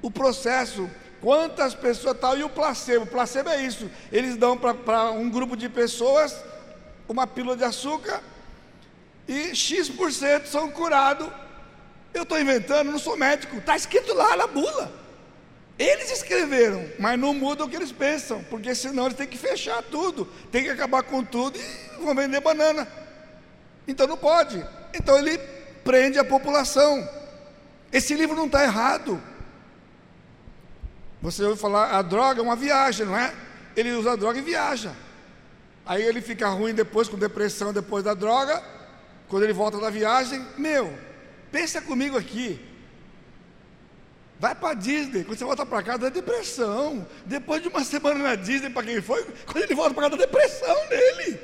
o 0.00 0.10
processo, 0.10 0.88
quantas 1.20 1.74
pessoas 1.74 2.18
tal, 2.18 2.38
e 2.38 2.42
o 2.42 2.48
placebo. 2.48 3.04
O 3.04 3.08
placebo 3.08 3.50
é 3.50 3.62
isso. 3.62 3.90
Eles 4.10 4.36
dão 4.38 4.56
para 4.56 5.10
um 5.10 5.28
grupo 5.28 5.54
de 5.54 5.68
pessoas 5.68 6.34
uma 7.06 7.26
pílula 7.26 7.58
de 7.58 7.64
açúcar 7.64 8.22
e 9.26 9.54
X% 9.54 10.46
são 10.46 10.70
curados 10.70 11.28
eu 12.14 12.22
estou 12.22 12.40
inventando, 12.40 12.90
não 12.90 12.98
sou 12.98 13.18
médico, 13.18 13.58
está 13.58 13.76
escrito 13.76 14.14
lá 14.14 14.34
na 14.34 14.46
bula. 14.46 14.90
Eles 15.78 16.10
escreveram, 16.10 16.84
mas 16.98 17.18
não 17.18 17.34
muda 17.34 17.64
o 17.64 17.68
que 17.68 17.76
eles 17.76 17.92
pensam, 17.92 18.42
porque 18.44 18.74
senão 18.74 19.04
eles 19.04 19.16
têm 19.16 19.26
que 19.26 19.36
fechar 19.36 19.82
tudo, 19.82 20.24
tem 20.50 20.64
que 20.64 20.70
acabar 20.70 21.02
com 21.02 21.22
tudo 21.22 21.58
e 21.58 22.02
vão 22.02 22.14
vender 22.14 22.40
banana. 22.40 22.88
Então 23.88 24.06
não 24.06 24.16
pode. 24.16 24.64
Então 24.94 25.18
ele 25.18 25.38
prende 25.82 26.18
a 26.18 26.24
população. 26.24 27.08
Esse 27.92 28.14
livro 28.14 28.36
não 28.36 28.46
está 28.46 28.62
errado. 28.62 29.20
Você 31.20 31.42
ouve 31.42 31.60
falar, 31.60 31.90
a 31.90 32.02
droga 32.02 32.40
é 32.40 32.42
uma 32.44 32.54
viagem, 32.54 33.04
não 33.04 33.16
é? 33.16 33.34
Ele 33.74 33.90
usa 33.92 34.12
a 34.12 34.16
droga 34.16 34.38
e 34.38 34.42
viaja. 34.42 34.94
Aí 35.84 36.02
ele 36.02 36.20
fica 36.20 36.48
ruim 36.48 36.74
depois, 36.74 37.08
com 37.08 37.18
depressão 37.18 37.72
depois 37.72 38.04
da 38.04 38.14
droga. 38.14 38.62
Quando 39.28 39.42
ele 39.42 39.52
volta 39.52 39.80
da 39.80 39.90
viagem, 39.90 40.46
meu, 40.56 40.92
Pensa 41.50 41.80
comigo 41.80 42.16
aqui. 42.16 42.60
Vai 44.38 44.54
para 44.54 44.74
Disney, 44.74 45.24
quando 45.24 45.36
você 45.36 45.44
volta 45.44 45.66
para 45.66 45.82
casa, 45.82 45.98
dá 45.98 46.08
depressão. 46.10 47.06
Depois 47.26 47.60
de 47.60 47.68
uma 47.68 47.82
semana 47.82 48.22
na 48.22 48.34
Disney, 48.36 48.70
para 48.70 48.86
quem 48.86 49.02
foi, 49.02 49.24
quando 49.46 49.64
ele 49.64 49.74
volta 49.74 49.94
para 49.94 50.04
casa, 50.04 50.16
dá 50.16 50.24
depressão 50.24 50.76
nele. 50.88 51.40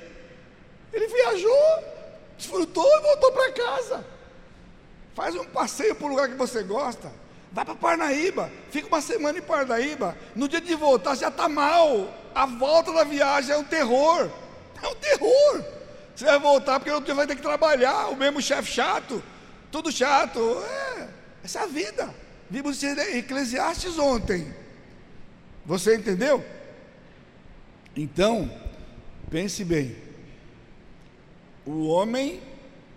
Ele 0.93 1.09
viajou, 1.09 1.85
desfrutou 2.37 2.87
e 2.87 3.01
voltou 3.01 3.33
para 3.33 3.53
casa. 3.53 4.07
Faz 5.15 5.35
um 5.37 5.45
passeio 5.45 5.95
para 5.95 6.07
o 6.07 6.11
lugar 6.11 6.29
que 6.29 6.35
você 6.35 6.63
gosta. 6.63 7.13
Vai 7.53 7.65
para 7.65 7.75
Parnaíba, 7.75 8.51
fica 8.71 8.89
uma 8.89 9.01
semana 9.01 9.39
em 9.39 9.43
Parnaíba. 9.43 10.17
No 10.35 10.49
dia 10.49 10.61
de 10.61 10.75
voltar, 10.75 11.15
já 11.15 11.29
está 11.29 11.49
mal. 11.49 12.13
A 12.35 12.47
volta 12.47 12.93
da 12.93 13.05
viagem 13.05 13.55
é 13.55 13.57
um 13.57 13.65
terror. 13.65 14.29
É 14.83 14.89
um 14.89 14.95
terror. 14.97 15.65
Você 16.15 16.25
vai 16.25 16.39
voltar 16.39 16.81
porque 16.81 16.91
outro 16.91 17.07
dia 17.07 17.15
vai 17.15 17.27
ter 17.27 17.37
que 17.37 17.43
trabalhar. 17.43 18.09
O 18.09 18.17
mesmo 18.17 18.43
chefe 18.43 18.73
chato 18.73 19.23
tudo 19.75 19.91
chato. 19.91 20.39
É, 20.63 21.09
essa 21.43 21.59
é 21.59 21.63
a 21.63 21.67
vida. 21.67 22.15
Vimos 22.49 22.81
Eclesiastes 22.81 23.99
ontem. 23.99 24.55
Você 25.67 25.97
entendeu? 25.97 26.45
Então, 27.97 28.49
pense 29.29 29.65
bem. 29.65 29.97
O 31.65 31.87
homem 31.87 32.41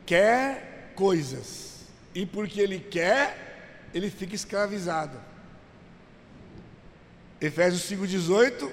quer 0.06 0.92
coisas. 0.96 1.86
E 2.14 2.26
porque 2.26 2.60
ele 2.60 2.80
quer, 2.80 3.90
ele 3.94 4.10
fica 4.10 4.36
escravizado. 4.36 5.20
Efésios 7.40 7.84
5,18, 7.84 8.72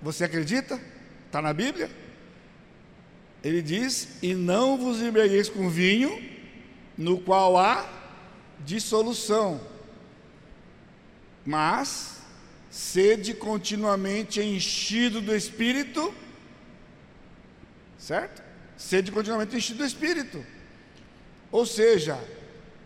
você 0.00 0.24
acredita? 0.24 0.80
Está 1.26 1.42
na 1.42 1.52
Bíblia? 1.52 1.90
Ele 3.42 3.60
diz: 3.60 4.22
E 4.22 4.34
não 4.34 4.78
vos 4.78 5.00
embriagueis 5.00 5.48
com 5.48 5.68
vinho, 5.68 6.22
no 6.96 7.20
qual 7.20 7.56
há 7.56 7.88
dissolução, 8.64 9.60
mas 11.44 12.20
sede 12.70 13.34
continuamente 13.34 14.40
enchido 14.40 15.20
do 15.20 15.34
Espírito, 15.34 16.12
certo? 17.98 18.47
Sede 18.78 19.12
continuamente 19.12 19.54
enchido 19.54 19.80
do 19.80 19.84
Espírito. 19.84 20.42
Ou 21.52 21.66
seja, 21.66 22.18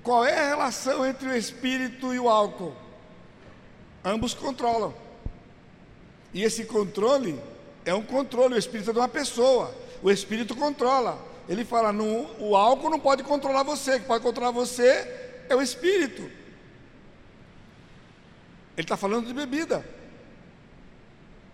qual 0.03 0.25
é 0.25 0.37
a 0.37 0.49
relação 0.49 1.07
entre 1.07 1.29
o 1.29 1.37
Espírito 1.37 2.13
e 2.13 2.19
o 2.19 2.29
álcool? 2.29 2.75
Ambos 4.05 4.35
controlam. 4.35 4.93
E 6.35 6.43
esse 6.43 6.65
controle 6.65 7.41
é 7.85 7.95
um 7.95 8.03
controle, 8.03 8.55
o 8.55 8.59
Espírito 8.59 8.91
é 8.91 8.93
de 8.93 8.99
uma 8.99 9.09
pessoa, 9.09 9.73
o 10.03 10.11
Espírito 10.11 10.57
controla. 10.57 11.17
Ele 11.49 11.65
fala: 11.65 11.93
no, 11.93 12.29
o 12.41 12.57
álcool 12.57 12.91
não 12.91 12.99
pode 12.99 13.23
controlar 13.23 13.63
você, 13.63 14.01
que 14.01 14.07
pode 14.07 14.25
controlar 14.25 14.51
você 14.51 15.31
é 15.49 15.55
o 15.55 15.63
espírito. 15.63 16.23
Ele 16.23 16.33
está 18.85 18.97
falando 18.97 19.27
de 19.27 19.35
bebida. 19.35 19.85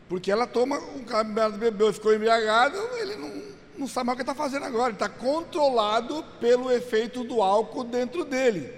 Porque 0.08 0.30
ela 0.30 0.46
toma, 0.46 0.78
um 0.78 1.04
camarada 1.04 1.58
bebeu 1.58 1.90
e 1.90 1.92
ficou 1.92 2.14
embriagado, 2.14 2.78
ele 2.96 3.16
não, 3.16 3.37
não 3.78 3.86
sabe 3.86 4.06
mais 4.06 4.14
o 4.14 4.16
que 4.16 4.22
está 4.22 4.34
fazendo 4.34 4.64
agora. 4.64 4.92
Está 4.92 5.08
controlado 5.08 6.22
pelo 6.40 6.70
efeito 6.70 7.24
do 7.24 7.40
álcool 7.40 7.84
dentro 7.84 8.24
dele. 8.24 8.74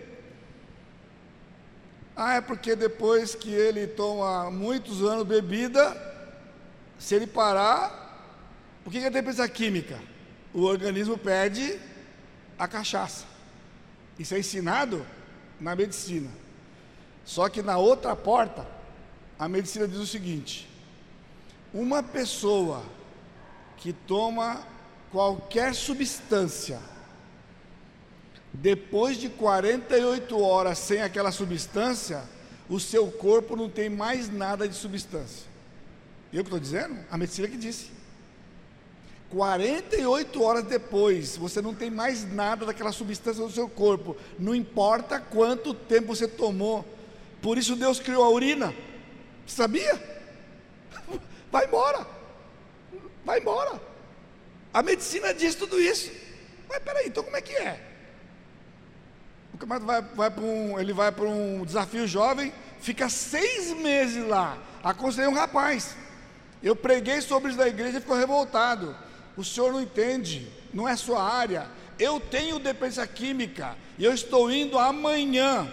Ah, 2.14 2.34
é 2.34 2.40
porque 2.40 2.76
depois 2.76 3.34
que 3.34 3.50
ele 3.50 3.86
toma 3.86 4.50
muitos 4.50 5.02
anos 5.02 5.26
bebida, 5.26 5.96
se 6.98 7.14
ele 7.14 7.26
parar, 7.26 7.98
o 8.84 8.90
que 8.90 8.98
é 8.98 9.06
a 9.06 9.10
dependência 9.10 9.48
química? 9.48 9.98
o 10.52 10.62
organismo 10.62 11.16
perde 11.16 11.78
a 12.58 12.66
cachaça. 12.66 13.24
Isso 14.18 14.34
é 14.34 14.38
ensinado 14.38 15.06
na 15.60 15.74
medicina. 15.74 16.30
Só 17.24 17.48
que 17.48 17.62
na 17.62 17.78
outra 17.78 18.16
porta, 18.16 18.66
a 19.38 19.48
medicina 19.48 19.86
diz 19.86 19.98
o 19.98 20.06
seguinte: 20.06 20.68
uma 21.72 22.02
pessoa 22.02 22.82
que 23.76 23.92
toma 23.92 24.62
qualquer 25.10 25.74
substância, 25.74 26.78
depois 28.52 29.16
de 29.16 29.28
48 29.28 30.40
horas 30.40 30.78
sem 30.78 31.02
aquela 31.02 31.32
substância, 31.32 32.22
o 32.68 32.78
seu 32.78 33.10
corpo 33.10 33.56
não 33.56 33.68
tem 33.68 33.88
mais 33.90 34.30
nada 34.30 34.68
de 34.68 34.74
substância. 34.74 35.48
Eu 36.32 36.44
que 36.44 36.48
estou 36.48 36.60
dizendo? 36.60 36.96
A 37.10 37.18
medicina 37.18 37.48
que 37.48 37.56
disse. 37.56 37.90
48 39.30 40.42
horas 40.42 40.64
depois, 40.64 41.36
você 41.36 41.62
não 41.62 41.72
tem 41.72 41.90
mais 41.90 42.24
nada 42.32 42.66
daquela 42.66 42.90
substância 42.90 43.42
no 43.42 43.50
seu 43.50 43.68
corpo, 43.68 44.16
não 44.36 44.54
importa 44.54 45.20
quanto 45.20 45.72
tempo 45.72 46.14
você 46.14 46.26
tomou. 46.26 46.84
Por 47.40 47.56
isso 47.56 47.76
Deus 47.76 48.00
criou 48.00 48.24
a 48.24 48.30
urina. 48.30 48.74
Sabia? 49.46 49.94
Vai 51.50 51.66
embora. 51.66 52.06
Vai 53.24 53.40
embora. 53.40 53.89
A 54.72 54.82
medicina 54.82 55.34
diz 55.34 55.54
tudo 55.54 55.80
isso. 55.80 56.10
Mas 56.68 56.78
peraí, 56.78 57.08
então 57.08 57.24
como 57.24 57.36
é 57.36 57.40
que 57.40 57.54
é? 57.54 57.80
O 59.52 59.58
camarada 59.58 59.84
vai, 59.84 60.02
vai 60.02 60.30
para 60.30 60.44
um, 60.44 60.78
ele 60.78 60.92
vai 60.92 61.10
para 61.10 61.24
um 61.24 61.64
desafio 61.64 62.06
jovem, 62.06 62.52
fica 62.80 63.08
seis 63.08 63.72
meses 63.72 64.24
lá. 64.26 64.56
Aconselhei 64.82 65.28
um 65.28 65.34
rapaz. 65.34 65.96
Eu 66.62 66.76
preguei 66.76 67.20
sobre 67.20 67.50
isso 67.50 67.58
da 67.58 67.66
igreja 67.66 67.98
e 67.98 68.00
ficou 68.00 68.16
revoltado. 68.16 68.96
O 69.36 69.44
senhor 69.44 69.72
não 69.72 69.80
entende, 69.80 70.50
não 70.72 70.88
é 70.88 70.96
sua 70.96 71.22
área. 71.22 71.66
Eu 71.98 72.20
tenho 72.20 72.58
dependência 72.58 73.06
química 73.06 73.76
e 73.98 74.04
eu 74.04 74.14
estou 74.14 74.50
indo 74.50 74.78
amanhã 74.78 75.70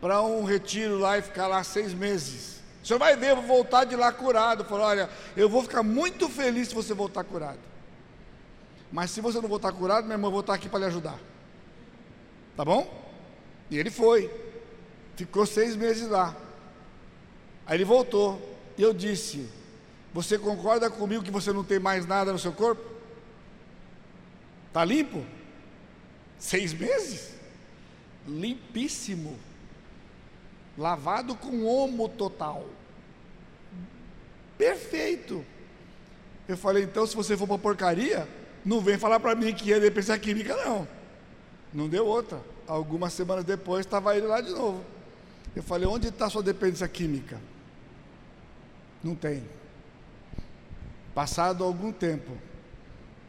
para 0.00 0.22
um 0.22 0.44
retiro 0.44 0.98
lá 0.98 1.18
e 1.18 1.22
ficar 1.22 1.46
lá 1.46 1.62
seis 1.62 1.92
meses. 1.92 2.60
O 2.82 2.86
senhor 2.86 2.98
vai 2.98 3.16
ver, 3.16 3.30
eu 3.30 3.36
vou 3.36 3.46
voltar 3.46 3.84
de 3.84 3.96
lá 3.96 4.12
curado. 4.12 4.64
Falou: 4.64 4.86
olha, 4.86 5.08
eu 5.36 5.48
vou 5.48 5.62
ficar 5.62 5.82
muito 5.82 6.28
feliz 6.28 6.68
se 6.68 6.74
você 6.74 6.94
voltar 6.94 7.24
curado. 7.24 7.73
Mas 8.94 9.10
se 9.10 9.20
você 9.20 9.40
não 9.40 9.48
voltar 9.48 9.72
curado, 9.72 10.06
meu 10.06 10.14
irmão, 10.14 10.28
eu 10.28 10.32
vou 10.32 10.40
estar 10.40 10.54
aqui 10.54 10.68
para 10.68 10.78
lhe 10.78 10.84
ajudar. 10.84 11.18
Tá 12.56 12.64
bom? 12.64 12.88
E 13.68 13.76
ele 13.76 13.90
foi. 13.90 14.30
Ficou 15.16 15.44
seis 15.44 15.74
meses 15.74 16.08
lá. 16.08 16.36
Aí 17.66 17.76
ele 17.76 17.84
voltou. 17.84 18.40
E 18.78 18.82
eu 18.82 18.94
disse: 18.94 19.50
você 20.12 20.38
concorda 20.38 20.88
comigo 20.88 21.24
que 21.24 21.30
você 21.32 21.52
não 21.52 21.64
tem 21.64 21.80
mais 21.80 22.06
nada 22.06 22.32
no 22.32 22.38
seu 22.38 22.52
corpo? 22.52 22.88
Está 24.68 24.84
limpo? 24.84 25.26
Seis 26.38 26.72
meses? 26.72 27.34
Limpíssimo. 28.28 29.36
Lavado 30.78 31.34
com 31.34 31.64
homo 31.64 32.08
total. 32.08 32.64
Perfeito. 34.56 35.44
Eu 36.46 36.56
falei, 36.56 36.84
então, 36.84 37.04
se 37.04 37.16
você 37.16 37.36
for 37.36 37.48
para 37.48 37.58
porcaria, 37.58 38.28
não 38.64 38.80
vem 38.80 38.96
falar 38.96 39.20
para 39.20 39.34
mim 39.34 39.52
que 39.52 39.72
é 39.72 39.78
dependência 39.78 40.18
química, 40.18 40.56
não. 40.56 40.88
Não 41.72 41.88
deu 41.88 42.06
outra. 42.06 42.40
Algumas 42.66 43.12
semanas 43.12 43.44
depois 43.44 43.84
estava 43.84 44.16
ele 44.16 44.26
lá 44.26 44.40
de 44.40 44.50
novo. 44.50 44.82
Eu 45.54 45.62
falei, 45.62 45.86
onde 45.86 46.08
está 46.08 46.30
sua 46.30 46.42
dependência 46.42 46.88
química? 46.88 47.40
Não 49.02 49.14
tem. 49.14 49.44
Passado 51.14 51.62
algum 51.62 51.92
tempo, 51.92 52.32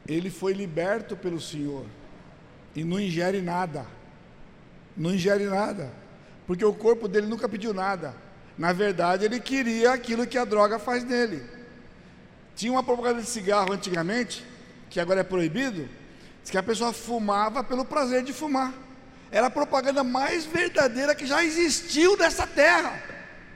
ele 0.07 0.29
foi 0.29 0.53
liberto 0.53 1.15
pelo 1.15 1.39
Senhor 1.39 1.85
e 2.75 2.83
não 2.83 2.99
ingere 2.99 3.41
nada. 3.41 3.85
Não 4.95 5.13
ingere 5.13 5.45
nada, 5.45 5.91
porque 6.47 6.63
o 6.63 6.73
corpo 6.73 7.07
dele 7.07 7.27
nunca 7.27 7.49
pediu 7.49 7.73
nada. 7.73 8.15
Na 8.57 8.71
verdade, 8.71 9.25
ele 9.25 9.39
queria 9.39 9.91
aquilo 9.91 10.25
que 10.25 10.37
a 10.37 10.45
droga 10.45 10.79
faz 10.79 11.03
nele. 11.03 11.43
Tinha 12.55 12.71
uma 12.71 12.83
propaganda 12.83 13.21
de 13.21 13.27
cigarro 13.27 13.73
antigamente, 13.73 14.45
que 14.95 14.99
agora 15.01 15.19
é 15.19 15.23
proibido, 15.23 15.89
diz 16.41 16.49
que 16.49 16.57
a 16.57 16.63
pessoa 16.63 16.93
fumava 16.93 17.61
pelo 17.61 17.83
prazer 17.83 18.23
de 18.23 18.31
fumar. 18.31 18.73
Era 19.29 19.47
a 19.47 19.49
propaganda 19.49 20.05
mais 20.05 20.45
verdadeira 20.45 21.13
que 21.13 21.27
já 21.27 21.43
existiu 21.43 22.15
nessa 22.15 22.47
terra 22.47 23.03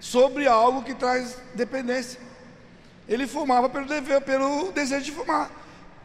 sobre 0.02 0.48
algo 0.48 0.84
que 0.84 0.94
traz 0.94 1.38
dependência 1.56 2.20
ele 3.10 3.26
fumava 3.26 3.68
pelo, 3.68 3.88
dever, 3.88 4.22
pelo 4.22 4.72
desejo 4.72 5.06
de 5.06 5.12
fumar. 5.12 5.50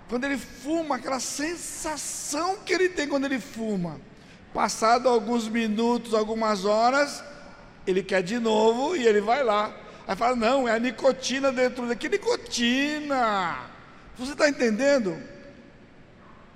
Quando 0.09 0.24
ele 0.24 0.39
fuma, 0.39 0.97
aquela 0.97 1.20
sensação 1.20 2.59
que 2.64 2.72
ele 2.72 2.89
tem 2.89 3.07
quando 3.07 3.26
ele 3.26 3.39
fuma, 3.39 4.01
passado 4.55 5.09
alguns 5.09 5.47
minutos, 5.47 6.14
algumas 6.14 6.64
horas, 6.64 7.22
ele 7.87 8.03
quer 8.03 8.22
de 8.22 8.39
novo 8.39 8.97
e 8.97 9.05
ele 9.05 9.20
vai 9.20 9.43
lá. 9.43 9.74
Aí 10.07 10.16
fala: 10.16 10.37
Não, 10.37 10.66
é 10.66 10.72
a 10.72 10.78
nicotina 10.78 11.53
dentro 11.53 11.87
daqui. 11.87 12.09
Nicotina! 12.09 13.74
Você 14.19 14.33
está 14.33 14.49
entendendo? 14.49 15.21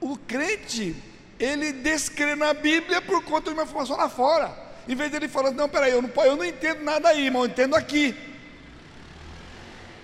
O 0.00 0.16
crente, 0.16 0.94
ele 1.38 1.72
descrê 1.72 2.34
na 2.34 2.54
Bíblia 2.54 3.02
por 3.02 3.22
conta 3.24 3.50
de 3.50 3.56
uma 3.56 3.64
informação 3.64 3.96
lá 3.96 4.08
fora. 4.08 4.56
Em 4.86 4.94
vez 4.94 5.10
dele 5.10 5.28
falar: 5.28 5.50
Não, 5.50 5.68
peraí, 5.68 5.92
eu 5.92 6.00
não, 6.00 6.10
eu 6.24 6.36
não 6.36 6.44
entendo 6.44 6.82
nada 6.82 7.08
aí, 7.08 7.30
mas 7.30 7.42
eu 7.42 7.48
entendo 7.48 7.74
aqui. 7.74 8.14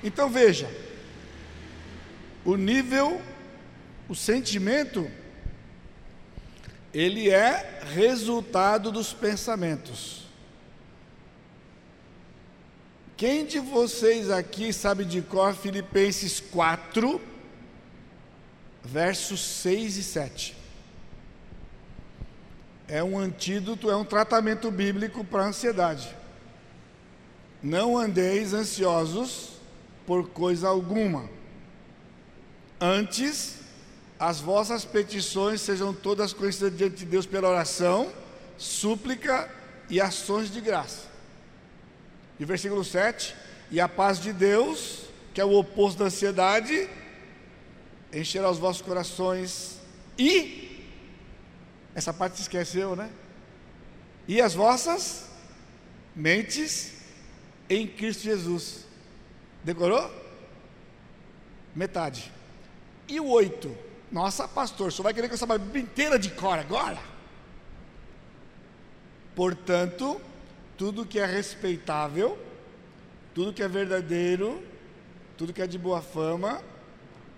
Então 0.03 0.29
veja, 0.29 0.69
o 2.45 2.57
nível, 2.57 3.23
o 4.09 4.15
sentimento, 4.15 5.11
ele 6.93 7.31
é 7.31 7.81
resultado 7.95 8.93
dos 8.93 9.13
pensamentos. 9.13 10.25
Quem 13.17 13.47
de 13.47 13.61
vocês 13.61 14.29
aqui 14.29 14.73
sabe 14.73 15.05
de 15.05 15.23
cor 15.23 15.55
Filipenses 15.55 16.41
4, 16.41 17.21
versos 18.85 19.41
6 19.41 19.97
e 19.97 20.03
7? 20.03 20.57
É 22.87 23.03
um 23.03 23.19
antídoto, 23.19 23.91
é 23.91 23.97
um 23.97 24.05
tratamento 24.05 24.71
bíblico 24.71 25.25
para 25.25 25.45
a 25.45 25.47
ansiedade. 25.47 26.15
Não 27.63 27.97
andeis 27.97 28.53
ansiosos 28.53 29.53
por 30.07 30.29
coisa 30.29 30.69
alguma. 30.69 31.31
Antes, 32.79 33.61
as 34.19 34.39
vossas 34.39 34.85
petições 34.85 35.63
sejam 35.63 35.95
todas 35.95 36.35
conhecidas 36.35 36.77
diante 36.77 36.97
de 36.97 37.07
Deus 37.07 37.25
pela 37.25 37.49
oração, 37.49 38.13
súplica 38.59 39.51
e 39.89 40.01
ações 40.01 40.53
de 40.53 40.61
graça. 40.61 41.09
E 42.39 42.45
versículo 42.45 42.85
7: 42.85 43.35
E 43.71 43.81
a 43.81 43.89
paz 43.89 44.21
de 44.21 44.33
Deus, 44.33 45.05
que 45.33 45.41
é 45.41 45.45
o 45.45 45.55
oposto 45.55 46.01
da 46.01 46.07
ansiedade, 46.07 46.89
encherá 48.21 48.51
os 48.51 48.59
vossos 48.59 48.83
corações 48.83 49.79
e. 50.19 50.63
Essa 51.95 52.13
parte 52.13 52.37
se 52.37 52.43
esqueceu, 52.43 52.97
né? 52.97 53.11
E 54.27 54.41
as 54.41 54.55
vossas 54.55 55.29
mentes 56.15 56.93
em 57.69 57.87
Cristo 57.87 58.23
Jesus. 58.23 58.85
Decorou? 59.63 60.11
Metade. 61.75 62.33
E 63.09 63.21
o 63.21 63.29
oito? 63.29 63.77
Nossa, 64.11 64.47
pastor, 64.47 64.93
só 64.93 65.03
vai 65.03 65.15
querer 65.15 65.29
que 65.29 65.35
eu 65.35 65.39
saiba 65.39 65.55
a 65.55 65.59
Bíblia 65.59 65.83
inteira 65.83 66.19
de 66.19 66.31
cor 66.31 66.59
agora? 66.59 66.99
Portanto, 69.35 70.21
tudo 70.77 71.07
que 71.07 71.19
é 71.19 71.27
respeitável, 71.27 72.39
tudo 73.35 73.53
que 73.53 73.63
é 73.63 73.69
verdadeiro, 73.69 74.63
tudo 75.37 75.53
que 75.53 75.63
é 75.63 75.67
de 75.67 75.79
boa 75.79 76.01
fama, 76.01 76.63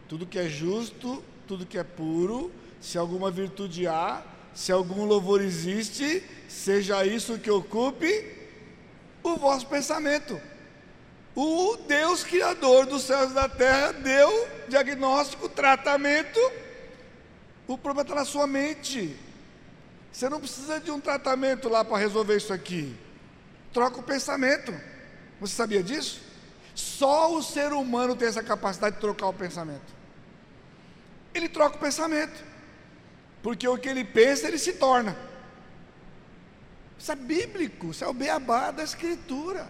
tudo 0.09 0.27
que 0.27 0.39
é 0.39 0.49
justo, 0.49 1.23
tudo 1.47 1.67
que 1.67 1.79
é 1.79 1.85
puro, 1.85 2.53
se 2.81 2.99
alguma 2.99 3.31
virtude 3.31 3.87
há, 3.87 4.23
se 4.55 4.73
algum 4.73 5.05
louvor 5.05 5.41
existe, 5.43 6.23
seja 6.49 7.05
isso 7.05 7.39
que 7.39 7.51
ocupe 7.51 8.33
o 9.23 9.37
vosso 9.37 9.67
pensamento. 9.67 10.41
O 11.35 11.77
Deus 11.87 12.25
Criador 12.25 12.87
dos 12.87 13.03
céus 13.03 13.31
e 13.31 13.35
da 13.35 13.49
terra 13.49 13.93
deu 13.93 14.49
diagnóstico, 14.69 15.49
tratamento. 15.49 16.41
O 17.67 17.77
problema 17.77 18.03
está 18.03 18.15
na 18.15 18.25
sua 18.25 18.47
mente. 18.47 19.15
Você 20.11 20.31
não 20.31 20.41
precisa 20.41 20.81
de 20.81 20.91
um 20.91 20.99
tratamento 20.99 21.69
lá 21.69 21.85
para 21.85 21.99
resolver 21.99 22.37
isso 22.37 22.53
aqui. 22.53 22.97
Troca 23.71 24.01
o 24.01 24.03
pensamento. 24.03 24.73
Você 25.39 25.55
sabia 25.55 25.83
disso? 25.83 26.23
Só 26.75 27.35
o 27.35 27.43
ser 27.43 27.73
humano 27.75 28.17
tem 28.17 28.29
essa 28.29 28.43
capacidade 28.43 28.95
de 28.95 29.01
trocar 29.03 29.27
o 29.27 29.35
pensamento. 29.35 29.96
Ele 31.37 31.49
troca 31.49 31.77
o 31.77 31.81
pensamento. 31.81 32.45
Porque 33.43 33.67
o 33.69 33.79
que 33.79 33.89
ele 33.89 34.05
pensa, 34.05 34.49
ele 34.49 34.59
se 34.59 34.75
torna. 34.75 35.17
Isso 36.99 37.13
é 37.13 37.17
bíblico, 37.17 37.91
isso 37.91 38.05
é 38.05 38.09
o 38.09 38.13
beabá 38.13 38.71
da 38.71 38.83
Escritura 38.83 39.69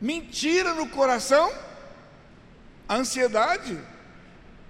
mentira 0.00 0.74
no 0.74 0.88
coração, 0.88 1.50
a 2.88 2.96
ansiedade 2.96 3.78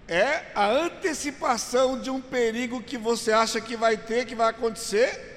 é 0.08 0.44
a 0.54 0.68
antecipação 0.68 1.98
de 1.98 2.10
um 2.10 2.20
perigo 2.20 2.82
que 2.82 2.96
você 2.96 3.32
acha 3.32 3.60
que 3.60 3.76
vai 3.76 3.96
ter, 3.96 4.24
que 4.24 4.34
vai 4.34 4.50
acontecer, 4.50 5.34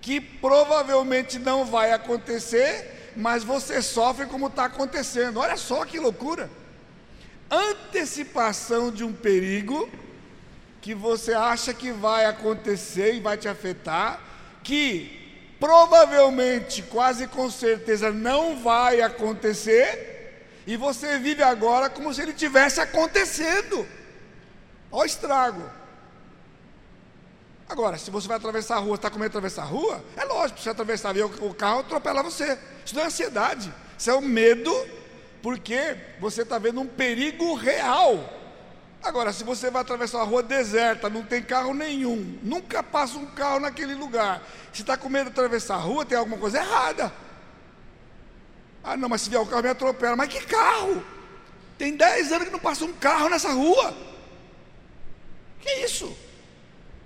que 0.00 0.20
provavelmente 0.20 1.38
não 1.38 1.64
vai 1.64 1.92
acontecer, 1.92 3.12
mas 3.16 3.42
você 3.42 3.82
sofre 3.82 4.26
como 4.26 4.46
está 4.46 4.66
acontecendo. 4.66 5.40
Olha 5.40 5.56
só 5.56 5.84
que 5.84 5.98
loucura! 5.98 6.48
Antecipação 7.50 8.90
de 8.90 9.04
um 9.04 9.12
perigo 9.12 9.88
que 10.80 10.94
você 10.94 11.32
acha 11.32 11.72
que 11.74 11.90
vai 11.92 12.24
acontecer 12.24 13.14
e 13.14 13.20
vai 13.20 13.36
te 13.36 13.48
afetar, 13.48 14.20
que 14.62 15.54
provavelmente, 15.58 16.82
quase 16.82 17.26
com 17.26 17.50
certeza, 17.50 18.12
não 18.12 18.62
vai 18.62 19.00
acontecer, 19.00 20.44
e 20.66 20.76
você 20.76 21.18
vive 21.18 21.42
agora 21.42 21.90
como 21.90 22.12
se 22.12 22.22
ele 22.22 22.32
tivesse 22.32 22.80
acontecendo. 22.80 23.86
Olha 24.90 25.02
o 25.02 25.06
estrago. 25.06 25.70
Agora, 27.68 27.98
se 27.98 28.10
você 28.10 28.26
vai 28.26 28.38
atravessar 28.38 28.76
a 28.76 28.80
rua, 28.80 28.94
está 28.94 29.10
com 29.10 29.18
medo 29.18 29.30
de 29.30 29.36
atravessar 29.36 29.62
a 29.62 29.66
rua, 29.66 30.02
é 30.16 30.24
lógico, 30.24 30.60
se 30.60 30.70
atravessar 30.70 31.14
o 31.16 31.54
carro, 31.54 31.80
atropela 31.80 32.22
você. 32.22 32.58
Isso 32.84 32.94
não 32.94 33.02
é 33.02 33.06
ansiedade, 33.06 33.72
isso 33.98 34.10
é 34.10 34.14
o 34.14 34.22
medo, 34.22 34.72
porque 35.42 35.96
você 36.20 36.42
está 36.42 36.58
vendo 36.58 36.80
um 36.80 36.86
perigo 36.86 37.54
real. 37.54 38.34
Agora, 39.02 39.32
se 39.32 39.44
você 39.44 39.70
vai 39.70 39.82
atravessar 39.82 40.18
uma 40.18 40.26
rua 40.26 40.42
deserta, 40.42 41.08
não 41.08 41.22
tem 41.22 41.42
carro 41.42 41.72
nenhum, 41.72 42.38
nunca 42.42 42.82
passa 42.82 43.16
um 43.16 43.26
carro 43.26 43.60
naquele 43.60 43.94
lugar, 43.94 44.42
se 44.72 44.82
está 44.82 44.96
com 44.96 45.08
medo 45.08 45.26
de 45.26 45.30
atravessar 45.30 45.76
a 45.76 45.78
rua, 45.78 46.04
tem 46.04 46.18
alguma 46.18 46.36
coisa 46.36 46.58
errada. 46.58 47.12
Ah, 48.82 48.96
não, 48.96 49.08
mas 49.08 49.22
se 49.22 49.30
vier 49.30 49.40
o 49.40 49.46
carro 49.46 49.62
me 49.62 49.68
atropela. 49.68 50.16
Mas 50.16 50.28
que 50.28 50.40
carro? 50.46 51.04
Tem 51.76 51.96
10 51.96 52.32
anos 52.32 52.46
que 52.46 52.52
não 52.52 52.58
passa 52.58 52.84
um 52.84 52.92
carro 52.92 53.28
nessa 53.28 53.52
rua. 53.52 53.94
Que 55.60 55.70
isso? 55.84 56.16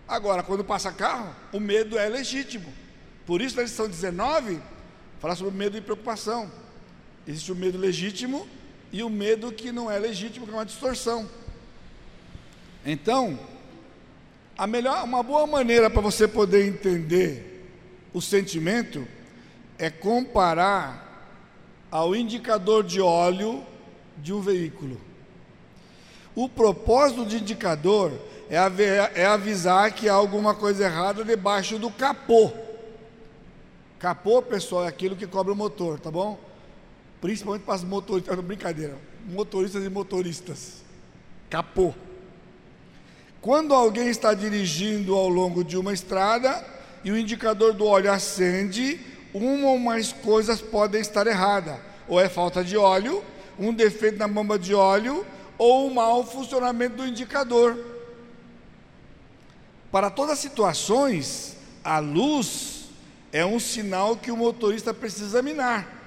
Agora, 0.06 0.42
quando 0.42 0.64
passa 0.64 0.92
carro, 0.92 1.34
o 1.52 1.58
medo 1.58 1.98
é 1.98 2.08
legítimo. 2.08 2.72
Por 3.26 3.40
isso, 3.40 3.56
na 3.56 3.62
lição 3.62 3.88
19, 3.88 4.60
fala 5.20 5.34
sobre 5.34 5.56
medo 5.56 5.76
e 5.76 5.80
preocupação. 5.80 6.50
Existe 7.26 7.52
o 7.52 7.56
medo 7.56 7.78
legítimo 7.78 8.46
e 8.92 9.02
o 9.02 9.08
medo 9.08 9.52
que 9.52 9.70
não 9.70 9.90
é 9.90 9.98
legítimo, 9.98 10.46
que 10.46 10.52
é 10.52 10.56
uma 10.56 10.66
distorção. 10.66 11.28
Então, 12.84 13.38
a 14.58 14.66
melhor, 14.66 15.04
uma 15.04 15.22
boa 15.22 15.46
maneira 15.46 15.88
para 15.88 16.00
você 16.00 16.26
poder 16.26 16.66
entender 16.66 17.66
o 18.12 18.20
sentimento 18.20 19.06
é 19.78 19.88
comparar 19.88 21.30
ao 21.90 22.14
indicador 22.14 22.82
de 22.82 23.00
óleo 23.00 23.64
de 24.18 24.32
um 24.32 24.40
veículo. 24.40 25.00
O 26.34 26.48
propósito 26.48 27.24
do 27.24 27.36
indicador 27.36 28.12
é, 28.48 28.56
é 29.20 29.26
avisar 29.26 29.92
que 29.92 30.08
há 30.08 30.14
alguma 30.14 30.54
coisa 30.54 30.84
errada 30.84 31.24
debaixo 31.24 31.78
do 31.78 31.90
capô. 31.90 32.52
Capô, 33.98 34.42
pessoal, 34.42 34.84
é 34.84 34.88
aquilo 34.88 35.16
que 35.16 35.26
cobre 35.26 35.52
o 35.52 35.56
motor, 35.56 36.00
tá 36.00 36.10
bom? 36.10 36.38
Principalmente 37.22 37.62
para 37.62 37.76
os 37.76 37.84
motoristas, 37.84 38.40
brincadeira, 38.40 38.98
motoristas 39.28 39.84
e 39.84 39.88
motoristas. 39.88 40.82
Capô. 41.48 41.94
Quando 43.40 43.72
alguém 43.72 44.08
está 44.08 44.34
dirigindo 44.34 45.14
ao 45.14 45.28
longo 45.28 45.62
de 45.62 45.78
uma 45.78 45.92
estrada 45.92 46.66
e 47.04 47.12
o 47.12 47.16
indicador 47.16 47.74
do 47.74 47.86
óleo 47.86 48.10
acende, 48.10 49.00
uma 49.32 49.68
ou 49.68 49.78
mais 49.78 50.12
coisas 50.12 50.60
podem 50.60 51.00
estar 51.00 51.28
erradas. 51.28 51.78
Ou 52.08 52.18
é 52.20 52.28
falta 52.28 52.64
de 52.64 52.76
óleo, 52.76 53.22
um 53.56 53.72
defeito 53.72 54.18
na 54.18 54.26
bomba 54.26 54.58
de 54.58 54.74
óleo, 54.74 55.24
ou 55.56 55.86
um 55.86 55.94
mau 55.94 56.26
funcionamento 56.26 56.96
do 56.96 57.06
indicador. 57.06 57.78
Para 59.92 60.10
todas 60.10 60.32
as 60.32 60.38
situações, 60.40 61.56
a 61.84 62.00
luz 62.00 62.86
é 63.32 63.46
um 63.46 63.60
sinal 63.60 64.16
que 64.16 64.32
o 64.32 64.36
motorista 64.36 64.92
precisa 64.92 65.26
examinar. 65.26 66.01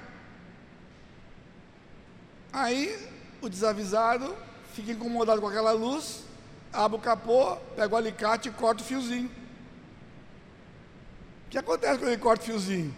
Aí, 2.56 2.98
o 3.42 3.50
desavisado 3.50 4.34
fica 4.72 4.92
incomodado 4.92 5.42
com 5.42 5.46
aquela 5.46 5.72
luz, 5.72 6.22
abre 6.72 6.96
o 6.96 7.00
capô, 7.00 7.54
pega 7.76 7.94
o 7.94 7.98
alicate 7.98 8.48
e 8.48 8.50
corta 8.50 8.82
o 8.82 8.86
fiozinho. 8.86 9.30
O 11.46 11.50
que 11.50 11.58
acontece 11.58 11.98
quando 11.98 12.08
ele 12.08 12.16
corta 12.16 12.44
o 12.44 12.46
fiozinho? 12.46 12.96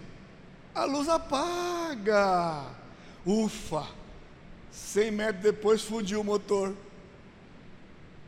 A 0.72 0.84
luz 0.84 1.08
apaga. 1.08 2.66
Ufa! 3.26 3.84
100 4.70 5.10
metros 5.10 5.42
depois 5.42 5.82
fundiu 5.82 6.20
o 6.20 6.24
motor. 6.24 6.72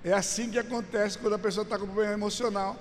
É 0.02 0.12
assim 0.12 0.50
que 0.50 0.58
acontece 0.58 1.16
quando 1.16 1.34
a 1.34 1.38
pessoa 1.38 1.62
está 1.62 1.78
com 1.78 1.86
problema 1.86 2.12
emocional. 2.12 2.76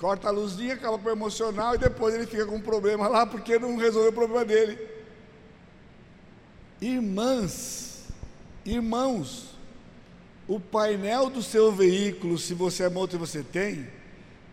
Corta 0.00 0.26
a 0.26 0.32
luzinha, 0.32 0.74
acaba 0.74 0.98
com 0.98 1.08
o 1.08 1.12
emocional 1.12 1.76
e 1.76 1.78
depois 1.78 2.12
ele 2.12 2.26
fica 2.26 2.44
com 2.44 2.56
um 2.56 2.60
problema 2.60 3.06
lá 3.06 3.24
porque 3.24 3.56
não 3.56 3.76
resolveu 3.76 4.10
o 4.10 4.14
problema 4.14 4.44
dele. 4.44 4.97
Irmãs, 6.80 8.04
irmãos, 8.64 9.48
o 10.46 10.60
painel 10.60 11.28
do 11.28 11.42
seu 11.42 11.72
veículo, 11.72 12.38
se 12.38 12.54
você 12.54 12.84
é 12.84 12.88
moto 12.88 13.14
e 13.14 13.18
você 13.18 13.42
tem, 13.42 13.88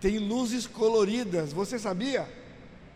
tem 0.01 0.17
luzes 0.17 0.65
coloridas. 0.65 1.53
Você 1.53 1.77
sabia? 1.77 2.27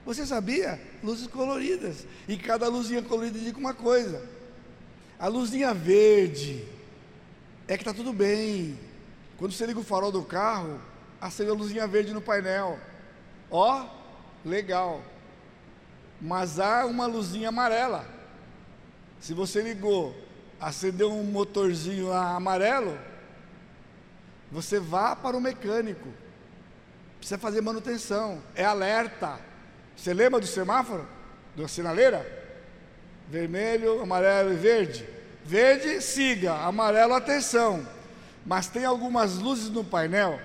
Você 0.05 0.25
sabia? 0.25 0.81
Luzes 1.03 1.27
coloridas. 1.27 2.05
E 2.27 2.37
cada 2.37 2.67
luzinha 2.67 3.03
colorida 3.03 3.37
indica 3.37 3.59
uma 3.59 3.73
coisa. 3.73 4.27
A 5.19 5.27
luzinha 5.27 5.73
verde 5.73 6.65
é 7.67 7.77
que 7.77 7.83
está 7.83 7.93
tudo 7.93 8.11
bem. 8.11 8.77
Quando 9.37 9.51
você 9.51 9.65
liga 9.65 9.79
o 9.79 9.83
farol 9.83 10.11
do 10.11 10.23
carro, 10.23 10.81
acende 11.21 11.51
a 11.51 11.53
luzinha 11.53 11.87
verde 11.87 12.13
no 12.13 12.21
painel. 12.21 12.79
Ó, 13.51 13.85
legal. 14.43 15.03
Mas 16.19 16.59
há 16.59 16.85
uma 16.85 17.05
luzinha 17.05 17.49
amarela. 17.49 18.18
Se 19.19 19.33
você 19.33 19.61
ligou 19.61 20.15
acendeu 20.59 21.11
um 21.11 21.23
motorzinho 21.23 22.11
amarelo, 22.11 22.97
você 24.51 24.79
vá 24.79 25.15
para 25.15 25.37
o 25.37 25.41
mecânico. 25.41 26.09
Precisa 27.17 27.37
fazer 27.37 27.61
manutenção. 27.61 28.41
É 28.55 28.65
alerta. 28.65 29.39
Você 29.95 30.13
lembra 30.13 30.39
do 30.39 30.47
semáforo? 30.47 31.07
Da 31.55 31.67
sinaleira? 31.67 32.25
Vermelho, 33.29 34.01
amarelo 34.01 34.53
e 34.53 34.55
verde. 34.55 35.07
Verde, 35.45 36.01
siga. 36.01 36.53
Amarelo, 36.53 37.13
atenção. 37.13 37.87
Mas 38.45 38.67
tem 38.67 38.85
algumas 38.85 39.37
luzes 39.37 39.69
no 39.69 39.83
painel 39.83 40.39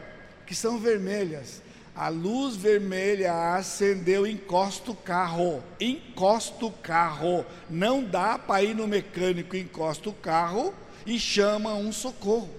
que 0.47 0.55
são 0.55 0.79
vermelhas. 0.79 1.63
A 1.95 2.09
luz 2.09 2.57
vermelha 2.57 3.55
acendeu, 3.55 4.27
encosta 4.27 4.91
o 4.91 4.97
carro. 4.97 5.63
Encosta 5.81 6.67
o 6.67 6.73
carro. 6.73 7.47
Não 7.71 8.03
dá 8.03 8.37
para 8.37 8.65
ir 8.65 8.75
no 8.75 8.89
mecânico, 8.89 9.55
encosta 9.57 10.09
o 10.09 10.13
carro 10.13 10.75
e 11.07 11.19
chama 11.21 11.75
um 11.75 11.93
socorro. 11.93 12.51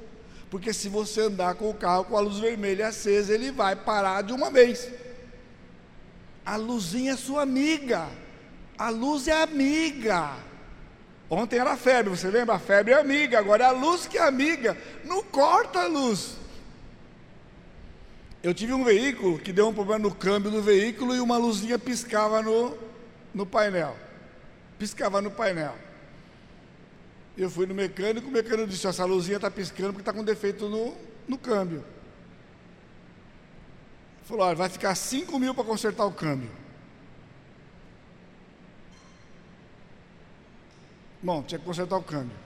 Porque 0.49 0.71
se 0.71 0.87
você 0.87 1.21
andar 1.21 1.55
com 1.55 1.69
o 1.69 1.73
carro 1.73 2.05
com 2.05 2.17
a 2.17 2.21
luz 2.21 2.39
vermelha 2.39 2.87
acesa, 2.87 3.33
ele 3.33 3.51
vai 3.51 3.75
parar 3.75 4.21
de 4.21 4.31
uma 4.31 4.49
vez. 4.49 4.89
A 6.45 6.55
luzinha 6.55 7.11
é 7.11 7.17
sua 7.17 7.41
amiga. 7.41 8.07
A 8.77 8.89
luz 8.89 9.27
é 9.27 9.43
amiga. 9.43 10.31
Ontem 11.29 11.59
era 11.59 11.75
febre, 11.75 12.09
você 12.09 12.29
lembra? 12.29 12.55
A 12.55 12.59
febre 12.59 12.93
é 12.93 12.99
amiga, 12.99 13.37
agora 13.39 13.65
é 13.65 13.67
a 13.67 13.71
luz 13.71 14.05
que 14.05 14.17
é 14.17 14.21
amiga. 14.21 14.77
Não 15.03 15.21
corta 15.23 15.81
a 15.81 15.87
luz. 15.87 16.37
Eu 18.45 18.53
tive 18.53 18.73
um 18.73 18.83
veículo 18.83 19.39
que 19.39 19.51
deu 19.51 19.67
um 19.69 19.73
problema 19.73 20.03
no 20.03 20.13
câmbio 20.13 20.51
do 20.51 20.61
veículo 20.61 21.15
e 21.15 21.19
uma 21.19 21.35
luzinha 21.35 21.79
piscava 21.79 22.43
no, 22.43 22.77
no 23.33 23.43
painel. 23.43 23.97
Piscava 24.77 25.19
no 25.19 25.31
painel. 25.31 25.75
Eu 27.35 27.49
fui 27.49 27.65
no 27.65 27.73
mecânico, 27.73 28.27
o 28.27 28.31
mecânico 28.31 28.67
disse: 28.67 28.85
essa 28.85 29.03
luzinha 29.03 29.37
está 29.37 29.49
piscando 29.49 29.93
porque 29.93 30.01
está 30.01 30.13
com 30.13 30.23
defeito 30.23 30.69
no, 30.69 30.95
no 31.27 31.39
câmbio. 31.39 31.79
Ele 34.17 34.25
falou: 34.25 34.45
olha, 34.45 34.55
vai 34.55 34.69
ficar 34.69 34.93
5 34.93 35.39
mil 35.39 35.55
para 35.55 35.63
consertar 35.63 36.05
o 36.05 36.11
câmbio. 36.11 36.51
Bom, 41.19 41.41
tinha 41.41 41.57
que 41.57 41.65
consertar 41.65 41.97
o 41.97 42.03
câmbio. 42.03 42.37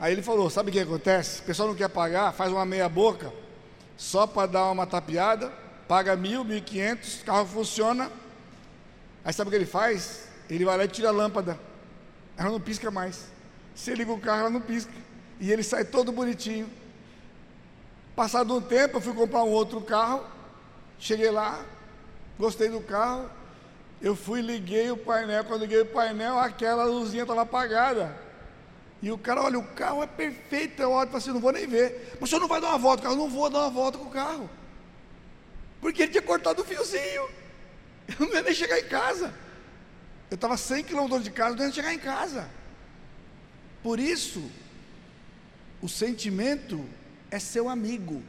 Aí 0.00 0.12
ele 0.12 0.22
falou: 0.22 0.50
sabe 0.50 0.70
o 0.70 0.72
que 0.72 0.80
acontece? 0.80 1.40
O 1.42 1.44
pessoal 1.44 1.68
não 1.68 1.76
quer 1.76 1.88
pagar, 1.88 2.32
faz 2.32 2.50
uma 2.50 2.66
meia 2.66 2.88
boca 2.88 3.32
só 4.00 4.26
para 4.26 4.46
dar 4.46 4.70
uma 4.70 4.86
tapeada, 4.86 5.52
paga 5.86 6.16
mil, 6.16 6.42
mil 6.42 6.56
e 6.56 6.62
quinhentos, 6.62 7.20
o 7.20 7.24
carro 7.26 7.44
funciona. 7.44 8.10
Aí 9.22 9.30
sabe 9.30 9.48
o 9.48 9.50
que 9.50 9.56
ele 9.56 9.66
faz? 9.66 10.26
Ele 10.48 10.64
vai 10.64 10.78
lá 10.78 10.86
e 10.86 10.88
tira 10.88 11.08
a 11.08 11.12
lâmpada. 11.12 11.60
Ela 12.34 12.48
não 12.48 12.58
pisca 12.58 12.90
mais. 12.90 13.26
Você 13.74 13.94
liga 13.94 14.10
o 14.10 14.18
carro, 14.18 14.40
ela 14.40 14.50
não 14.50 14.62
pisca. 14.62 14.90
E 15.38 15.52
ele 15.52 15.62
sai 15.62 15.84
todo 15.84 16.10
bonitinho. 16.12 16.66
Passado 18.16 18.56
um 18.56 18.60
tempo, 18.62 18.96
eu 18.96 19.00
fui 19.02 19.12
comprar 19.12 19.44
um 19.44 19.50
outro 19.50 19.82
carro. 19.82 20.24
Cheguei 20.98 21.30
lá, 21.30 21.62
gostei 22.38 22.70
do 22.70 22.80
carro. 22.80 23.28
Eu 24.00 24.16
fui, 24.16 24.40
liguei 24.40 24.90
o 24.90 24.96
painel. 24.96 25.44
Quando 25.44 25.60
liguei 25.60 25.82
o 25.82 25.86
painel, 25.86 26.38
aquela 26.38 26.84
luzinha 26.84 27.24
estava 27.24 27.42
apagada. 27.42 28.16
E 29.02 29.10
o 29.10 29.16
cara, 29.16 29.42
olha, 29.42 29.58
o 29.58 29.62
carro 29.62 30.02
é 30.02 30.06
perfeito, 30.06 30.82
eu 30.82 30.90
olho 30.90 31.10
e 31.12 31.16
assim, 31.16 31.30
não 31.30 31.40
vou 31.40 31.52
nem 31.52 31.66
ver. 31.66 32.16
Mas 32.20 32.22
o 32.22 32.26
senhor 32.26 32.40
não 32.40 32.48
vai 32.48 32.60
dar 32.60 32.68
uma 32.68 32.78
volta 32.78 33.02
com 33.02 33.08
o 33.08 33.10
carro? 33.10 33.22
Não 33.22 33.30
vou 33.30 33.50
dar 33.50 33.60
uma 33.60 33.70
volta 33.70 33.98
com 33.98 34.04
o 34.04 34.10
carro. 34.10 34.50
Porque 35.80 36.02
ele 36.02 36.12
tinha 36.12 36.22
cortado 36.22 36.60
o 36.60 36.64
fiozinho. 36.64 37.28
Eu 38.18 38.26
não 38.26 38.34
ia 38.34 38.42
nem 38.42 38.54
chegar 38.54 38.78
em 38.78 38.88
casa. 38.88 39.32
Eu 40.30 40.34
estava 40.34 40.56
100 40.56 40.84
quilômetros 40.84 41.24
de 41.24 41.30
casa, 41.30 41.56
não 41.56 41.64
ia 41.64 41.72
chegar 41.72 41.94
em 41.94 41.98
casa. 41.98 42.48
Por 43.82 43.98
isso, 43.98 44.50
o 45.80 45.88
sentimento 45.88 46.84
é 47.30 47.38
seu 47.38 47.68
amigo. 47.68 48.22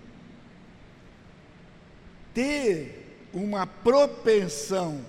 Ter 2.34 3.28
uma 3.34 3.68
propensão 3.68 5.06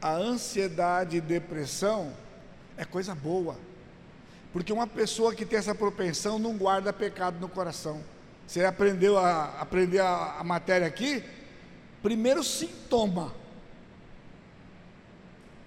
à 0.00 0.12
ansiedade 0.12 1.16
e 1.16 1.20
depressão 1.20 2.12
é 2.76 2.84
coisa 2.84 3.14
boa. 3.14 3.58
Porque 4.52 4.72
uma 4.72 4.86
pessoa 4.86 5.34
que 5.34 5.44
tem 5.44 5.58
essa 5.58 5.74
propensão 5.74 6.38
não 6.38 6.56
guarda 6.56 6.92
pecado 6.92 7.38
no 7.40 7.48
coração. 7.48 8.02
Você 8.46 8.64
aprendeu 8.64 9.18
a 9.18 9.60
aprender 9.60 10.00
a, 10.00 10.36
a 10.38 10.44
matéria 10.44 10.86
aqui? 10.86 11.22
Primeiro 12.02 12.42
sintoma. 12.42 13.34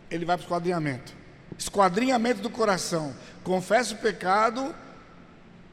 Ele 0.10 0.26
vai 0.26 0.36
para 0.36 0.44
o 0.44 0.46
esquadrinhamento. 0.46 1.14
Esquadrinhamento 1.58 2.42
do 2.42 2.50
coração. 2.50 3.16
Confessa 3.44 3.94
o 3.94 3.98
pecado, 3.98 4.74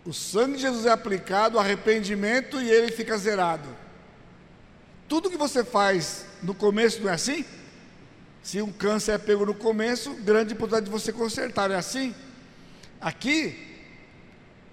o 0.05 0.13
sangue 0.13 0.57
de 0.57 0.63
Jesus 0.63 0.85
é 0.87 0.91
aplicado, 0.91 1.59
arrependimento 1.59 2.61
e 2.61 2.71
ele 2.71 2.93
fica 2.93 3.17
zerado. 3.17 3.69
Tudo 5.09 5.31
que 5.31 5.37
você 5.39 5.65
faz 5.65 6.27
no 6.43 6.55
começo 6.55 7.01
não 7.01 7.11
é 7.11 7.15
assim? 7.15 7.45
Se 8.43 8.61
um 8.61 8.71
câncer 8.71 9.13
é 9.13 9.19
pego 9.19 9.47
no 9.47 9.55
começo, 9.55 10.13
grande 10.15 10.55
possibilidade 10.55 10.87
de 10.87 10.93
você 10.93 11.13
consertar, 11.13 11.71
é 11.71 11.75
assim? 11.75 12.15
Aqui, 13.01 13.67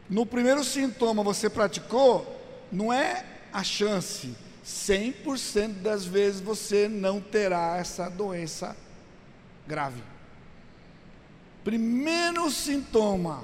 no 0.09 0.25
primeiro 0.25 0.63
sintoma 0.63 1.23
você 1.23 1.49
praticou, 1.49 2.31
não 2.71 2.91
é 2.91 3.25
a 3.53 3.63
chance, 3.63 4.35
100% 4.65 5.81
das 5.81 6.05
vezes 6.05 6.41
você 6.41 6.87
não 6.87 7.21
terá 7.21 7.77
essa 7.77 8.09
doença 8.09 8.75
grave. 9.67 10.01
Primeiro 11.63 12.49
sintoma, 12.49 13.43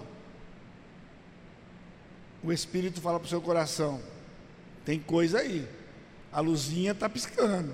o 2.44 2.52
Espírito 2.52 3.02
fala 3.02 3.20
para 3.20 3.28
o 3.28 3.30
seu 3.30 3.42
coração: 3.42 4.02
tem 4.84 5.00
coisa 5.00 5.40
aí, 5.40 5.68
a 6.32 6.40
luzinha 6.40 6.92
está 6.92 7.08
piscando. 7.08 7.74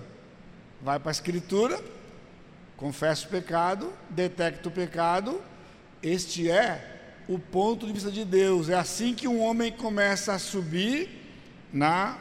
Vai 0.82 1.00
para 1.00 1.10
a 1.10 1.12
Escritura, 1.12 1.82
confessa 2.76 3.26
o 3.26 3.30
pecado, 3.30 3.92
detecta 4.10 4.68
o 4.68 4.72
pecado. 4.72 5.42
Este 6.04 6.50
é 6.50 6.97
o 7.28 7.38
ponto 7.38 7.86
de 7.86 7.94
vista 7.94 8.12
de 8.12 8.24
Deus. 8.24 8.70
É 8.70 8.76
assim 8.76 9.14
que 9.14 9.28
um 9.28 9.42
homem 9.42 9.72
começa 9.72 10.34
a 10.34 10.40
subir 10.40 11.10
na 11.72 12.18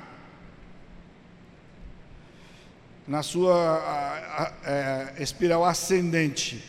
na 3.07 3.23
sua 3.23 3.55
a, 3.55 4.43
a, 4.43 4.53
é, 4.65 5.15
espiral 5.21 5.65
ascendente. 5.65 6.65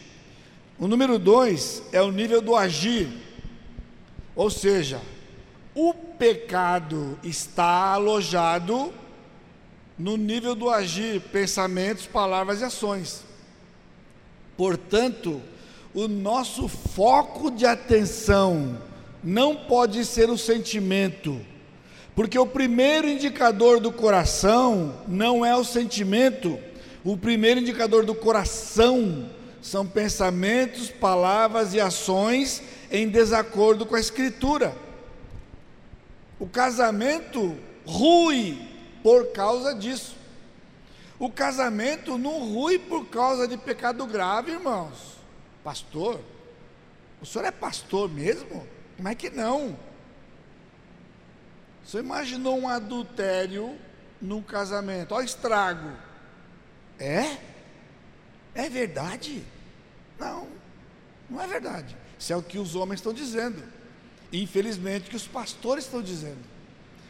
O 0.78 0.88
número 0.88 1.18
dois 1.18 1.82
é 1.92 2.00
o 2.00 2.12
nível 2.12 2.42
do 2.42 2.56
agir, 2.56 3.10
ou 4.36 4.52
seja, 4.52 5.02
o 5.74 5.94
pecado 5.94 7.18
está 7.24 7.94
alojado 7.94 8.94
no 9.98 10.16
nível 10.16 10.54
do 10.54 10.70
agir, 10.70 11.20
pensamentos, 11.22 12.06
palavras 12.06 12.62
e 12.62 12.66
ações. 12.66 13.26
Portanto, 14.56 15.42
o 15.98 16.08
nosso 16.08 16.68
foco 16.68 17.50
de 17.50 17.66
atenção 17.66 18.80
não 19.24 19.56
pode 19.56 20.06
ser 20.06 20.30
o 20.30 20.38
sentimento, 20.38 21.42
porque 22.16 22.38
o 22.38 22.46
primeiro 22.46 23.10
indicador 23.10 23.80
do 23.80 23.92
coração 23.92 25.02
não 25.08 25.44
é 25.44 25.56
o 25.56 25.64
sentimento, 25.64 26.60
o 27.04 27.18
primeiro 27.18 27.62
indicador 27.62 28.06
do 28.06 28.14
coração 28.14 29.28
são 29.60 29.88
pensamentos, 29.88 30.92
palavras 30.92 31.74
e 31.74 31.82
ações 31.82 32.62
em 32.92 33.10
desacordo 33.10 33.84
com 33.84 33.96
a 33.96 34.00
Escritura. 34.00 34.76
O 36.40 36.46
casamento 36.46 37.58
rui 37.88 38.56
por 39.02 39.32
causa 39.32 39.74
disso. 39.74 40.16
O 41.18 41.28
casamento 41.32 42.20
não 42.20 42.54
rui 42.54 42.78
por 42.78 43.08
causa 43.08 43.48
de 43.48 43.58
pecado 43.58 44.06
grave, 44.06 44.52
irmãos. 44.52 45.17
Pastor, 45.68 46.24
o 47.22 47.26
senhor 47.26 47.44
é 47.44 47.52
pastor 47.52 48.10
mesmo? 48.10 48.66
Como 48.96 49.10
é 49.10 49.14
que 49.14 49.30
não? 49.30 49.78
Você 51.84 52.00
imaginou 52.00 52.58
um 52.58 52.70
adultério 52.70 53.78
num 54.22 54.42
casamento? 54.42 55.14
Olha 55.14 55.26
estrago. 55.26 55.92
É? 56.98 57.38
É 58.56 58.70
verdade? 58.70 59.44
Não, 60.18 60.48
não 61.30 61.42
é 61.42 61.46
verdade. 61.46 61.98
Isso 62.18 62.32
é 62.32 62.38
o 62.38 62.42
que 62.42 62.58
os 62.58 62.74
homens 62.74 63.02
estão 63.02 63.12
dizendo. 63.12 63.62
Infelizmente, 64.32 65.10
que 65.10 65.18
os 65.18 65.28
pastores 65.28 65.84
estão 65.84 66.02
dizendo, 66.02 66.46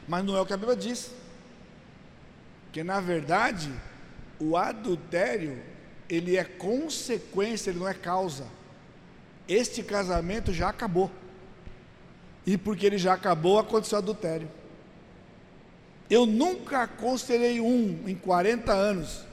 mas 0.08 0.26
não 0.26 0.36
é 0.36 0.42
o 0.42 0.48
que 0.48 0.54
a 0.54 0.58
Bíblia 0.58 0.76
diz. 0.76 1.12
Porque 2.64 2.84
na 2.84 3.00
verdade, 3.00 3.72
o 4.40 4.58
adultério, 4.58 5.62
ele 6.10 6.38
é 6.38 6.44
consequência, 6.44 7.70
ele 7.70 7.80
não 7.80 7.88
é 7.88 7.94
causa. 7.94 8.46
Este 9.48 9.84
casamento 9.84 10.54
já 10.54 10.70
acabou. 10.70 11.12
E 12.46 12.58
porque 12.58 12.86
ele 12.86 12.98
já 12.98 13.14
acabou, 13.14 13.60
aconteceu 13.60 13.98
adultério. 13.98 14.50
Eu 16.10 16.26
nunca 16.26 16.84
aconselhei 16.84 17.60
um 17.60 18.04
em 18.08 18.16
40 18.16 18.72
anos 18.72 19.26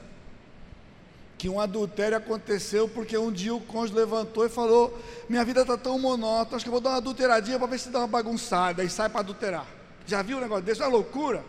que 1.37 1.47
um 1.49 1.59
adultério 1.59 2.17
aconteceu 2.17 2.87
porque 2.87 3.17
um 3.17 3.31
dia 3.31 3.53
o 3.53 3.61
cônjuge 3.61 3.93
levantou 3.93 4.45
e 4.45 4.49
falou: 4.49 4.97
Minha 5.29 5.45
vida 5.45 5.61
está 5.61 5.77
tão 5.77 5.97
monótona, 5.97 6.57
acho 6.57 6.65
que 6.65 6.69
eu 6.69 6.73
vou 6.73 6.81
dar 6.81 6.91
uma 6.91 6.97
adulteradinha 6.97 7.57
para 7.57 7.67
ver 7.67 7.79
se 7.79 7.89
dá 7.89 7.99
uma 7.99 8.07
bagunçada 8.07 8.83
e 8.83 8.89
sai 8.89 9.09
para 9.09 9.21
adulterar. 9.21 9.65
Já 10.05 10.21
viu 10.21 10.37
um 10.37 10.41
negócio 10.41 10.63
desse? 10.63 10.81
É 10.81 10.85
uma 10.85 10.91
loucura? 10.91 11.43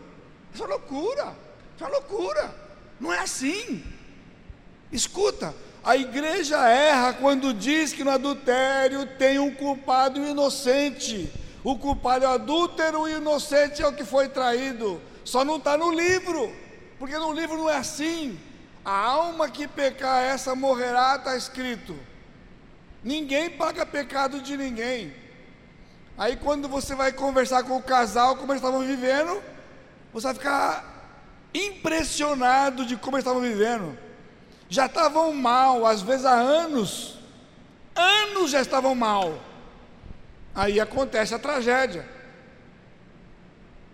Isso 0.54 0.62
é 0.62 0.66
loucura, 0.66 1.34
isso 1.74 1.84
é 1.84 1.88
loucura. 1.88 2.54
Não 3.00 3.12
é 3.12 3.18
assim. 3.18 3.82
Escuta, 4.92 5.54
a 5.84 5.96
igreja 5.96 6.68
erra 6.68 7.12
quando 7.12 7.54
diz 7.54 7.92
que 7.92 8.02
no 8.02 8.10
adultério 8.10 9.06
tem 9.18 9.38
um 9.38 9.54
culpado 9.54 10.18
e 10.18 10.22
um 10.22 10.30
inocente. 10.30 11.32
O 11.62 11.78
culpado 11.78 12.24
é 12.24 12.28
o 12.28 12.32
adúltero 12.32 13.08
e 13.08 13.14
o 13.14 13.18
inocente 13.18 13.82
é 13.82 13.86
o 13.86 13.92
que 13.92 14.04
foi 14.04 14.28
traído. 14.28 15.00
Só 15.24 15.44
não 15.44 15.56
está 15.56 15.76
no 15.76 15.92
livro, 15.92 16.52
porque 16.98 17.16
no 17.16 17.32
livro 17.32 17.56
não 17.56 17.70
é 17.70 17.76
assim. 17.76 18.38
A 18.84 18.96
alma 18.96 19.48
que 19.48 19.66
pecar 19.66 20.22
essa 20.22 20.54
morrerá, 20.54 21.16
está 21.16 21.36
escrito. 21.36 21.96
Ninguém 23.02 23.50
paga 23.50 23.84
pecado 23.84 24.40
de 24.40 24.56
ninguém. 24.56 25.12
Aí 26.18 26.36
quando 26.36 26.68
você 26.68 26.94
vai 26.94 27.12
conversar 27.12 27.62
com 27.64 27.76
o 27.76 27.82
casal, 27.82 28.36
como 28.36 28.52
eles 28.52 28.62
estavam 28.62 28.86
vivendo, 28.86 29.42
você 30.12 30.28
vai 30.28 30.34
ficar 30.34 31.10
impressionado 31.52 32.84
de 32.84 32.96
como 32.96 33.16
eles 33.16 33.24
estavam 33.24 33.42
vivendo. 33.42 33.96
Já 34.68 34.86
estavam 34.86 35.32
mal, 35.32 35.86
às 35.86 36.02
vezes 36.02 36.26
há 36.26 36.34
anos. 36.34 37.18
Anos 37.94 38.50
já 38.50 38.60
estavam 38.60 38.94
mal. 38.94 39.38
Aí 40.54 40.80
acontece 40.80 41.34
a 41.34 41.38
tragédia. 41.38 42.08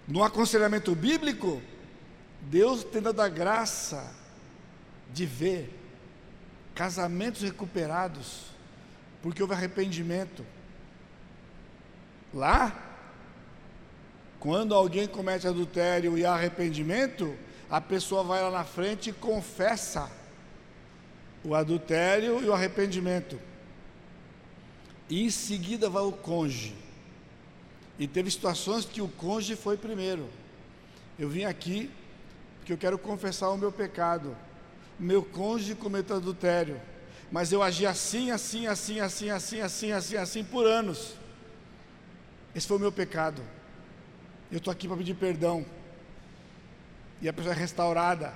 No 0.09 0.23
aconselhamento 0.23 0.95
bíblico, 0.95 1.63
Deus 2.41 2.85
tenta 2.85 3.13
dar 3.13 3.29
graça 3.29 4.13
de 5.13 5.27
ver 5.27 5.79
casamentos 6.75 7.43
recuperados, 7.43 8.47
porque 9.23 9.43
houve 9.43 9.55
arrependimento. 9.55 10.45
Lá, 12.33 12.75
quando 14.41 14.75
alguém 14.75 15.07
comete 15.07 15.47
adultério 15.47 16.17
e 16.17 16.25
há 16.25 16.33
arrependimento, 16.33 17.37
a 17.71 17.81
pessoa 17.81 18.25
vai 18.25 18.43
lá 18.43 18.51
na 18.51 18.65
frente 18.65 19.11
e 19.11 19.13
confessa 19.13 20.11
o 21.45 21.55
adultério 21.55 22.43
e 22.43 22.49
o 22.49 22.53
arrependimento. 22.53 23.39
E 25.09 25.25
em 25.25 25.31
seguida 25.31 25.91
vai 25.91 26.03
o 26.03 26.13
cônjuge. 26.13 26.75
E 27.99 28.07
teve 28.07 28.31
situações 28.31 28.85
que 28.85 29.03
o 29.03 29.09
cônjuge 29.09 29.57
foi 29.57 29.77
primeiro. 29.77 30.29
Eu 31.19 31.29
vim 31.29 31.45
aqui 31.45 31.91
porque 32.59 32.73
eu 32.73 32.79
quero 32.79 32.99
confessar 32.99 33.51
o 33.51 33.59
meu 33.59 33.73
pecado 33.73 34.37
meu 35.03 35.23
cônjuge 35.23 35.75
cometeu 35.75 36.17
adultério, 36.17 36.81
mas 37.31 37.53
eu 37.53 37.63
agi 37.63 37.87
assim, 37.87 38.31
assim, 38.31 38.67
assim, 38.67 39.01
assim, 39.01 39.31
assim, 39.31 39.61
assim, 39.61 39.93
assim, 39.93 40.17
assim 40.17 40.45
por 40.45 40.65
anos. 40.65 41.15
Esse 42.55 42.69
foi 42.69 42.77
o 42.77 42.81
meu 42.81 42.93
pecado. 42.93 43.43
Eu 44.51 44.59
estou 44.59 44.71
aqui 44.71 44.87
para 44.87 44.97
pedir 44.97 45.15
perdão. 45.15 45.65
E 47.21 47.29
a 47.29 47.33
pessoa 47.33 47.55
é 47.55 47.59
restaurada. 47.59 48.33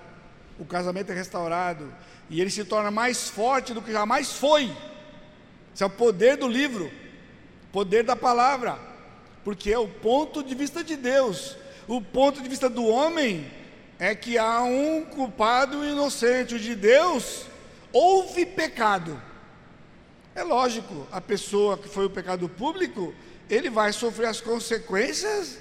O 0.58 0.64
casamento 0.64 1.12
é 1.12 1.14
restaurado. 1.14 1.92
E 2.28 2.40
ele 2.40 2.50
se 2.50 2.64
torna 2.64 2.90
mais 2.90 3.28
forte 3.28 3.72
do 3.72 3.82
que 3.82 3.92
jamais 3.92 4.32
foi. 4.32 4.64
Isso 5.74 5.84
é 5.84 5.86
o 5.86 5.90
poder 5.90 6.36
do 6.36 6.48
livro, 6.48 6.90
poder 7.72 8.02
da 8.02 8.16
palavra. 8.16 8.78
Porque 9.44 9.70
é 9.70 9.78
o 9.78 9.86
ponto 9.86 10.42
de 10.42 10.54
vista 10.54 10.82
de 10.82 10.96
Deus. 10.96 11.56
O 11.86 12.00
ponto 12.00 12.42
de 12.42 12.48
vista 12.48 12.68
do 12.68 12.84
homem 12.86 13.48
é 13.98 14.14
que 14.14 14.36
há 14.36 14.62
um 14.62 15.04
culpado 15.04 15.84
inocente. 15.84 16.56
O 16.56 16.58
de 16.58 16.74
Deus 16.74 17.46
houve 17.92 18.44
pecado. 18.44 19.20
É 20.34 20.42
lógico, 20.42 21.06
a 21.10 21.20
pessoa 21.20 21.78
que 21.78 21.88
foi 21.88 22.06
o 22.06 22.10
pecado 22.10 22.48
público, 22.48 23.14
ele 23.48 23.70
vai 23.70 23.92
sofrer 23.92 24.26
as 24.26 24.40
consequências, 24.40 25.56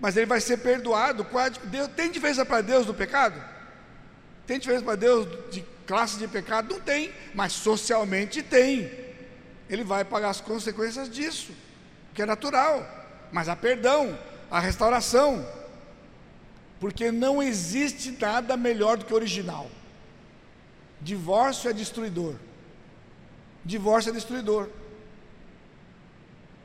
mas 0.00 0.16
ele 0.16 0.26
vai 0.26 0.40
ser 0.40 0.58
perdoado. 0.58 1.26
Deus, 1.64 1.88
tem 1.96 2.10
diferença 2.10 2.44
para 2.44 2.60
Deus 2.60 2.84
do 2.84 2.92
pecado? 2.92 3.42
Tem 4.46 4.58
diferença 4.58 4.84
para 4.84 4.94
Deus 4.94 5.26
de 5.50 5.64
classe 5.86 6.18
de 6.18 6.28
pecado? 6.28 6.74
Não 6.74 6.80
tem, 6.80 7.12
mas 7.34 7.52
socialmente 7.52 8.42
tem. 8.42 8.90
Ele 9.68 9.82
vai 9.82 10.04
pagar 10.04 10.30
as 10.30 10.40
consequências 10.40 11.10
disso, 11.10 11.52
que 12.14 12.22
é 12.22 12.26
natural. 12.26 12.86
Mas 13.32 13.48
há 13.48 13.56
perdão, 13.56 14.16
há 14.50 14.60
restauração, 14.60 15.46
porque 16.78 17.10
não 17.10 17.42
existe 17.42 18.16
nada 18.20 18.56
melhor 18.56 18.96
do 18.96 19.04
que 19.04 19.12
o 19.12 19.16
original. 19.16 19.68
Divórcio 21.00 21.68
é 21.68 21.72
destruidor. 21.72 22.36
Divórcio 23.64 24.10
é 24.10 24.12
destruidor. 24.12 24.68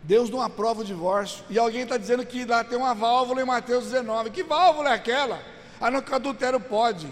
Deus 0.04 0.30
não 0.30 0.42
aprova 0.42 0.82
o 0.82 0.86
divórcio. 0.86 1.44
E 1.50 1.58
alguém 1.58 1.82
está 1.82 1.98
dizendo 1.98 2.26
que 2.26 2.46
lá 2.46 2.64
tem 2.64 2.78
uma 2.78 2.94
válvula 2.94 3.42
em 3.42 3.46
Mateus 3.46 3.86
19. 3.86 4.30
Que 4.30 4.44
válvula 4.44 4.90
é 4.90 4.94
aquela? 4.94 5.42
Ah, 5.80 5.92
não, 5.92 6.02
que 6.02 6.14
adultério 6.14 6.60
pode. 6.60 7.08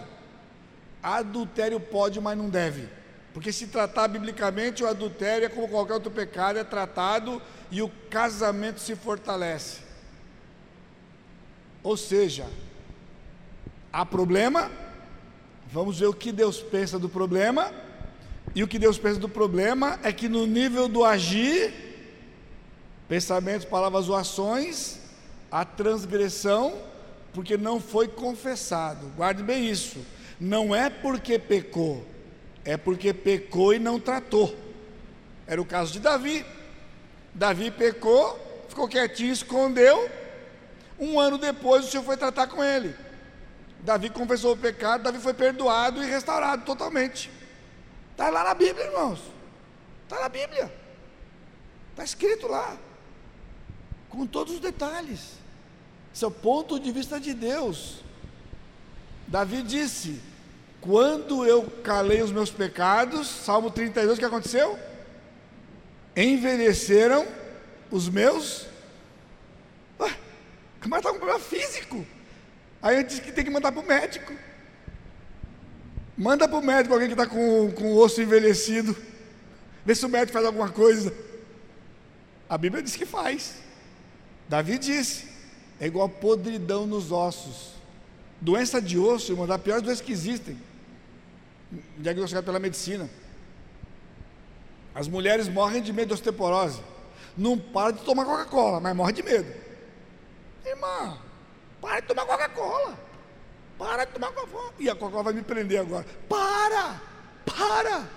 Adultério 1.01 1.79
pode, 1.79 2.19
mas 2.19 2.37
não 2.37 2.49
deve. 2.49 2.89
Porque 3.33 3.51
se 3.51 3.67
tratar 3.67 4.07
biblicamente, 4.07 4.83
o 4.83 4.87
adultério 4.87 5.45
é 5.45 5.49
como 5.49 5.67
qualquer 5.67 5.93
outro 5.93 6.11
pecado, 6.11 6.59
é 6.59 6.63
tratado 6.63 7.41
e 7.71 7.81
o 7.81 7.89
casamento 8.09 8.79
se 8.79 8.95
fortalece. 8.95 9.79
Ou 11.81 11.95
seja, 11.95 12.47
há 13.93 14.05
problema, 14.05 14.69
vamos 15.71 15.99
ver 15.99 16.07
o 16.07 16.13
que 16.13 16.31
Deus 16.31 16.59
pensa 16.59 16.99
do 16.99 17.07
problema 17.07 17.71
e 18.55 18.63
o 18.63 18.67
que 18.67 18.79
Deus 18.79 18.97
pensa 18.97 19.19
do 19.19 19.29
problema 19.29 19.99
é 20.03 20.11
que 20.11 20.27
no 20.27 20.45
nível 20.45 20.87
do 20.87 21.05
agir, 21.05 21.73
pensamentos, 23.07 23.65
palavras 23.65 24.09
ou 24.09 24.15
ações, 24.15 24.99
a 25.51 25.63
transgressão, 25.63 26.73
porque 27.33 27.57
não 27.57 27.79
foi 27.79 28.07
confessado. 28.07 29.07
Guarde 29.15 29.43
bem 29.43 29.69
isso. 29.69 29.99
Não 30.39 30.73
é 30.73 30.89
porque 30.89 31.37
pecou, 31.37 32.05
é 32.63 32.77
porque 32.77 33.13
pecou 33.13 33.73
e 33.73 33.79
não 33.79 33.99
tratou. 33.99 34.55
Era 35.45 35.61
o 35.61 35.65
caso 35.65 35.91
de 35.91 35.99
Davi. 35.99 36.45
Davi 37.33 37.71
pecou, 37.71 38.39
ficou 38.69 38.87
quietinho, 38.87 39.33
escondeu. 39.33 40.09
Um 40.97 41.19
ano 41.19 41.37
depois 41.37 41.85
o 41.85 41.89
Senhor 41.89 42.03
foi 42.03 42.15
tratar 42.15 42.47
com 42.47 42.63
ele. 42.63 42.95
Davi 43.81 44.09
confessou 44.09 44.53
o 44.53 44.57
pecado, 44.57 45.03
Davi 45.03 45.19
foi 45.19 45.33
perdoado 45.33 46.03
e 46.03 46.05
restaurado 46.05 46.63
totalmente. 46.65 47.31
Está 48.11 48.29
lá 48.29 48.43
na 48.43 48.53
Bíblia, 48.53 48.85
irmãos. 48.85 49.21
Está 50.03 50.19
na 50.21 50.29
Bíblia. 50.29 50.71
Está 51.91 52.03
escrito 52.03 52.47
lá. 52.47 52.77
Com 54.09 54.25
todos 54.25 54.55
os 54.55 54.59
detalhes. 54.59 55.33
Esse 56.13 56.25
é 56.25 56.29
ponto 56.29 56.79
de 56.79 56.91
vista 56.91 57.19
de 57.19 57.33
Deus. 57.33 58.03
Davi 59.27 59.61
disse: 59.61 60.21
Quando 60.81 61.45
eu 61.45 61.63
calei 61.83 62.21
os 62.21 62.31
meus 62.31 62.49
pecados, 62.49 63.27
Salmo 63.27 63.69
32, 63.69 64.17
o 64.17 64.19
que 64.19 64.25
aconteceu? 64.25 64.79
Envelheceram 66.15 67.27
os 67.91 68.07
meus. 68.07 68.65
Ué, 69.99 70.09
o 70.77 70.81
camarada 70.81 71.09
está 71.09 71.11
com 71.11 71.17
problema 71.17 71.39
físico. 71.39 72.05
Aí 72.81 72.95
ele 72.95 73.03
disse 73.03 73.21
que 73.21 73.31
tem 73.31 73.43
que 73.43 73.51
mandar 73.51 73.71
para 73.71 73.81
o 73.81 73.85
médico. 73.85 74.33
Manda 76.17 76.47
para 76.47 76.57
o 76.57 76.63
médico 76.63 76.93
alguém 76.93 77.09
que 77.09 77.13
está 77.13 77.27
com, 77.27 77.71
com 77.71 77.93
o 77.93 77.97
osso 77.97 78.21
envelhecido. 78.21 78.95
Vê 79.85 79.93
se 79.95 80.05
o 80.05 80.09
médico 80.09 80.33
faz 80.33 80.45
alguma 80.45 80.69
coisa. 80.69 81.13
A 82.47 82.57
Bíblia 82.57 82.81
diz 82.81 82.95
que 82.95 83.05
faz. 83.05 83.55
Davi 84.47 84.77
disse: 84.77 85.27
é 85.79 85.87
igual 85.87 86.09
podridão 86.09 86.87
nos 86.87 87.11
ossos. 87.11 87.73
Doença 88.41 88.81
de 88.81 88.97
osso, 88.97 89.31
irmão, 89.31 89.45
da 89.45 89.59
pior 89.59 89.81
doença 89.81 90.03
que 90.03 90.11
existem. 90.11 90.57
Diagnosticada 91.97 92.45
pela 92.45 92.59
medicina. 92.59 93.09
As 94.93 95.07
mulheres 95.07 95.47
morrem 95.47 95.81
de 95.81 95.93
medo 95.93 96.09
de 96.09 96.13
osteoporose. 96.15 96.81
Não 97.37 97.57
para 97.57 97.93
de 97.93 98.03
tomar 98.03 98.25
Coca-Cola, 98.25 98.79
mas 98.79 98.95
morre 98.95 99.13
de 99.13 99.23
medo. 99.23 99.53
Irmã, 100.65 101.17
para 101.79 101.99
de 101.99 102.07
tomar 102.07 102.25
Coca-Cola. 102.25 102.99
Para 103.77 104.05
de 104.05 104.11
tomar 104.13 104.31
Coca-Cola. 104.31 104.73
E 104.79 104.89
a 104.89 104.95
Coca-Cola 104.95 105.23
vai 105.23 105.33
me 105.33 105.41
prender 105.41 105.79
agora. 105.79 106.05
Para! 106.27 107.01
Para! 107.45 108.09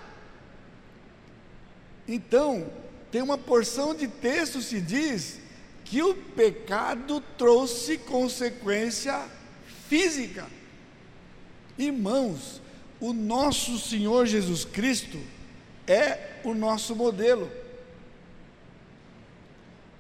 Então, 2.08 2.70
tem 3.10 3.22
uma 3.22 3.38
porção 3.38 3.94
de 3.94 4.08
texto 4.08 4.60
se 4.60 4.80
diz 4.80 5.40
que 5.84 6.02
o 6.02 6.14
pecado 6.14 7.22
trouxe 7.36 7.98
consequência 7.98 9.28
física. 9.88 10.46
Irmãos, 11.78 12.60
o 13.02 13.12
nosso 13.12 13.80
Senhor 13.80 14.26
Jesus 14.26 14.64
Cristo 14.64 15.18
é 15.88 16.36
o 16.44 16.54
nosso 16.54 16.94
modelo. 16.94 17.50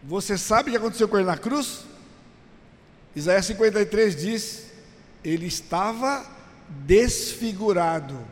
Você 0.04 0.38
sabe 0.38 0.68
o 0.68 0.72
que 0.72 0.78
aconteceu 0.78 1.08
com 1.08 1.16
ele 1.16 1.26
na 1.26 1.36
cruz? 1.36 1.80
Isaías 3.16 3.44
53 3.46 4.14
diz: 4.14 4.66
ele 5.24 5.46
estava 5.46 6.24
desfigurado, 6.68 8.24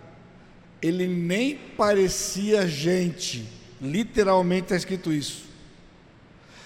ele 0.81 1.09
nem 1.09 1.57
parecia 1.77 2.69
gente, 2.69 3.49
literalmente 3.81 4.67
está 4.67 4.77
escrito 4.77 5.13
isso. 5.13 5.47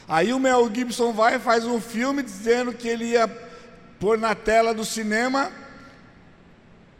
Aí 0.06 0.30
o 0.34 0.38
Mel 0.38 0.70
Gibson 0.74 1.10
vai 1.14 1.36
e 1.36 1.40
faz 1.40 1.64
um 1.64 1.80
filme 1.80 2.22
dizendo 2.22 2.74
que 2.74 2.86
ele 2.86 3.06
ia 3.06 3.26
pôr 3.98 4.18
na 4.18 4.34
tela 4.34 4.74
do 4.74 4.84
cinema 4.84 5.50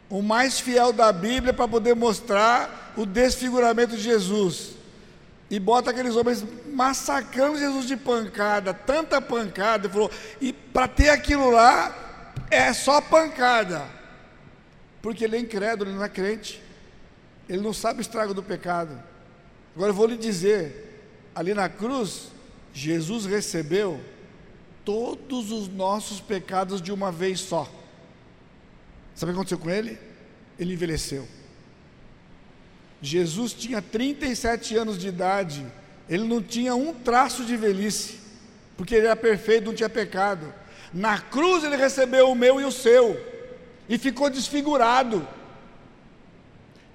o 0.09 0.21
mais 0.21 0.59
fiel 0.59 0.93
da 0.93 1.11
Bíblia 1.11 1.53
para 1.53 1.67
poder 1.67 1.95
mostrar 1.95 2.93
o 2.95 3.05
desfiguramento 3.05 3.95
de 3.95 4.01
Jesus. 4.01 4.71
E 5.49 5.59
bota 5.59 5.91
aqueles 5.91 6.15
homens 6.15 6.43
massacrando 6.67 7.57
Jesus 7.57 7.85
de 7.85 7.95
pancada, 7.95 8.73
tanta 8.73 9.21
pancada, 9.21 9.85
ele 9.85 9.93
falou, 9.93 10.11
e 10.41 10.51
para 10.51 10.87
ter 10.87 11.09
aquilo 11.09 11.51
lá, 11.51 11.95
é 12.49 12.73
só 12.73 12.99
pancada, 12.99 13.85
porque 15.01 15.23
ele 15.23 15.37
é 15.37 15.39
incrédulo, 15.39 15.89
ele 15.89 15.97
não 15.97 16.05
é 16.05 16.09
crente, 16.09 16.61
ele 17.47 17.61
não 17.61 17.73
sabe 17.73 17.99
o 17.99 18.01
estrago 18.01 18.33
do 18.33 18.41
pecado. 18.41 18.97
Agora 19.75 19.91
eu 19.91 19.95
vou 19.95 20.07
lhe 20.07 20.17
dizer: 20.17 21.29
ali 21.35 21.53
na 21.53 21.69
cruz, 21.69 22.29
Jesus 22.73 23.25
recebeu 23.25 23.99
todos 24.83 25.51
os 25.51 25.67
nossos 25.67 26.19
pecados 26.19 26.81
de 26.81 26.91
uma 26.91 27.11
vez 27.11 27.39
só. 27.39 27.69
Sabe 29.15 29.31
o 29.31 29.33
que 29.33 29.39
aconteceu 29.39 29.57
com 29.57 29.69
ele? 29.69 29.97
Ele 30.59 30.73
envelheceu. 30.73 31.25
Jesus 33.01 33.53
tinha 33.53 33.81
37 33.81 34.75
anos 34.75 34.97
de 34.97 35.07
idade, 35.07 35.65
ele 36.09 36.27
não 36.27 36.41
tinha 36.41 36.75
um 36.75 36.93
traço 36.93 37.45
de 37.45 37.55
velhice, 37.55 38.19
porque 38.75 38.95
ele 38.95 39.05
era 39.05 39.15
perfeito, 39.15 39.65
não 39.65 39.73
tinha 39.73 39.89
pecado. 39.89 40.53
Na 40.93 41.19
cruz 41.19 41.63
ele 41.63 41.75
recebeu 41.75 42.29
o 42.29 42.35
meu 42.35 42.59
e 42.59 42.65
o 42.65 42.71
seu, 42.71 43.19
e 43.87 43.97
ficou 43.97 44.29
desfigurado. 44.29 45.25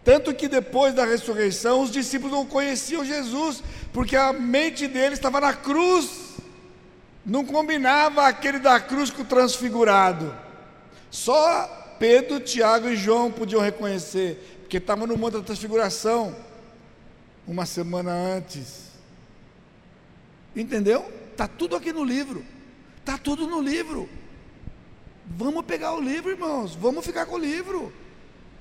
Tanto 0.02 0.34
que 0.34 0.48
depois 0.48 0.94
da 0.94 1.04
ressurreição, 1.04 1.82
os 1.82 1.90
discípulos 1.90 2.32
não 2.32 2.46
conheciam 2.46 3.04
Jesus, 3.04 3.62
porque 3.92 4.16
a 4.16 4.32
mente 4.32 4.88
deles 4.88 5.18
estava 5.18 5.40
na 5.40 5.52
cruz, 5.52 6.34
não 7.24 7.44
combinava 7.44 8.26
aquele 8.26 8.58
da 8.58 8.80
cruz 8.80 9.10
com 9.10 9.22
o 9.22 9.26
transfigurado. 9.26 10.34
Só 11.10 11.79
Pedro, 12.00 12.40
Tiago 12.40 12.88
e 12.88 12.96
João 12.96 13.30
podiam 13.30 13.60
reconhecer, 13.60 14.58
porque 14.60 14.78
estavam 14.78 15.06
no 15.06 15.18
monte 15.18 15.34
da 15.34 15.42
transfiguração, 15.42 16.34
uma 17.46 17.66
semana 17.66 18.10
antes. 18.10 18.86
Entendeu? 20.56 21.06
Está 21.30 21.46
tudo 21.46 21.76
aqui 21.76 21.92
no 21.92 22.02
livro. 22.02 22.42
Está 22.96 23.18
tudo 23.18 23.46
no 23.46 23.60
livro. 23.60 24.08
Vamos 25.26 25.62
pegar 25.66 25.92
o 25.92 26.00
livro, 26.00 26.30
irmãos. 26.30 26.74
Vamos 26.74 27.04
ficar 27.04 27.26
com 27.26 27.34
o 27.34 27.38
livro. 27.38 27.92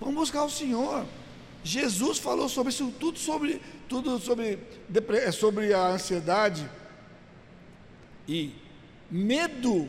Vamos 0.01 0.15
buscar 0.15 0.43
o 0.43 0.49
Senhor. 0.49 1.05
Jesus 1.63 2.17
falou 2.17 2.49
sobre 2.49 2.73
isso, 2.73 2.93
tudo 2.99 3.17
sobre, 3.17 3.61
tudo 3.87 4.19
sobre, 4.19 4.59
é 5.13 5.31
sobre 5.31 5.73
a 5.73 5.87
ansiedade 5.87 6.69
e 8.27 8.53
medo. 9.09 9.87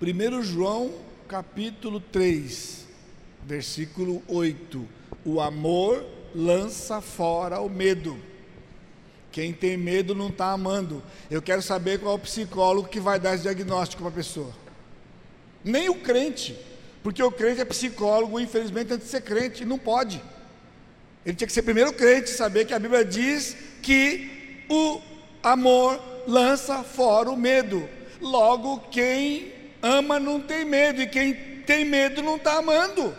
1 0.00 0.42
João 0.42 1.11
capítulo 1.32 1.98
3, 1.98 2.86
versículo 3.46 4.22
8. 4.28 4.86
O 5.24 5.40
amor 5.40 6.04
lança 6.34 7.00
fora 7.00 7.58
o 7.58 7.70
medo. 7.70 8.18
Quem 9.30 9.50
tem 9.50 9.78
medo 9.78 10.14
não 10.14 10.28
está 10.28 10.52
amando. 10.52 11.02
Eu 11.30 11.40
quero 11.40 11.62
saber 11.62 11.98
qual 11.98 12.12
é 12.12 12.16
o 12.16 12.18
psicólogo 12.18 12.86
que 12.86 13.00
vai 13.00 13.18
dar 13.18 13.32
esse 13.32 13.44
diagnóstico 13.44 14.02
para 14.02 14.12
a 14.12 14.14
pessoa. 14.14 14.52
Nem 15.64 15.88
o 15.88 15.94
crente. 15.94 16.54
Porque 17.02 17.22
o 17.22 17.32
crente 17.32 17.62
é 17.62 17.64
psicólogo, 17.64 18.38
infelizmente, 18.38 18.92
antes 18.92 19.06
de 19.06 19.10
ser 19.12 19.22
crente, 19.22 19.64
não 19.64 19.78
pode. 19.78 20.22
Ele 21.24 21.34
tinha 21.34 21.46
que 21.48 21.52
ser 21.54 21.62
primeiro 21.62 21.94
crente, 21.94 22.28
saber 22.28 22.66
que 22.66 22.74
a 22.74 22.78
Bíblia 22.78 23.06
diz 23.06 23.56
que 23.80 24.66
o 24.68 25.00
amor 25.42 25.98
lança 26.28 26.82
fora 26.82 27.30
o 27.30 27.36
medo. 27.38 27.88
Logo, 28.20 28.80
quem 28.90 29.61
ama 29.82 30.20
não 30.20 30.40
tem 30.40 30.64
medo, 30.64 31.02
e 31.02 31.06
quem 31.06 31.34
tem 31.62 31.84
medo 31.84 32.22
não 32.22 32.36
está 32.36 32.58
amando. 32.58 33.14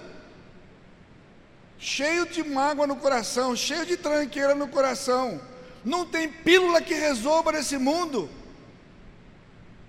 Cheio 1.77 2.25
de 2.25 2.43
mágoa 2.43 2.87
no 2.87 2.95
coração, 2.95 3.55
cheio 3.55 3.85
de 3.85 3.97
tranqueira 3.97 4.55
no 4.55 4.69
coração. 4.69 5.41
Não 5.83 6.05
tem 6.05 6.29
pílula 6.29 6.81
que 6.81 6.93
resolva 6.93 7.51
nesse 7.51 7.77
mundo. 7.77 8.29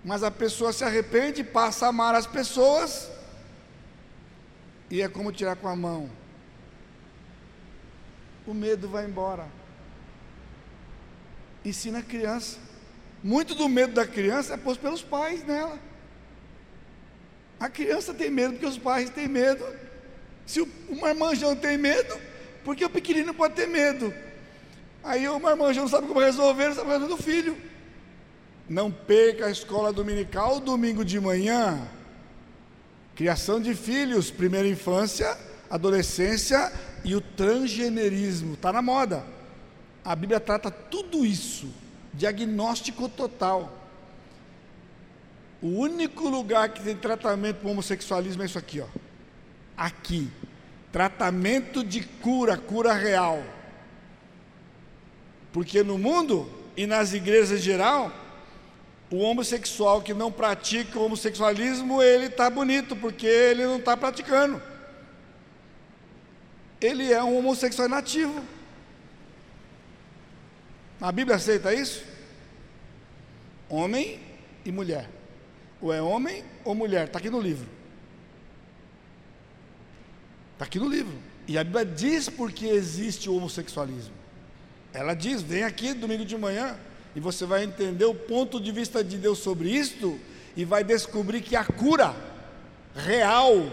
Mas 0.04 0.22
a 0.22 0.30
pessoa 0.30 0.72
se 0.72 0.84
arrepende, 0.84 1.44
passa 1.44 1.86
a 1.86 1.88
amar 1.90 2.14
as 2.14 2.26
pessoas, 2.26 3.08
e 4.90 5.00
é 5.00 5.08
como 5.08 5.32
tirar 5.32 5.56
com 5.56 5.68
a 5.68 5.76
mão. 5.76 6.10
O 8.46 8.52
medo 8.52 8.88
vai 8.88 9.06
embora. 9.06 9.46
Ensina 11.64 12.00
a 12.00 12.02
criança. 12.02 12.58
Muito 13.22 13.54
do 13.54 13.68
medo 13.68 13.94
da 13.94 14.06
criança 14.06 14.52
é 14.52 14.56
posto 14.56 14.80
pelos 14.80 15.02
pais 15.02 15.42
nela. 15.44 15.78
A 17.64 17.68
criança 17.70 18.12
tem 18.12 18.30
medo 18.30 18.52
porque 18.52 18.66
os 18.66 18.76
pais 18.76 19.08
têm 19.08 19.26
medo. 19.26 19.64
Se 20.44 20.60
o, 20.60 20.68
marmanjão 21.00 21.56
tem 21.56 21.78
medo, 21.78 22.14
porque 22.62 22.84
o 22.84 22.90
pequenino 22.90 23.32
pode 23.32 23.54
ter 23.54 23.66
medo. 23.66 24.12
Aí 25.02 25.26
o 25.26 25.40
marmanjão 25.40 25.84
não 25.84 25.88
sabe 25.88 26.06
como 26.06 26.20
resolver, 26.20 26.74
sabe 26.74 26.90
resolver 26.90 27.16
do 27.16 27.22
filho. 27.22 27.56
Não 28.68 28.90
perca 28.90 29.46
a 29.46 29.50
escola 29.50 29.94
dominical 29.94 30.60
domingo 30.60 31.02
de 31.02 31.18
manhã. 31.18 31.88
Criação 33.14 33.58
de 33.58 33.74
filhos, 33.74 34.30
primeira 34.30 34.68
infância, 34.68 35.34
adolescência 35.70 36.70
e 37.02 37.14
o 37.14 37.20
transgenerismo. 37.22 38.52
Está 38.52 38.74
na 38.74 38.82
moda. 38.82 39.24
A 40.04 40.14
Bíblia 40.14 40.38
trata 40.38 40.70
tudo 40.70 41.24
isso 41.24 41.66
diagnóstico 42.12 43.08
total. 43.08 43.83
O 45.64 45.78
único 45.78 46.28
lugar 46.28 46.68
que 46.68 46.82
tem 46.82 46.94
tratamento 46.94 47.60
para 47.60 47.70
homossexualismo 47.70 48.42
é 48.42 48.44
isso 48.44 48.58
aqui, 48.58 48.82
ó. 48.82 48.86
Aqui. 49.74 50.30
Tratamento 50.92 51.82
de 51.82 52.02
cura, 52.02 52.58
cura 52.58 52.92
real. 52.92 53.42
Porque 55.54 55.82
no 55.82 55.96
mundo 55.96 56.46
e 56.76 56.86
nas 56.86 57.14
igrejas 57.14 57.58
em 57.58 57.62
geral, 57.62 58.12
o 59.10 59.16
homossexual 59.20 60.02
que 60.02 60.12
não 60.12 60.30
pratica 60.30 60.98
o 60.98 61.06
homossexualismo, 61.06 62.02
ele 62.02 62.26
está 62.26 62.50
bonito, 62.50 62.94
porque 62.94 63.26
ele 63.26 63.64
não 63.64 63.78
está 63.78 63.96
praticando. 63.96 64.60
Ele 66.78 67.10
é 67.10 67.24
um 67.24 67.38
homossexual 67.38 67.88
nativo. 67.88 68.44
A 71.00 71.10
Bíblia 71.10 71.36
aceita 71.36 71.72
isso? 71.72 72.04
Homem 73.70 74.20
e 74.62 74.70
mulher. 74.70 75.23
Ou 75.84 75.92
é 75.92 76.00
homem 76.00 76.42
ou 76.64 76.74
mulher, 76.74 77.08
está 77.08 77.18
aqui 77.18 77.28
no 77.28 77.38
livro. 77.38 77.66
Está 80.54 80.64
aqui 80.64 80.78
no 80.78 80.88
livro. 80.88 81.12
E 81.46 81.58
a 81.58 81.62
Bíblia 81.62 81.84
diz 81.84 82.26
porque 82.30 82.64
existe 82.64 83.28
o 83.28 83.36
homossexualismo. 83.36 84.14
Ela 84.94 85.12
diz: 85.12 85.42
vem 85.42 85.62
aqui 85.62 85.92
domingo 85.92 86.24
de 86.24 86.38
manhã 86.38 86.74
e 87.14 87.20
você 87.20 87.44
vai 87.44 87.64
entender 87.64 88.06
o 88.06 88.14
ponto 88.14 88.58
de 88.58 88.72
vista 88.72 89.04
de 89.04 89.18
Deus 89.18 89.40
sobre 89.40 89.68
isto 89.68 90.18
e 90.56 90.64
vai 90.64 90.82
descobrir 90.82 91.42
que 91.42 91.54
a 91.54 91.66
cura 91.66 92.16
real, 92.96 93.70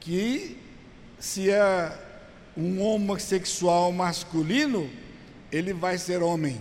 que 0.00 0.58
se 1.20 1.50
é 1.50 1.96
um 2.56 2.82
homossexual 2.82 3.92
masculino, 3.92 4.90
ele 5.52 5.72
vai 5.72 5.98
ser 5.98 6.20
homem. 6.20 6.60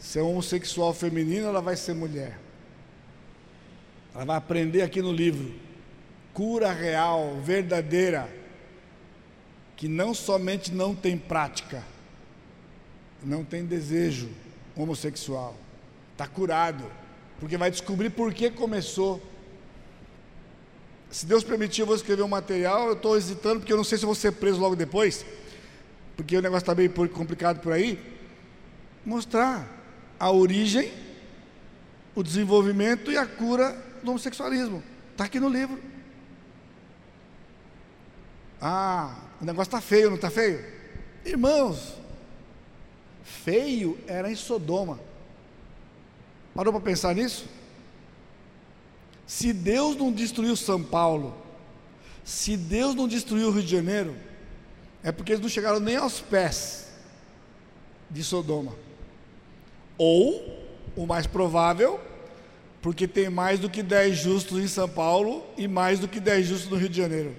Se 0.00 0.18
é 0.18 0.22
homossexual 0.22 0.92
feminino, 0.92 1.46
ela 1.46 1.62
vai 1.62 1.76
ser 1.76 1.94
mulher. 1.94 2.42
Ela 4.14 4.24
vai 4.24 4.36
aprender 4.36 4.82
aqui 4.82 5.02
no 5.02 5.12
livro. 5.12 5.52
Cura 6.32 6.72
real, 6.72 7.40
verdadeira, 7.42 8.28
que 9.76 9.88
não 9.88 10.14
somente 10.14 10.72
não 10.72 10.94
tem 10.94 11.16
prática, 11.16 11.82
não 13.22 13.44
tem 13.44 13.64
desejo 13.64 14.28
homossexual. 14.76 15.56
Está 16.12 16.26
curado, 16.26 16.84
porque 17.40 17.56
vai 17.56 17.70
descobrir 17.70 18.10
por 18.10 18.32
que 18.32 18.50
começou. 18.50 19.20
Se 21.10 21.26
Deus 21.26 21.44
permitir, 21.44 21.82
eu 21.82 21.86
vou 21.86 21.96
escrever 21.96 22.22
um 22.22 22.28
material. 22.28 22.88
Eu 22.88 22.94
estou 22.94 23.16
hesitando, 23.16 23.60
porque 23.60 23.72
eu 23.72 23.76
não 23.76 23.84
sei 23.84 23.98
se 23.98 24.04
vou 24.04 24.14
ser 24.14 24.32
preso 24.32 24.60
logo 24.60 24.74
depois 24.74 25.24
porque 26.16 26.36
o 26.36 26.42
negócio 26.42 26.62
está 26.62 26.74
bem 26.74 26.88
complicado 26.88 27.60
por 27.60 27.72
aí, 27.72 27.98
mostrar 29.04 29.66
a 30.18 30.30
origem, 30.30 30.92
o 32.14 32.22
desenvolvimento 32.22 33.10
e 33.10 33.18
a 33.18 33.26
cura 33.26 33.76
do 34.04 34.10
homossexualismo. 34.10 34.82
Está 35.12 35.24
aqui 35.24 35.40
no 35.40 35.48
livro. 35.48 35.80
Ah, 38.60 39.16
o 39.40 39.44
negócio 39.44 39.68
está 39.68 39.80
feio, 39.80 40.08
não 40.08 40.16
está 40.16 40.30
feio? 40.30 40.64
Irmãos, 41.24 41.94
feio 43.22 43.98
era 44.06 44.30
em 44.30 44.34
Sodoma. 44.34 45.00
Parou 46.54 46.72
para 46.72 46.82
pensar 46.82 47.14
nisso? 47.14 47.46
Se 49.26 49.52
Deus 49.52 49.96
não 49.96 50.12
destruiu 50.12 50.54
São 50.54 50.82
Paulo, 50.82 51.36
se 52.22 52.56
Deus 52.56 52.94
não 52.94 53.08
destruiu 53.08 53.48
o 53.48 53.50
Rio 53.50 53.62
de 53.62 53.70
Janeiro, 53.70 54.16
é 55.02 55.10
porque 55.12 55.32
eles 55.32 55.42
não 55.42 55.48
chegaram 55.48 55.80
nem 55.80 55.96
aos 55.96 56.20
pés 56.20 56.88
de 58.10 58.22
Sodoma. 58.22 58.74
Ou, 59.98 60.64
o 60.96 61.06
mais 61.06 61.26
provável, 61.26 62.00
porque 62.84 63.08
tem 63.08 63.30
mais 63.30 63.58
do 63.58 63.70
que 63.70 63.82
10 63.82 64.14
justos 64.14 64.62
em 64.62 64.68
São 64.68 64.86
Paulo 64.86 65.42
e 65.56 65.66
mais 65.66 65.98
do 65.98 66.06
que 66.06 66.20
10 66.20 66.46
justos 66.46 66.70
no 66.70 66.76
Rio 66.76 66.90
de 66.90 66.98
Janeiro. 66.98 67.34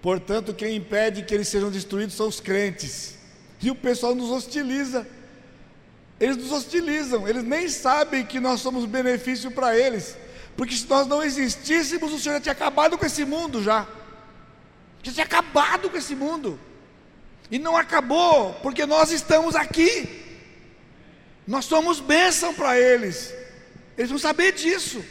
Portanto, 0.00 0.54
quem 0.54 0.76
impede 0.76 1.24
que 1.24 1.34
eles 1.34 1.48
sejam 1.48 1.72
destruídos 1.72 2.14
são 2.14 2.28
os 2.28 2.38
crentes. 2.38 3.16
E 3.60 3.68
o 3.68 3.74
pessoal 3.74 4.14
nos 4.14 4.30
hostiliza. 4.30 5.04
Eles 6.20 6.36
nos 6.36 6.52
hostilizam, 6.52 7.26
eles 7.26 7.42
nem 7.42 7.68
sabem 7.68 8.24
que 8.24 8.38
nós 8.38 8.60
somos 8.60 8.84
benefício 8.84 9.50
para 9.50 9.76
eles. 9.76 10.16
Porque 10.56 10.76
se 10.76 10.88
nós 10.88 11.04
não 11.08 11.20
existíssemos, 11.20 12.12
o 12.12 12.18
Senhor 12.20 12.36
já 12.36 12.40
tinha 12.42 12.52
acabado 12.52 12.96
com 12.96 13.04
esse 13.04 13.24
mundo 13.24 13.60
já. 13.60 13.88
Já 15.02 15.12
tinha 15.12 15.26
acabado 15.26 15.90
com 15.90 15.96
esse 15.96 16.14
mundo. 16.14 16.60
E 17.50 17.58
não 17.58 17.76
acabou, 17.76 18.54
porque 18.62 18.86
nós 18.86 19.10
estamos 19.10 19.56
aqui. 19.56 20.22
Nós 21.44 21.64
somos 21.64 21.98
bênção 21.98 22.54
para 22.54 22.78
eles. 22.78 23.34
Eles 23.96 24.10
vão 24.10 24.18
saber 24.18 24.52
disso. 24.52 25.04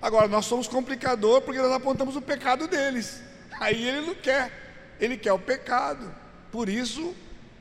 Agora, 0.00 0.28
nós 0.28 0.46
somos 0.46 0.68
complicador 0.68 1.42
porque 1.42 1.60
nós 1.60 1.72
apontamos 1.72 2.16
o 2.16 2.22
pecado 2.22 2.66
deles. 2.66 3.22
Aí 3.60 3.86
ele 3.86 4.06
não 4.06 4.14
quer. 4.14 4.96
Ele 5.00 5.16
quer 5.16 5.32
o 5.32 5.38
pecado. 5.38 6.14
Por 6.50 6.68
isso, 6.68 7.14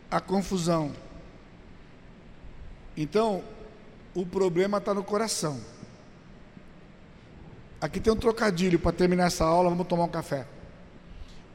a 0.09 0.19
confusão. 0.19 0.93
Então, 2.95 3.43
o 4.13 4.25
problema 4.25 4.77
está 4.77 4.93
no 4.93 5.03
coração. 5.03 5.59
Aqui 7.81 7.99
tem 7.99 8.11
um 8.11 8.17
trocadilho 8.17 8.79
para 8.79 8.93
terminar 8.93 9.27
essa 9.27 9.43
aula, 9.43 9.69
vamos 9.69 9.87
tomar 9.87 10.05
um 10.05 10.09
café. 10.09 10.47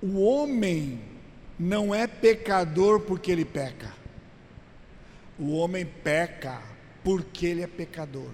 O 0.02 0.20
homem 0.20 1.02
não 1.58 1.94
é 1.94 2.06
pecador 2.06 3.00
porque 3.00 3.32
ele 3.32 3.44
peca. 3.44 3.92
O 5.38 5.56
homem 5.56 5.86
peca 5.86 6.60
porque 7.02 7.46
ele 7.46 7.62
é 7.62 7.66
pecador. 7.66 8.28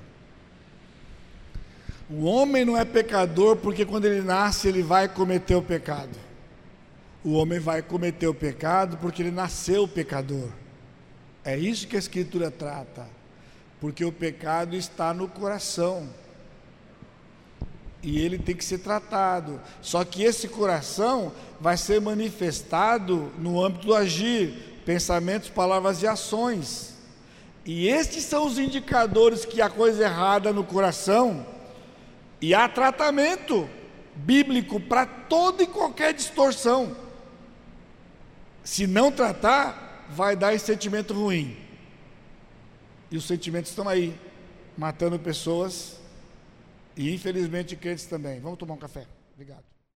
O 2.09 2.25
homem 2.25 2.65
não 2.65 2.77
é 2.77 2.85
pecador 2.85 3.57
porque 3.57 3.85
quando 3.85 4.05
ele 4.05 4.23
nasce 4.23 4.69
ele 4.69 4.83
vai 4.83 5.09
cometer 5.09 5.57
o 5.57 5.63
pecado. 5.63 6.17
O 7.25 7.33
homem 7.33 7.59
vai 7.59 7.83
cometer 7.83 8.29
o 8.29 8.35
pecado 8.35 8.97
porque 8.99 9.23
ele 9.23 9.33
nasceu 9.33 9.89
pecador. 9.89 10.49
É 11.45 11.57
isso 11.59 11.89
que 11.89 11.97
a 11.97 11.99
Escritura 11.99 12.51
trata. 12.51 13.09
Porque 13.81 14.05
o 14.05 14.13
pecado 14.13 14.77
está 14.77 15.13
no 15.13 15.27
coração 15.27 16.09
e 18.03 18.21
ele 18.21 18.39
tem 18.39 18.55
que 18.55 18.65
ser 18.65 18.79
tratado. 18.79 19.61
Só 19.83 20.05
que 20.05 20.23
esse 20.23 20.47
coração 20.47 21.33
vai 21.61 21.77
ser 21.77 22.01
manifestado 22.01 23.33
no 23.37 23.63
âmbito 23.63 23.89
do 23.89 23.95
agir, 23.95 24.81
pensamentos, 24.87 25.49
palavras 25.49 26.03
e 26.03 26.07
ações. 26.07 26.95
E 27.65 27.89
estes 27.89 28.23
são 28.23 28.47
os 28.47 28.61
indicadores 28.61 29.45
que 29.45 29.61
há 29.61 29.69
coisa 29.69 30.05
errada 30.05 30.53
no 30.53 30.63
coração 30.63 31.45
e 32.41 32.55
há 32.55 32.69
tratamento 32.69 33.69
bíblico 34.15 34.81
para 34.81 35.07
toda 35.07 35.63
e 35.63 35.67
qualquer 35.67 36.15
distorção. 36.15 36.97
Se 38.65 38.87
não 38.87 39.13
tratar, 39.13 40.07
vai 40.11 40.35
dar 40.37 40.55
esse 40.55 40.67
sentimento 40.67 41.15
ruim. 41.15 41.57
E 43.11 43.17
os 43.17 43.25
sentimentos 43.25 43.71
estão 43.71 43.89
aí, 43.89 44.19
matando 44.77 45.19
pessoas 45.19 46.01
e 46.97 47.15
infelizmente 47.15 47.77
crentes 47.77 48.07
também. 48.07 48.41
Vamos 48.41 48.59
tomar 48.59 48.75
um 48.75 48.79
café. 48.79 49.07
Obrigado. 49.35 49.76